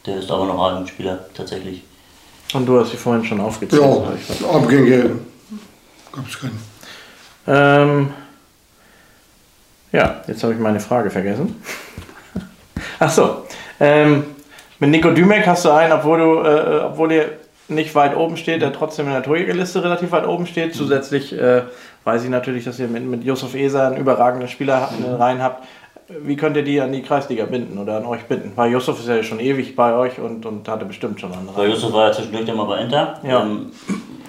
[0.05, 1.83] Der ist aber noch A-Jugendspieler, tatsächlich.
[2.53, 3.81] Und du hast sie vorhin schon aufgezählt.
[3.83, 5.19] Ja, Abgänge
[6.11, 6.53] gab es keine.
[7.47, 8.13] Ähm,
[9.91, 11.61] ja, jetzt habe ich meine Frage vergessen.
[12.99, 13.45] Ach so.
[13.79, 14.23] Ähm,
[14.79, 17.29] mit Nico Dümek hast du einen, obwohl, du, äh, obwohl ihr
[17.67, 20.75] nicht weit oben steht, der trotzdem in der Torjägerliste relativ weit oben steht.
[20.75, 21.63] Zusätzlich äh,
[22.03, 24.89] weiß ich natürlich, dass ihr mit, mit Yusuf Eser einen überragenden Spieler
[25.19, 25.65] rein habt.
[26.07, 28.51] Wie könnt ihr die an die Kreisliga binden oder an euch binden?
[28.55, 31.55] Weil Yusuf ist ja schon ewig bei euch und, und hatte bestimmt schon andere.
[31.55, 33.19] Weil Yusuf war ja zwischendurch mal bei Inter.
[33.23, 33.43] Ja.
[33.43, 33.71] Ähm,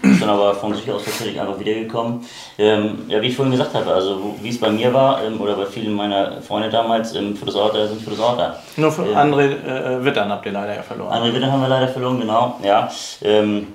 [0.02, 2.24] ist dann aber von sich aus tatsächlich einfach wiedergekommen.
[2.58, 5.54] Ähm, ja, wie ich vorhin gesagt habe, also wie es bei mir war ähm, oder
[5.54, 8.58] bei vielen meiner Freunde damals, ähm, für das Orter sind für das Orter.
[8.76, 11.12] Nur für Ähm, André äh, Wittern habt ihr leider ja verloren.
[11.12, 12.58] André Witter haben wir leider verloren, genau.
[12.64, 12.90] Ja,
[13.22, 13.68] ähm,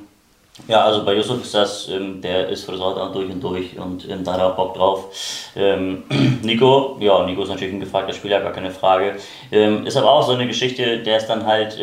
[0.67, 3.79] ja also bei Yusuf ist das, ähm, der ist für das Auto durch und durch
[3.79, 5.05] und ähm, da hat er auch Bock drauf.
[5.55, 9.15] Nico, ja, Nico ist natürlich ein gefragter Spieler, gar keine Frage.
[9.49, 11.77] Ist aber auch so eine Geschichte, der ist dann halt.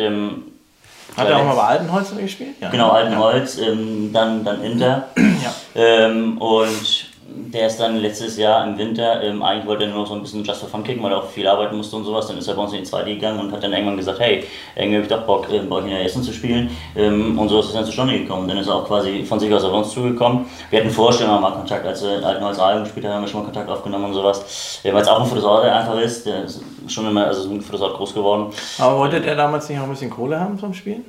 [1.17, 2.55] Hat er auch mal bei Altenholz gespielt?
[2.59, 2.69] Ja.
[2.69, 5.07] Genau, Altenholz, ähm, dann, dann Inter.
[5.15, 5.53] Ja.
[5.75, 7.04] Ähm, und
[7.35, 10.21] der ist dann letztes Jahr im Winter, ähm, eigentlich wollte er nur noch so ein
[10.21, 12.27] bisschen Just for Fun kicken, weil er auch viel arbeiten musste und sowas.
[12.27, 14.43] Dann ist er bei uns in die zweite gegangen und hat dann irgendwann gesagt, hey,
[14.75, 16.69] irgendwie habe ich doch Bock, ähm, bei euch in der Essen zu spielen.
[16.95, 18.47] Ähm, und so ist es dann zustande gekommen.
[18.47, 20.45] Dann ist er auch quasi von sich aus auf uns zugekommen.
[20.69, 23.41] Wir hatten vorher schon mal Kontakt, als wir Altenholz A gespielt haben, haben wir schon
[23.41, 24.79] mal Kontakt aufgenommen und sowas.
[24.83, 27.61] Ja, weil es auch ein Fotosort einfach ist, der ist schon immer, also ist ein
[27.61, 28.53] Fotosort groß geworden.
[28.79, 31.05] Aber wolltet ihr damals nicht auch ein bisschen Kohle haben zum Spielen?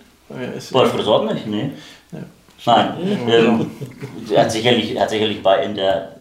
[0.56, 1.46] Ist, Boah, Fotosort nicht?
[1.46, 1.70] Nee.
[2.64, 2.94] Nein,
[3.28, 3.70] ähm,
[4.32, 6.12] er hat sicherlich, er hat sicherlich bei Inter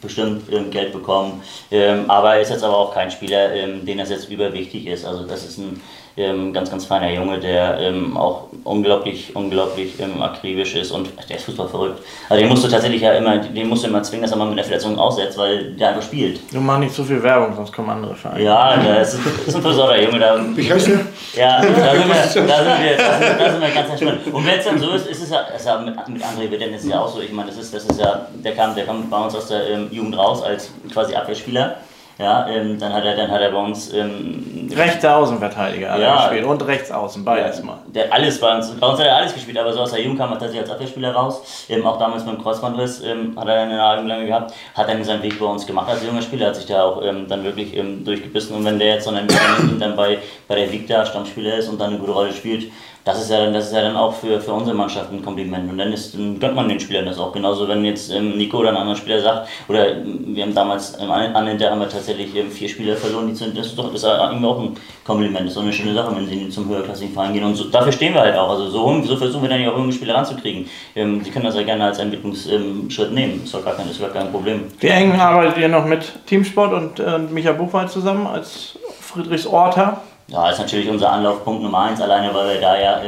[0.00, 3.98] bestimmt ähm, Geld bekommen, ähm, aber er ist jetzt aber auch kein Spieler, ähm, den
[3.98, 5.04] das jetzt überwichtig ist.
[5.04, 5.80] Also das ist ein
[6.16, 11.36] ähm, ganz, ganz feiner Junge, der ähm, auch unglaublich, unglaublich ähm, akribisch ist und der
[11.36, 12.00] ist Fußball verrückt.
[12.28, 14.46] Also den musst du tatsächlich ja immer, den musst du immer zwingen, dass er mal
[14.46, 16.40] mit einer Verletzung aussetzt, weil der einfach spielt.
[16.52, 18.44] Du machst nicht so viel Werbung, sonst kommen andere Vereine.
[18.44, 21.00] Ja, das ist, das ist ein besonderer Junge, da heißt der?
[21.34, 24.20] ja, da sind wir, da sind wir, da sind da sind wir ganz entspannt.
[24.32, 26.72] Und wenn es dann so ist, ist es ja, ist ja mit, mit André Wittgen
[26.72, 27.20] ist es ja auch so.
[27.20, 29.68] Ich meine, das ist, das ist ja, der kam, der kam bei uns aus der
[29.68, 31.76] ähm, Jugend raus als quasi Abwehrspieler.
[32.18, 36.16] Ja, ähm, dann hat er, dann hat er bei uns ähm, Rechter Außenverteidiger er Ja.
[36.16, 37.76] gespielt und rechts außen, beides mal.
[37.88, 40.18] der alles bei uns, bei uns hat er alles gespielt, aber so aus der Jugend
[40.18, 41.66] kam er tatsächlich als Abwehrspieler raus.
[41.68, 45.22] Ähm, auch damals beim Kreuzbandriss ähm, hat er eine Nase lange gehabt, hat dann seinen
[45.22, 48.02] Weg bei uns gemacht als junger Spieler, hat sich da auch ähm, dann wirklich ähm,
[48.02, 48.56] durchgebissen.
[48.56, 50.18] Und wenn der jetzt dann, dann, dann bei,
[50.48, 52.72] bei der Victa Stammspieler ist und dann eine gute Rolle spielt,
[53.06, 55.70] das ist ja dann, das ist ja dann auch für, für unsere Mannschaft ein Kompliment.
[55.70, 57.30] Und dann, ist, dann gönnt man den Spielern das auch.
[57.30, 60.98] Genauso, wenn jetzt ähm, Nico oder ein anderer Spieler sagt, oder ähm, wir haben damals
[61.00, 63.78] ähm, an an Inter haben wir tatsächlich ähm, vier Spieler verloren, die sind, das ist
[63.78, 65.42] doch das ist irgendwie auch ein Kompliment.
[65.42, 67.44] Das ist doch eine schöne Sache, wenn sie zum höherklassigen Verein gehen.
[67.44, 68.50] Und so, dafür stehen wir halt auch.
[68.50, 70.68] Also so, so versuchen wir dann ja auch junge Spieler ranzukriegen.
[70.96, 73.44] Ähm, sie können das ja gerne als Entwicklungsschritt nehmen.
[73.44, 74.64] Ist doch gar kein, ist gar kein Problem.
[74.80, 80.02] Wie eng arbeitet ihr noch mit Teamsport und äh, Micha Buchwald zusammen als Friedrichsorter?
[80.28, 83.00] Ja, ist natürlich unser Anlaufpunkt Nummer eins, alleine weil wir da ja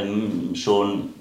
[0.55, 1.15] schon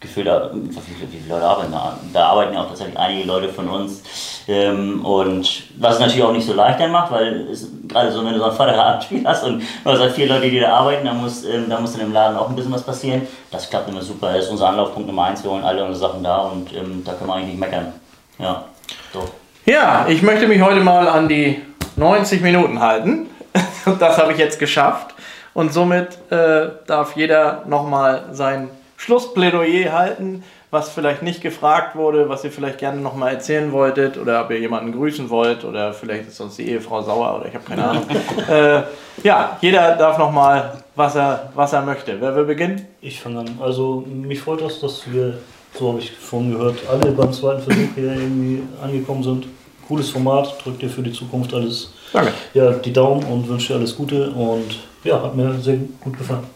[0.00, 1.98] gefühlt, äh, wie viele, Leute arbeiten da?
[2.12, 4.02] Da arbeiten ja auch tatsächlich einige Leute von uns.
[4.46, 8.24] Ähm, und was es natürlich auch nicht so leicht dann macht, weil es gerade so,
[8.24, 11.04] wenn du so ein Vaterabendspiel hast und du hast halt vier Leute, die da arbeiten,
[11.04, 13.22] dann muss, ähm, da muss in dem Laden auch ein bisschen was passieren.
[13.50, 14.32] Das klappt immer super.
[14.32, 15.42] Das ist unser Anlaufpunkt Nummer eins.
[15.42, 17.92] Wir holen alle unsere Sachen da und ähm, da können wir eigentlich nicht meckern.
[18.38, 18.64] Ja,
[19.12, 19.28] doch.
[19.64, 21.62] Ja, ich möchte mich heute mal an die
[21.96, 23.30] 90 Minuten halten.
[24.00, 25.14] Das habe ich jetzt geschafft.
[25.56, 28.68] Und somit äh, darf jeder nochmal sein
[28.98, 34.44] Schlussplädoyer halten, was vielleicht nicht gefragt wurde, was ihr vielleicht gerne nochmal erzählen wolltet oder
[34.44, 37.64] ob ihr jemanden grüßen wollt oder vielleicht ist sonst die Ehefrau sauer oder ich habe
[37.64, 38.04] keine Ahnung.
[38.50, 38.82] äh,
[39.26, 42.20] ja, jeder darf nochmal, was er, was er möchte.
[42.20, 42.86] Wer will beginnen?
[43.00, 43.58] Ich fange an.
[43.58, 45.38] Also mich freut das, dass wir,
[45.72, 49.46] so habe ich vorhin gehört, alle beim zweiten Versuch hier irgendwie angekommen sind.
[49.88, 52.34] Cooles Format, drückt dir für die Zukunft alles Danke.
[52.52, 56.55] ja, die Daumen und wünsche dir alles Gute und ja, hat mir sehr gut gefallen.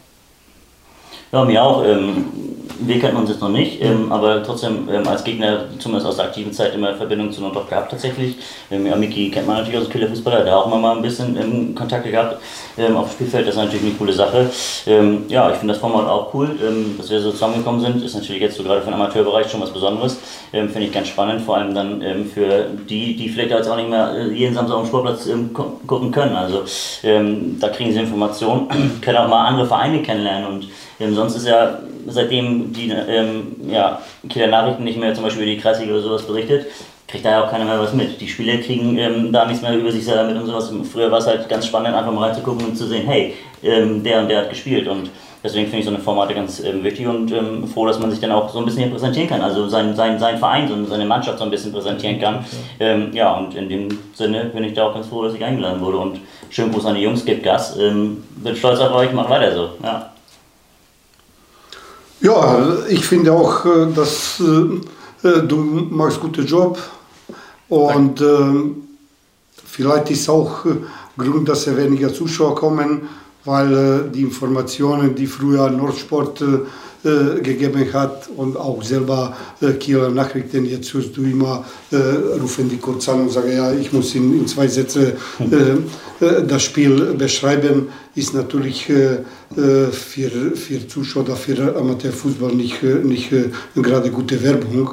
[1.32, 1.85] Ja, mir auch.
[1.85, 2.24] Ähm,
[2.82, 6.24] wir kennen uns jetzt noch nicht, ähm, aber trotzdem ähm, als Gegner, zumindest aus der
[6.27, 8.36] aktiven Zeit, immer Verbindung zu Nordorf gehabt tatsächlich.
[8.70, 11.36] Ähm, ja, Miki kennt man natürlich als Kieler Fußballer, hat auch immer mal ein bisschen
[11.36, 12.39] ähm, Kontakte gehabt
[12.78, 13.47] ähm, auf dem Spielfeld.
[13.47, 14.48] Das ist natürlich eine coole Sache.
[14.86, 16.48] Ähm, ja, ich finde das Format auch cool,
[16.97, 18.02] dass wir so zusammengekommen sind.
[18.02, 20.16] Ist natürlich jetzt so gerade für den Amateurbereich schon was Besonderes.
[20.51, 22.02] Finde ich ganz spannend, vor allem dann
[22.35, 25.77] für die, die vielleicht jetzt auch nicht mehr äh, jeden Samstag auf dem Sportplatz gu-
[25.86, 26.35] gucken können.
[26.35, 26.62] Also
[27.02, 28.69] da kriegen sie Informationen,
[29.02, 30.69] können auch mal andere Vereine kennenlernen und
[31.01, 35.53] ähm, sonst ist ja, seitdem die ähm, ja, Kieler Nachrichten nicht mehr zum Beispiel über
[35.53, 36.67] die Kreisliga oder sowas berichtet,
[37.11, 38.21] kriegt da ja auch keiner mehr was mit.
[38.21, 40.73] Die Spieler kriegen ähm, da nichts mehr über sich selber mit und sowas.
[40.93, 44.21] Früher war es halt ganz spannend, einfach mal reinzugucken und zu sehen, hey, ähm, der
[44.21, 44.87] und der hat gespielt.
[44.87, 45.11] Und
[45.43, 48.21] deswegen finde ich so eine Formate ganz ähm, wichtig und ähm, froh, dass man sich
[48.21, 49.41] dann auch so ein bisschen hier präsentieren kann.
[49.41, 52.45] Also sein, sein, sein Verein, so seine Mannschaft so ein bisschen präsentieren kann.
[52.79, 55.81] Ähm, ja, und in dem Sinne bin ich da auch ganz froh, dass ich eingeladen
[55.81, 55.99] wurde.
[55.99, 56.21] Und
[56.51, 57.77] schönen Gruß an die Jungs, gebt Gas.
[57.77, 59.71] Ähm, bin stolz auf euch, macht weiter so.
[59.83, 60.11] Ja.
[62.23, 66.79] Ja, ich finde auch, äh, dass äh, äh, du machst guten Job
[67.71, 68.27] und äh,
[69.65, 70.67] vielleicht ist auch
[71.17, 73.09] Grund, dass weniger Zuschauer kommen,
[73.47, 76.45] weil äh, die Informationen, die früher Nordsport
[77.05, 80.67] äh, äh, gegeben hat und auch selber äh, Kieler Nachrichten.
[80.67, 81.97] Jetzt hörst du immer, äh,
[82.39, 86.47] rufen die kurz an und sagen, ja, ich muss in, in zwei Sätze äh, äh,
[86.47, 89.19] das Spiel beschreiben, ist natürlich äh,
[89.91, 93.31] für, für Zuschauer, für Amateurfußball nicht, nicht
[93.75, 94.91] gerade gute Werbung.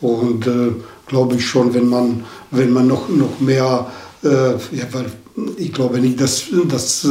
[0.00, 0.48] Und
[1.06, 3.86] glaube ich schon, wenn man, wenn man noch, noch mehr,
[4.22, 5.06] ja, weil
[5.56, 7.06] ich glaube nicht, dass, dass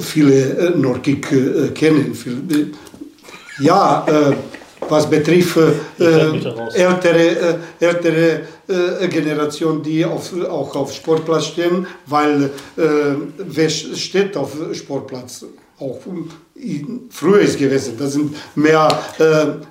[0.00, 2.16] viele Norkick kennen.
[3.60, 4.34] Ja, äh,
[4.88, 5.56] was betrifft
[5.98, 6.04] äh,
[6.74, 12.80] ältere, äh, ältere äh, Generation, die auf, auch auf Sportplatz stehen, weil äh,
[13.36, 15.44] wer steht auf Sportplatz?
[15.78, 15.98] Auch
[17.10, 17.94] früher ist gewesen.
[17.98, 18.86] Das sind mehr
[19.18, 19.22] äh,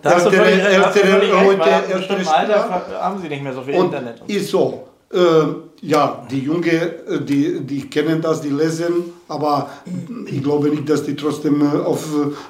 [0.08, 1.70] ältere, ältere Leute.
[1.92, 4.22] Ältere Alter haben sie nicht mehr so viel Internet.
[4.22, 4.88] Und ist so.
[5.14, 5.18] Äh,
[5.82, 9.70] ja, die Jungen, äh, die, die kennen das, die lesen, aber
[10.26, 12.06] ich glaube nicht, dass die trotzdem äh, auf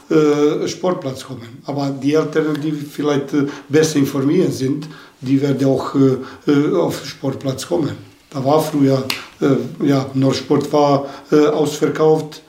[0.09, 1.61] äh, Sportplatz kommen.
[1.65, 4.87] Aber die Älteren, die vielleicht äh, besser informiert sind,
[5.21, 8.09] die werden auch äh, auf Sportplatz kommen.
[8.31, 9.03] Da war früher,
[9.83, 12.43] ja, Nordsport war ausverkauft,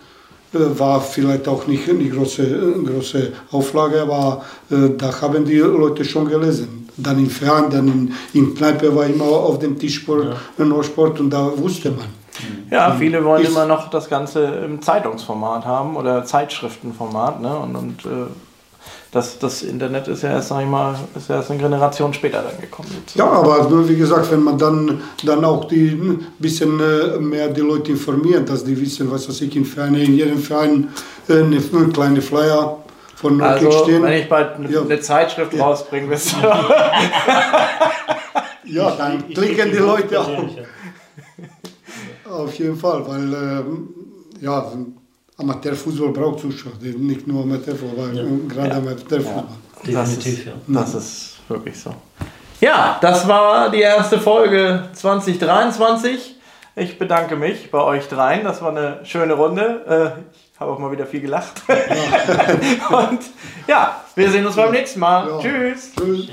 [0.52, 6.79] war vielleicht auch nicht eine große, große Auflage, aber da haben die Leute schon gelesen
[6.96, 10.82] dann im Verein, dann in, in Kneipe war immer auf dem Tisch Sport, ja.
[10.82, 12.06] Sport und da wusste man.
[12.70, 17.40] Ja, viele wollen immer noch das Ganze im Zeitungsformat haben oder Zeitschriftenformat.
[17.40, 17.58] Ne?
[17.58, 18.26] Und, und äh,
[19.12, 22.42] das, das Internet ist ja erst, sag ich mal, ist ja erst eine Generation später
[22.42, 22.88] dann gekommen.
[23.14, 27.60] Ja, aber wie gesagt, wenn man dann, dann auch die ein bisschen äh, mehr die
[27.60, 30.88] Leute informiert, dass die wissen, was weiß ich, in Vereinen, in jedem Verein
[31.28, 31.60] äh, eine
[31.92, 32.78] kleine Flyer
[33.20, 34.02] von Nokia also, stehen.
[34.02, 34.80] Wenn ich bald eine, ja.
[34.80, 35.64] eine Zeitschrift ja.
[35.64, 36.48] rausbringe, wisst ihr.
[38.64, 40.28] ja, dann klicken die Leute auf.
[42.30, 43.88] Auf jeden Fall, weil ähm,
[44.40, 44.72] ja,
[45.36, 48.24] Amateurfußball braucht Zuschauer, nicht nur Amateurfußball, ja.
[48.48, 48.76] gerade ja.
[48.76, 49.44] Amateurfußball.
[49.84, 50.52] Definitiv, ja.
[50.68, 51.92] Das ist wirklich so.
[52.60, 56.36] Ja, das war die erste Folge 2023.
[56.76, 58.44] Ich bedanke mich bei euch dreien.
[58.44, 60.22] Das war eine schöne Runde.
[60.60, 61.62] Habe auch mal wieder viel gelacht.
[61.68, 62.98] Ja.
[62.98, 63.20] Und
[63.66, 65.26] ja, wir sehen uns beim nächsten Mal.
[65.26, 65.38] Ja.
[65.38, 65.92] Tschüss.
[65.96, 66.28] Tschüss.